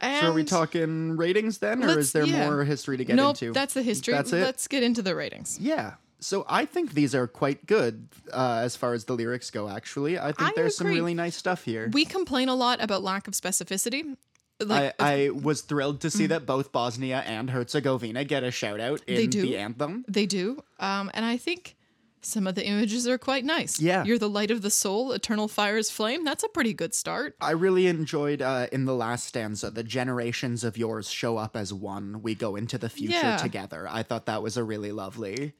And 0.00 0.20
So 0.24 0.30
are 0.30 0.34
we 0.34 0.44
talking 0.44 1.16
ratings 1.16 1.58
then, 1.58 1.84
or 1.84 1.98
is 1.98 2.12
there 2.12 2.24
yeah. 2.24 2.48
more 2.48 2.64
history 2.64 2.96
to 2.96 3.04
get 3.04 3.16
Nope, 3.16 3.30
into? 3.42 3.52
that's 3.52 3.74
the 3.74 3.82
history. 3.82 4.14
That's 4.14 4.32
it? 4.32 4.40
Let's 4.42 4.66
get 4.66 4.82
into 4.82 5.02
the 5.02 5.14
ratings. 5.14 5.58
Yeah. 5.60 5.94
So 6.20 6.44
I 6.48 6.64
think 6.64 6.92
these 6.92 7.14
are 7.14 7.26
quite 7.26 7.66
good 7.66 8.08
uh, 8.32 8.60
as 8.62 8.76
far 8.76 8.92
as 8.94 9.04
the 9.04 9.14
lyrics 9.14 9.50
go. 9.50 9.68
Actually, 9.68 10.18
I 10.18 10.32
think 10.32 10.50
I 10.50 10.52
there's 10.56 10.76
some 10.76 10.86
really 10.86 11.14
nice 11.14 11.36
stuff 11.36 11.64
here. 11.64 11.88
We 11.92 12.04
complain 12.04 12.48
a 12.48 12.54
lot 12.54 12.82
about 12.82 13.02
lack 13.02 13.26
of 13.28 13.34
specificity. 13.34 14.16
Like, 14.62 14.94
I, 14.98 15.24
I 15.26 15.30
was 15.30 15.62
thrilled 15.62 16.02
to 16.02 16.10
see 16.10 16.26
that 16.26 16.44
both 16.44 16.72
Bosnia 16.72 17.20
and 17.26 17.48
Herzegovina 17.48 18.24
get 18.24 18.44
a 18.44 18.50
shout 18.50 18.78
out 18.80 19.00
in 19.06 19.16
They 19.16 19.26
do. 19.26 19.40
the 19.40 19.56
anthem. 19.56 20.04
They 20.06 20.26
do. 20.26 20.62
Um, 20.78 21.10
and 21.14 21.24
I 21.24 21.38
think 21.38 21.76
some 22.22 22.46
of 22.46 22.54
the 22.54 22.66
images 22.66 23.06
are 23.08 23.18
quite 23.18 23.44
nice. 23.44 23.80
Yeah. 23.80 24.04
You're 24.04 24.18
the 24.18 24.28
light 24.28 24.50
of 24.50 24.62
the 24.62 24.70
soul, 24.70 25.12
eternal 25.12 25.48
fire's 25.48 25.90
flame. 25.90 26.24
That's 26.24 26.44
a 26.44 26.48
pretty 26.48 26.74
good 26.74 26.94
start. 26.94 27.34
I 27.40 27.52
really 27.52 27.86
enjoyed 27.86 28.42
uh, 28.42 28.66
in 28.72 28.84
the 28.84 28.94
last 28.94 29.26
stanza, 29.26 29.70
the 29.70 29.82
generations 29.84 30.62
of 30.64 30.76
yours 30.76 31.10
show 31.10 31.36
up 31.38 31.56
as 31.56 31.72
one. 31.72 32.22
We 32.22 32.34
go 32.34 32.56
into 32.56 32.76
the 32.78 32.88
future 32.90 33.14
Yeah. 33.14 33.36
together. 33.38 33.86
I 33.90 34.02
thought 34.02 34.26
that 34.26 34.42
was 34.42 34.56
a 34.56 34.64
really 34.64 34.92
lovely. 34.92 35.54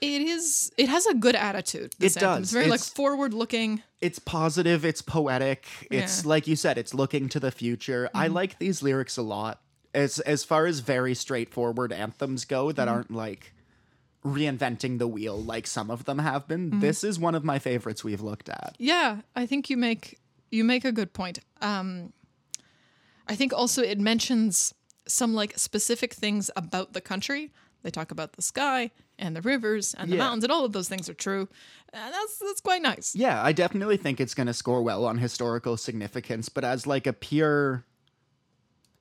It 0.00 0.22
is 0.22 0.70
it 0.76 0.88
has 0.88 1.06
a 1.06 1.14
good 1.14 1.34
attitude. 1.34 1.94
this 1.98 2.16
It 2.16 2.22
anthem. 2.22 2.40
does. 2.42 2.48
It's 2.48 2.52
very 2.52 2.68
like 2.68 2.80
forward 2.80 3.34
looking. 3.34 3.82
It's 4.00 4.18
positive, 4.18 4.84
it's 4.84 5.02
poetic. 5.02 5.66
It's 5.82 5.90
Yeah. 5.90 6.04
Mm-hmm. 6.20 6.28
like 6.28 6.46
you 6.46 6.56
said, 6.56 6.78
it's 6.78 6.94
looking 6.94 7.28
to 7.30 7.40
the 7.40 7.50
future. 7.50 8.08
I 8.14 8.26
like 8.28 8.58
these 8.58 8.82
lyrics 8.82 9.16
a 9.16 9.22
lot. 9.22 9.60
As 9.94 10.18
as 10.20 10.44
far 10.44 10.66
as 10.66 10.80
very 10.80 11.14
straightforward 11.14 11.92
anthems 11.92 12.44
go 12.44 12.66
Mm-hmm. 12.66 12.76
that 12.76 12.88
aren't 12.88 13.10
like 13.10 13.54
reinventing 14.24 14.98
the 14.98 15.08
wheel 15.08 15.36
like 15.42 15.66
some 15.66 15.90
of 15.90 16.04
them 16.04 16.18
have 16.18 16.46
been. 16.46 16.70
Mm-hmm. 16.70 16.80
This 16.80 17.02
is 17.04 17.18
one 17.18 17.34
of 17.34 17.44
my 17.44 17.58
favorites 17.58 18.04
we've 18.04 18.20
looked 18.20 18.48
at. 18.48 18.76
Yeah, 18.78 19.22
I 19.34 19.46
think 19.46 19.68
you 19.70 19.76
make 19.76 20.18
you 20.50 20.64
make 20.64 20.84
a 20.84 20.92
good 20.92 21.12
point. 21.12 21.40
Um 21.60 22.12
I 23.28 23.36
think 23.36 23.52
also 23.52 23.82
it 23.82 23.98
mentions 23.98 24.74
some 25.06 25.34
like 25.34 25.58
specific 25.58 26.12
things 26.12 26.50
about 26.56 26.92
the 26.92 27.00
country. 27.00 27.50
They 27.82 27.90
talk 27.90 28.10
about 28.12 28.34
the 28.34 28.42
sky 28.42 28.90
and 29.18 29.34
the 29.34 29.42
rivers 29.42 29.94
and 29.94 30.10
the 30.10 30.16
Yeah. 30.16 30.22
mountains 30.24 30.44
and 30.44 30.52
all 30.52 30.64
of 30.64 30.72
those 30.72 30.88
things 30.88 31.08
are 31.08 31.14
true. 31.14 31.48
And 31.92 32.12
that's 32.14 32.38
that's 32.38 32.60
quite 32.60 32.82
nice. 32.82 33.14
Yeah, 33.14 33.42
I 33.42 33.52
definitely 33.52 33.96
think 33.96 34.20
it's 34.20 34.34
going 34.34 34.46
to 34.46 34.54
score 34.54 34.82
well 34.82 35.04
on 35.04 35.18
historical 35.18 35.76
significance, 35.76 36.48
but 36.48 36.64
as 36.64 36.86
like 36.86 37.06
a 37.08 37.12
pure 37.12 37.84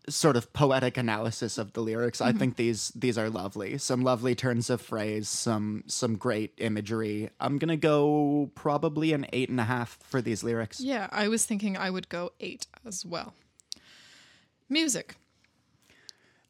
sort 0.09 0.35
of 0.35 0.51
poetic 0.53 0.97
analysis 0.97 1.57
of 1.57 1.73
the 1.73 1.81
lyrics, 1.81 2.19
Mm-hmm. 2.19 2.35
I 2.35 2.39
think 2.39 2.55
these 2.55 2.91
these 2.95 3.17
are 3.17 3.29
lovely. 3.29 3.77
Some 3.77 4.01
lovely 4.01 4.35
turns 4.35 4.69
of 4.69 4.81
phrase, 4.81 5.29
some 5.29 5.83
some 5.87 6.15
great 6.17 6.53
imagery. 6.57 7.29
I'm 7.39 7.57
gonna 7.57 7.77
go 7.77 8.49
probably 8.55 9.13
an 9.13 9.25
eight 9.33 9.49
and 9.49 9.59
a 9.59 9.63
half 9.65 9.97
for 10.03 10.21
these 10.21 10.43
lyrics. 10.43 10.79
Yeah, 10.81 11.07
I 11.11 11.27
was 11.27 11.45
thinking 11.45 11.77
I 11.77 11.89
would 11.89 12.09
go 12.09 12.31
eight 12.39 12.67
as 12.85 13.05
well. 13.05 13.33
Music. 14.69 15.15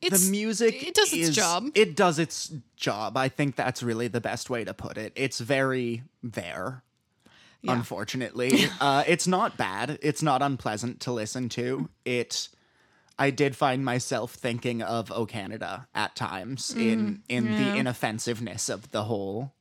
It's, 0.02 0.26
the 0.26 0.32
music 0.32 0.82
it 0.88 0.96
does 0.96 1.14
its 1.14 1.30
is- 1.30 1.36
job. 1.36 1.68
It 1.76 1.96
does 1.96 2.18
its 2.18 2.52
job. 2.76 3.18
I 3.18 3.30
think 3.30 3.56
that's 3.56 3.84
really 3.84 4.08
the 4.08 4.22
best 4.22 4.50
way 4.50 4.64
to 4.64 4.74
put 4.74 4.98
it. 4.98 5.14
It's 5.16 5.40
very 5.40 6.04
there. 6.24 6.82
Yeah. 7.62 7.74
Unfortunately, 7.74 8.66
uh, 8.82 9.04
it's 9.06 9.28
not 9.28 9.58
bad. 9.58 10.00
It's 10.02 10.24
not 10.24 10.42
unpleasant 10.42 11.02
to 11.02 11.12
listen 11.12 11.50
to. 11.50 11.90
It. 12.06 12.50
I 13.22 13.30
did 13.30 13.56
find 13.56 13.86
myself 13.86 14.34
thinking 14.34 14.82
of 14.82 15.12
"O 15.12 15.26
Canada" 15.26 15.88
at 15.94 16.16
times 16.16 16.74
in 16.76 17.22
in 17.30 17.44
the 17.46 17.72
Mm, 17.72 17.78
inoffensiveness 17.80 18.70
of 18.70 18.92
the 18.92 19.04
whole 19.04 19.54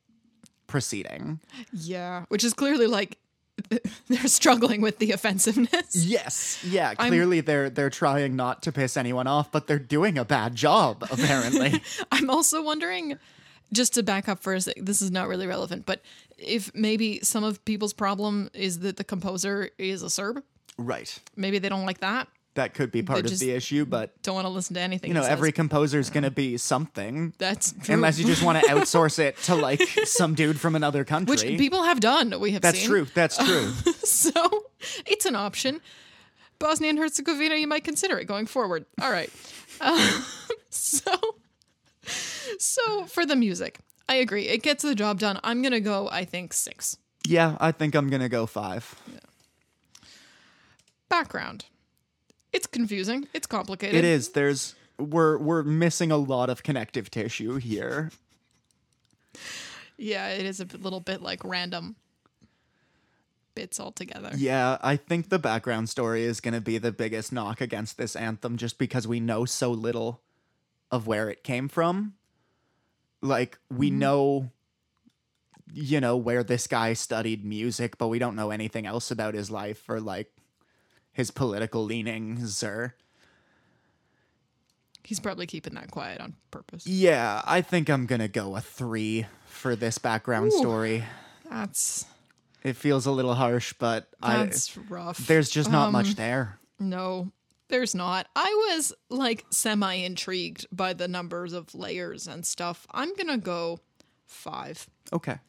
proceeding. 0.67 1.39
Yeah, 1.71 2.25
which 2.29 2.43
is 2.43 2.53
clearly 2.53 2.87
like 2.87 3.17
they're 4.07 4.27
struggling 4.27 4.81
with 4.81 4.97
the 4.97 5.11
offensiveness. 5.11 5.95
Yes, 5.95 6.63
yeah. 6.63 6.95
Clearly, 6.95 7.41
they're 7.41 7.69
they're 7.69 7.89
trying 7.91 8.35
not 8.35 8.63
to 8.63 8.71
piss 8.71 8.97
anyone 8.97 9.27
off, 9.27 9.51
but 9.51 9.67
they're 9.67 9.77
doing 9.97 10.17
a 10.17 10.25
bad 10.25 10.55
job. 10.55 11.05
Apparently, 11.11 11.81
I'm 12.11 12.29
also 12.29 12.63
wondering, 12.63 13.17
just 13.71 13.93
to 13.93 14.03
back 14.03 14.27
up 14.27 14.39
for 14.39 14.53
a 14.55 14.61
sec, 14.61 14.75
this 14.77 15.01
is 15.01 15.11
not 15.11 15.27
really 15.27 15.45
relevant, 15.45 15.85
but 15.85 16.01
if 16.37 16.73
maybe 16.73 17.19
some 17.21 17.43
of 17.43 17.63
people's 17.65 17.93
problem 17.93 18.49
is 18.53 18.79
that 18.79 18.97
the 18.97 19.03
composer 19.03 19.69
is 19.77 20.01
a 20.01 20.09
Serb, 20.09 20.43
right. 20.79 21.19
maybe 21.35 21.59
they 21.59 21.69
don't 21.69 21.85
like 21.85 21.99
that, 21.99 22.27
That 22.55 22.73
could 22.73 22.91
be 22.91 23.01
part 23.01 23.25
of 23.25 23.39
the 23.39 23.51
issue, 23.51 23.85
but 23.85 24.21
don't 24.23 24.35
want 24.35 24.45
to 24.45 24.49
listen 24.49 24.73
to 24.73 24.81
anything. 24.81 25.07
you 25.07 25.13
know, 25.13 25.23
every 25.23 25.53
composer 25.53 25.99
is 25.99 26.09
going 26.09 26.23
to 26.31 26.31
be 26.31 26.57
something. 26.57 27.33
that's 27.37 27.71
true. 27.71 27.95
Unless 27.95 28.19
you 28.19 28.25
just 28.25 28.43
want 28.43 28.61
to 28.61 28.65
outsource 28.69 29.19
it 29.19 29.37
to 29.43 29.55
like 29.55 29.81
some 30.03 30.35
dude 30.35 30.59
from 30.59 30.75
another 30.75 31.05
country. 31.05 31.31
which 31.31 31.43
people 31.57 31.83
have 31.83 32.01
done. 32.01 32.37
We 32.41 32.51
have 32.51 32.61
That's 32.61 32.79
seen. 32.79 32.89
true. 32.89 33.07
That's 33.13 33.37
true. 33.45 33.69
so 34.03 34.65
it's 35.05 35.25
an 35.25 35.35
option. 35.37 35.79
Bosnia 36.59 36.89
and 36.89 36.99
Herzegovina, 36.99 37.55
you 37.55 37.67
might 37.67 37.85
consider 37.85 38.17
it 38.19 38.25
going 38.25 38.47
forward. 38.47 38.85
All 39.01 39.11
right. 39.11 39.29
Uh, 39.79 40.21
so, 40.69 41.11
so 42.59 43.05
for 43.05 43.25
the 43.25 43.35
music, 43.37 43.79
I 44.09 44.15
agree. 44.15 44.47
It 44.49 44.61
gets 44.61 44.83
the 44.83 44.93
job 44.93 45.19
done. 45.19 45.39
I'm 45.43 45.61
gonna 45.61 45.79
go. 45.79 46.09
I 46.11 46.25
think 46.25 46.51
six. 46.53 46.97
yeah, 47.25 47.55
I 47.61 47.71
think 47.71 47.95
I'm 47.95 48.09
going 48.09 48.21
to 48.21 48.29
go 48.29 48.45
five. 48.45 48.93
Background. 51.09 51.65
It's 52.53 52.67
confusing. 52.67 53.27
It's 53.33 53.47
complicated. 53.47 53.95
It 53.95 54.05
is. 54.05 54.29
There's 54.29 54.75
we're 54.97 55.37
we're 55.37 55.63
missing 55.63 56.11
a 56.11 56.17
lot 56.17 56.49
of 56.49 56.63
connective 56.63 57.09
tissue 57.09 57.55
here. 57.55 58.11
Yeah, 59.97 60.29
it 60.29 60.45
is 60.45 60.59
a 60.59 60.65
little 60.65 60.99
bit 60.99 61.21
like 61.21 61.43
random 61.43 61.95
bits 63.53 63.79
all 63.79 63.91
together. 63.91 64.31
Yeah, 64.35 64.77
I 64.81 64.95
think 64.95 65.29
the 65.29 65.39
background 65.39 65.89
story 65.89 66.23
is 66.23 66.39
going 66.39 66.53
to 66.53 66.61
be 66.61 66.77
the 66.77 66.91
biggest 66.91 67.31
knock 67.31 67.61
against 67.61 67.97
this 67.97 68.15
anthem 68.15 68.57
just 68.57 68.77
because 68.77 69.07
we 69.07 69.19
know 69.19 69.45
so 69.45 69.71
little 69.71 70.21
of 70.91 71.07
where 71.07 71.29
it 71.29 71.43
came 71.43 71.69
from. 71.69 72.13
Like, 73.21 73.59
we 73.69 73.89
mm-hmm. 73.89 73.99
know, 73.99 74.51
you 75.71 76.01
know, 76.01 76.17
where 76.17 76.43
this 76.43 76.65
guy 76.67 76.93
studied 76.93 77.45
music, 77.45 77.97
but 77.97 78.07
we 78.07 78.19
don't 78.19 78.35
know 78.35 78.49
anything 78.51 78.85
else 78.85 79.11
about 79.11 79.35
his 79.35 79.51
life 79.51 79.87
or, 79.87 80.01
like, 80.01 80.31
his 81.13 81.31
political 81.31 81.83
leanings 81.83 82.63
or. 82.63 82.95
He's 85.03 85.19
probably 85.19 85.47
keeping 85.47 85.73
that 85.73 85.89
quiet 85.89 86.21
on 86.21 86.35
purpose. 86.51 86.85
Yeah, 86.85 87.41
I 87.45 87.61
think 87.61 87.89
I'm 87.89 88.05
going 88.05 88.21
to 88.21 88.27
go 88.27 88.55
a 88.55 88.61
three 88.61 89.25
for 89.47 89.75
this 89.75 89.97
background 89.97 90.51
Ooh. 90.53 90.57
story. 90.57 91.03
That's 91.49 92.05
It 92.63 92.75
feels 92.75 93.07
a 93.07 93.11
little 93.11 93.33
harsh, 93.33 93.73
but 93.73 94.07
That's 94.21 94.77
I 94.77 94.81
rough. 94.89 95.17
there's 95.25 95.49
just 95.49 95.71
not 95.71 95.87
Um, 95.87 95.93
much 95.93 96.15
there. 96.15 96.59
No, 96.79 97.31
there's 97.67 97.95
not. 97.95 98.27
I 98.35 98.53
was 98.69 98.93
like 99.09 99.45
semi 99.49 99.95
intrigued 99.95 100.67
by 100.71 100.93
the 100.93 101.07
numbers 101.07 101.51
of 101.53 101.73
layers 101.73 102.27
and 102.27 102.45
stuff. 102.45 102.85
I'm 102.91 103.13
gonna 103.15 103.37
go 103.39 103.79
five. 104.27 104.87
Okay. 105.11 105.39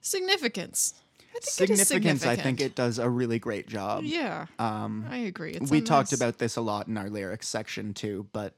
Significance. 0.00 0.94
I 1.36 1.40
think 1.40 1.70
it 1.70 1.72
is 1.72 1.88
Significance, 1.88 2.26
I 2.26 2.36
think 2.36 2.60
it 2.60 2.74
does 2.74 2.98
a 2.98 3.08
really 3.08 3.38
great 3.38 3.66
job. 3.66 4.04
Yeah. 4.04 4.46
Um, 4.58 5.06
I 5.10 5.18
agree. 5.18 5.52
It's 5.52 5.70
we 5.70 5.80
talked 5.80 6.12
nice- 6.12 6.20
about 6.20 6.38
this 6.38 6.56
a 6.56 6.60
lot 6.60 6.86
in 6.86 6.96
our 6.96 7.10
lyrics 7.10 7.48
section 7.48 7.92
too, 7.94 8.26
but 8.32 8.54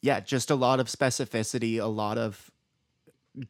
yeah, 0.00 0.20
just 0.20 0.50
a 0.50 0.54
lot 0.54 0.80
of 0.80 0.88
specificity, 0.88 1.80
a 1.80 1.86
lot 1.86 2.18
of 2.18 2.50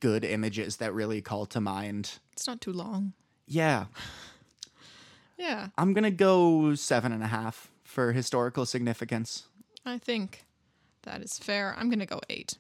good 0.01 0.25
images 0.25 0.77
that 0.79 0.93
really 0.93 1.21
call 1.23 1.47
to 1.47 1.61
mind. 1.61 2.19
It's 2.33 2.47
not 2.47 2.61
too 2.61 2.73
long. 2.73 3.13
Yeah, 3.47 3.87
Yeah, 5.39 5.69
I'm 5.77 5.93
gonna 5.93 6.11
go 6.11 6.75
seven 6.75 7.13
and 7.13 7.23
a 7.23 7.27
half 7.27 7.71
for 7.85 8.13
historical 8.13 8.65
significance. 8.65 9.47
I 9.85 9.99
think 9.99 10.45
that 11.03 11.23
is 11.23 11.39
fair. 11.39 11.75
I'm 11.79 11.91
gonna 11.91 12.07
go 12.07 12.21
eight. 12.31 12.55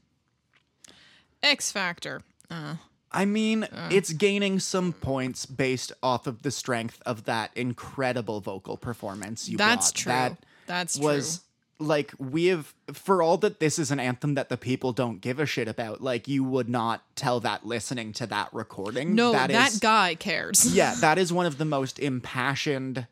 X 1.42 1.72
Factor. 1.72 2.22
Uh, 2.50 2.76
I 3.12 3.24
mean, 3.24 3.62
mm. 3.62 3.92
it's 3.92 4.12
gaining 4.12 4.60
some 4.60 4.92
points 4.92 5.46
based 5.46 5.92
off 6.02 6.26
of 6.26 6.42
the 6.42 6.50
strength 6.50 7.00
of 7.06 7.24
that 7.24 7.50
incredible 7.54 8.40
vocal 8.40 8.76
performance 8.76 9.48
you 9.48 9.56
that's 9.56 9.92
brought. 9.92 9.96
true. 9.96 10.12
That 10.12 10.38
that's 10.66 10.98
was 10.98 11.40
like 11.78 12.12
we 12.18 12.46
have 12.46 12.74
for 12.92 13.22
all 13.22 13.36
that 13.38 13.60
this 13.60 13.78
is 13.78 13.90
an 13.90 14.00
anthem 14.00 14.34
that 14.34 14.48
the 14.48 14.56
people 14.56 14.92
don't 14.92 15.20
give 15.20 15.38
a 15.38 15.46
shit 15.46 15.68
about 15.68 16.02
like 16.02 16.26
you 16.26 16.42
would 16.42 16.68
not 16.68 17.02
tell 17.14 17.40
that 17.40 17.66
listening 17.66 18.12
to 18.14 18.26
that 18.26 18.52
recording. 18.52 19.14
No, 19.14 19.32
that 19.32 19.50
that, 19.50 19.72
is- 19.72 19.78
guy 19.78 20.14
cares. 20.14 20.74
yeah 20.74 20.94
that 21.00 21.18
is 21.18 21.32
one 21.32 21.46
of 21.46 21.58
the 21.58 21.64
most 21.64 21.98
impassioned 21.98 23.06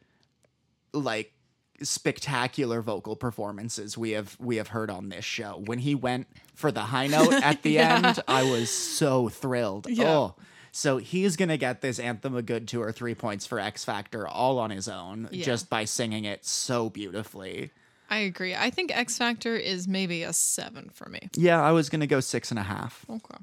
like 0.92 1.33
spectacular 1.82 2.80
vocal 2.82 3.16
performances 3.16 3.98
we 3.98 4.12
have 4.12 4.36
we 4.40 4.56
have 4.56 4.68
heard 4.68 4.90
on 4.90 5.08
this 5.08 5.24
show 5.24 5.62
when 5.66 5.78
he 5.80 5.94
went 5.94 6.26
for 6.54 6.70
the 6.70 6.80
high 6.80 7.06
note 7.06 7.32
at 7.42 7.62
the 7.62 7.78
end 7.78 8.20
i 8.28 8.42
was 8.48 8.70
so 8.70 9.28
thrilled 9.28 9.86
Yeah. 9.88 10.08
oh 10.08 10.34
so 10.70 10.98
he's 10.98 11.36
gonna 11.36 11.56
get 11.56 11.80
this 11.80 11.98
anthem 11.98 12.36
a 12.36 12.42
good 12.42 12.68
two 12.68 12.80
or 12.80 12.92
three 12.92 13.14
points 13.14 13.46
for 13.46 13.58
x 13.58 13.84
factor 13.84 14.26
all 14.26 14.58
on 14.58 14.70
his 14.70 14.88
own 14.88 15.28
Yeah. 15.32 15.44
just 15.44 15.68
by 15.68 15.84
singing 15.84 16.24
it 16.24 16.44
so 16.46 16.90
beautifully 16.90 17.70
I 18.10 18.18
agree. 18.18 18.54
I 18.54 18.68
think 18.68 18.94
X 18.96 19.16
Factor 19.16 19.56
is 19.56 19.88
maybe 19.88 20.24
a 20.24 20.34
seven 20.34 20.90
for 20.92 21.08
me. 21.08 21.30
Yeah, 21.34 21.60
I 21.60 21.72
was 21.72 21.88
gonna 21.88 22.06
go 22.06 22.20
six 22.20 22.50
and 22.50 22.60
a 22.60 22.62
half. 22.62 23.04
Okay. 23.08 23.38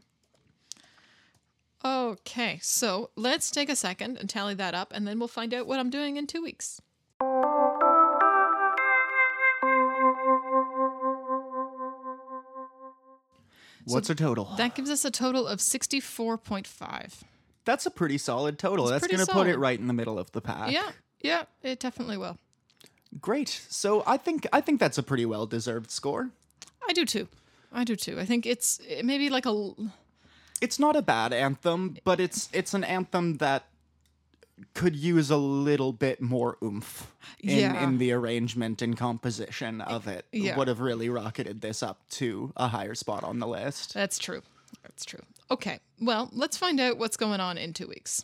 Okay, 1.83 2.59
so 2.61 3.09
let's 3.15 3.49
take 3.49 3.69
a 3.69 3.75
second 3.75 4.17
and 4.17 4.29
tally 4.29 4.53
that 4.53 4.75
up, 4.75 4.93
and 4.93 5.07
then 5.07 5.17
we'll 5.17 5.27
find 5.27 5.51
out 5.53 5.65
what 5.65 5.79
I'm 5.79 5.89
doing 5.89 6.15
in 6.17 6.27
two 6.27 6.43
weeks. 6.43 6.79
What's 13.85 14.09
a 14.09 14.15
total? 14.15 14.45
That 14.57 14.75
gives 14.75 14.89
us 14.89 15.05
a 15.05 15.11
total 15.11 15.47
of 15.47 15.59
64.5. 15.59 17.23
That's 17.65 17.85
a 17.85 17.91
pretty 17.91 18.17
solid 18.17 18.57
total. 18.57 18.87
That's 18.87 19.07
gonna 19.07 19.25
put 19.25 19.47
it 19.47 19.57
right 19.57 19.79
in 19.79 19.87
the 19.87 19.93
middle 19.93 20.17
of 20.17 20.31
the 20.31 20.41
pack. 20.41 20.71
Yeah, 20.71 20.91
yeah, 21.21 21.43
it 21.61 21.79
definitely 21.79 22.17
will. 22.17 22.37
Great. 23.19 23.49
So 23.69 24.03
I 24.07 24.17
think 24.17 24.47
I 24.51 24.61
think 24.61 24.79
that's 24.79 24.97
a 24.97 25.03
pretty 25.03 25.25
well 25.25 25.45
deserved 25.45 25.91
score. 25.91 26.31
I 26.87 26.93
do 26.93 27.05
too. 27.05 27.27
I 27.71 27.83
do 27.83 27.95
too. 27.95 28.19
I 28.19 28.25
think 28.25 28.45
it's 28.45 28.79
it 28.87 29.05
maybe 29.05 29.29
like 29.29 29.45
a. 29.45 29.73
It's 30.61 30.79
not 30.79 30.95
a 30.95 31.01
bad 31.01 31.33
anthem, 31.33 31.97
but 32.03 32.19
it's 32.19 32.49
it's 32.53 32.73
an 32.73 32.83
anthem 32.83 33.37
that 33.37 33.65
could 34.73 34.95
use 34.95 35.29
a 35.29 35.37
little 35.37 35.93
bit 35.93 36.21
more 36.21 36.57
oomph 36.63 37.13
in, 37.39 37.57
Yeah. 37.57 37.83
in 37.83 37.97
the 37.97 38.11
arrangement 38.11 38.81
and 38.81 38.97
composition 38.97 39.81
of 39.81 40.07
it. 40.07 40.25
Yeah. 40.31 40.57
Would 40.57 40.67
have 40.67 40.79
really 40.79 41.09
rocketed 41.09 41.61
this 41.61 41.81
up 41.83 42.07
to 42.11 42.51
a 42.55 42.67
higher 42.69 42.95
spot 42.95 43.23
on 43.23 43.39
the 43.39 43.47
list. 43.47 43.93
That's 43.93 44.17
true. 44.19 44.41
That's 44.83 45.05
true. 45.05 45.21
Okay, 45.49 45.79
well, 45.99 46.29
let's 46.31 46.55
find 46.57 46.79
out 46.79 46.97
what's 46.97 47.17
going 47.17 47.39
on 47.41 47.57
in 47.57 47.73
two 47.73 47.87
weeks. 47.87 48.23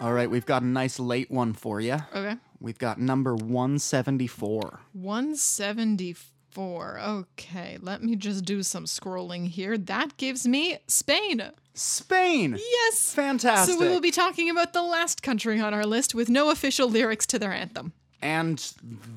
All 0.00 0.12
right, 0.12 0.30
we've 0.30 0.46
got 0.46 0.62
a 0.62 0.66
nice 0.66 1.00
late 1.00 1.28
one 1.30 1.52
for 1.54 1.80
you. 1.80 1.96
Okay. 2.14 2.36
We've 2.60 2.78
got 2.78 3.00
number 3.00 3.34
174. 3.34 4.80
174. 4.92 6.37
Okay, 6.56 7.78
let 7.80 8.02
me 8.02 8.16
just 8.16 8.44
do 8.44 8.62
some 8.62 8.84
scrolling 8.84 9.48
here. 9.48 9.78
That 9.78 10.16
gives 10.16 10.46
me 10.46 10.78
Spain. 10.86 11.42
Spain. 11.74 12.58
Yes. 12.58 13.12
Fantastic. 13.14 13.74
So 13.74 13.80
we 13.80 13.88
will 13.88 14.00
be 14.00 14.10
talking 14.10 14.50
about 14.50 14.72
the 14.72 14.82
last 14.82 15.22
country 15.22 15.60
on 15.60 15.72
our 15.72 15.86
list 15.86 16.14
with 16.14 16.28
no 16.28 16.50
official 16.50 16.88
lyrics 16.88 17.26
to 17.26 17.38
their 17.38 17.52
anthem. 17.52 17.92
And 18.20 18.58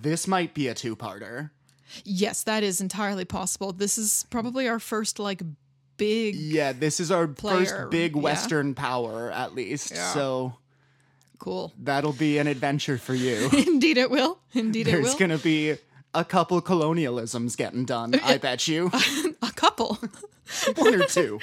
this 0.02 0.28
might 0.28 0.53
be 0.53 0.68
a 0.68 0.76
two 0.76 0.95
parter. 0.95 1.49
Yes, 2.03 2.44
that 2.44 2.64
is 2.64 2.80
entirely 2.82 3.26
possible. 3.26 3.74
This 3.74 3.98
is 3.98 4.26
probably 4.30 4.68
our 4.68 4.80
first 4.80 5.20
like 5.20 5.41
big 5.98 6.36
Yeah, 6.36 6.72
this 6.74 6.99
is 6.99 7.12
our 7.12 7.28
Player, 7.28 7.66
first 7.66 7.91
big 7.91 8.16
yeah. 8.16 8.22
Western 8.22 8.76
power, 8.76 9.32
at 9.32 9.56
least. 9.56 9.91
Yeah. 9.91 10.14
So 10.14 10.53
cool. 11.40 11.74
that'll 11.80 12.14
be 12.14 12.38
an 12.38 12.48
adventure 12.48 12.98
for 12.98 13.16
you. 13.16 13.49
Indeed 13.68 13.98
it 13.98 14.12
will. 14.12 14.40
Indeed 14.53 14.88
it 14.88 14.94
will. 14.94 15.02
There's 15.03 15.16
going 15.16 15.32
to 15.32 15.38
be 15.38 15.78
a 16.14 16.26
couple 16.26 16.62
colonialisms 16.62 17.56
getting 17.58 17.86
done, 17.86 18.16
I 18.24 18.38
bet 18.40 18.68
you. 18.68 18.92
a 19.42 19.52
couple. 19.52 20.00
One 20.76 20.96
or 20.96 21.06
two. 21.06 21.40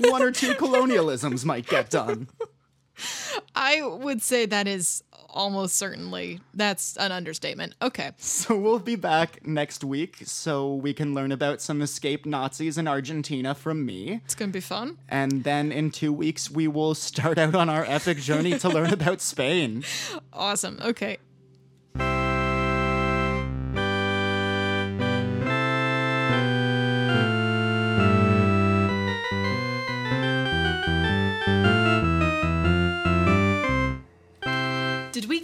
One 0.00 0.22
or 0.22 0.30
two 0.32 0.54
colonialisms 0.54 1.44
might 1.44 1.66
get 1.66 1.90
done. 1.90 2.28
I 3.54 3.82
would 3.82 4.22
say 4.22 4.46
that 4.46 4.66
is 4.66 5.04
almost 5.30 5.76
certainly 5.76 6.40
that's 6.54 6.96
an 6.96 7.12
understatement. 7.12 7.74
Okay. 7.80 8.10
So 8.16 8.56
we'll 8.56 8.80
be 8.80 8.96
back 8.96 9.46
next 9.46 9.84
week 9.84 10.16
so 10.24 10.74
we 10.74 10.92
can 10.92 11.14
learn 11.14 11.30
about 11.30 11.60
some 11.60 11.80
escaped 11.80 12.26
Nazis 12.26 12.76
in 12.78 12.88
Argentina 12.88 13.54
from 13.54 13.86
me. 13.86 14.20
It's 14.24 14.34
going 14.34 14.50
to 14.50 14.52
be 14.52 14.60
fun. 14.60 14.98
And 15.08 15.44
then 15.44 15.70
in 15.70 15.90
two 15.92 16.12
weeks, 16.12 16.50
we 16.50 16.66
will 16.66 16.94
start 16.96 17.38
out 17.38 17.54
on 17.54 17.68
our 17.68 17.84
epic 17.84 18.18
journey 18.18 18.58
to 18.58 18.68
learn 18.68 18.92
about 18.92 19.20
Spain. 19.20 19.84
Awesome. 20.32 20.78
Okay. 20.82 21.18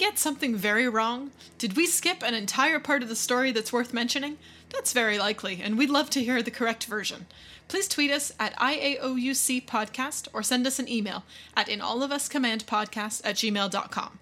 Get 0.05 0.19
something 0.19 0.55
very 0.55 0.87
wrong? 0.87 1.31
Did 1.57 1.77
we 1.79 1.87
skip 1.87 2.23
an 2.23 2.35
entire 2.35 2.79
part 2.79 3.03
of 3.03 3.09
the 3.09 3.17
story 3.17 3.53
that's 3.53 3.73
worth 3.73 3.95
mentioning? 3.95 4.37
That's 4.69 4.93
very 4.93 5.19
likely, 5.19 5.63
and 5.63 5.79
we'd 5.79 5.89
love 5.89 6.11
to 6.11 6.23
hear 6.23 6.43
the 6.43 6.51
correct 6.51 6.85
version. 6.85 7.25
Please 7.69 7.89
tweet 7.89 8.11
us 8.11 8.31
at 8.39 8.55
IAOUC 8.59 9.65
Podcast 9.65 10.29
or 10.35 10.43
send 10.43 10.67
us 10.67 10.79
an 10.79 10.91
email 10.91 11.25
at 11.57 11.69
inallofuscommandpodcast 11.69 13.23
at 13.25 13.37
gmail.com. 13.37 14.19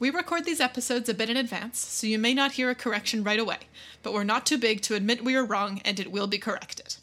We 0.00 0.10
record 0.10 0.46
these 0.46 0.60
episodes 0.60 1.08
a 1.08 1.14
bit 1.14 1.30
in 1.30 1.36
advance, 1.36 1.78
so 1.78 2.08
you 2.08 2.18
may 2.18 2.34
not 2.34 2.52
hear 2.52 2.68
a 2.68 2.74
correction 2.74 3.22
right 3.22 3.38
away, 3.38 3.68
but 4.02 4.12
we're 4.12 4.24
not 4.24 4.44
too 4.44 4.58
big 4.58 4.80
to 4.82 4.96
admit 4.96 5.22
we 5.22 5.36
are 5.36 5.44
wrong 5.44 5.80
and 5.84 6.00
it 6.00 6.10
will 6.10 6.26
be 6.26 6.38
corrected. 6.38 6.96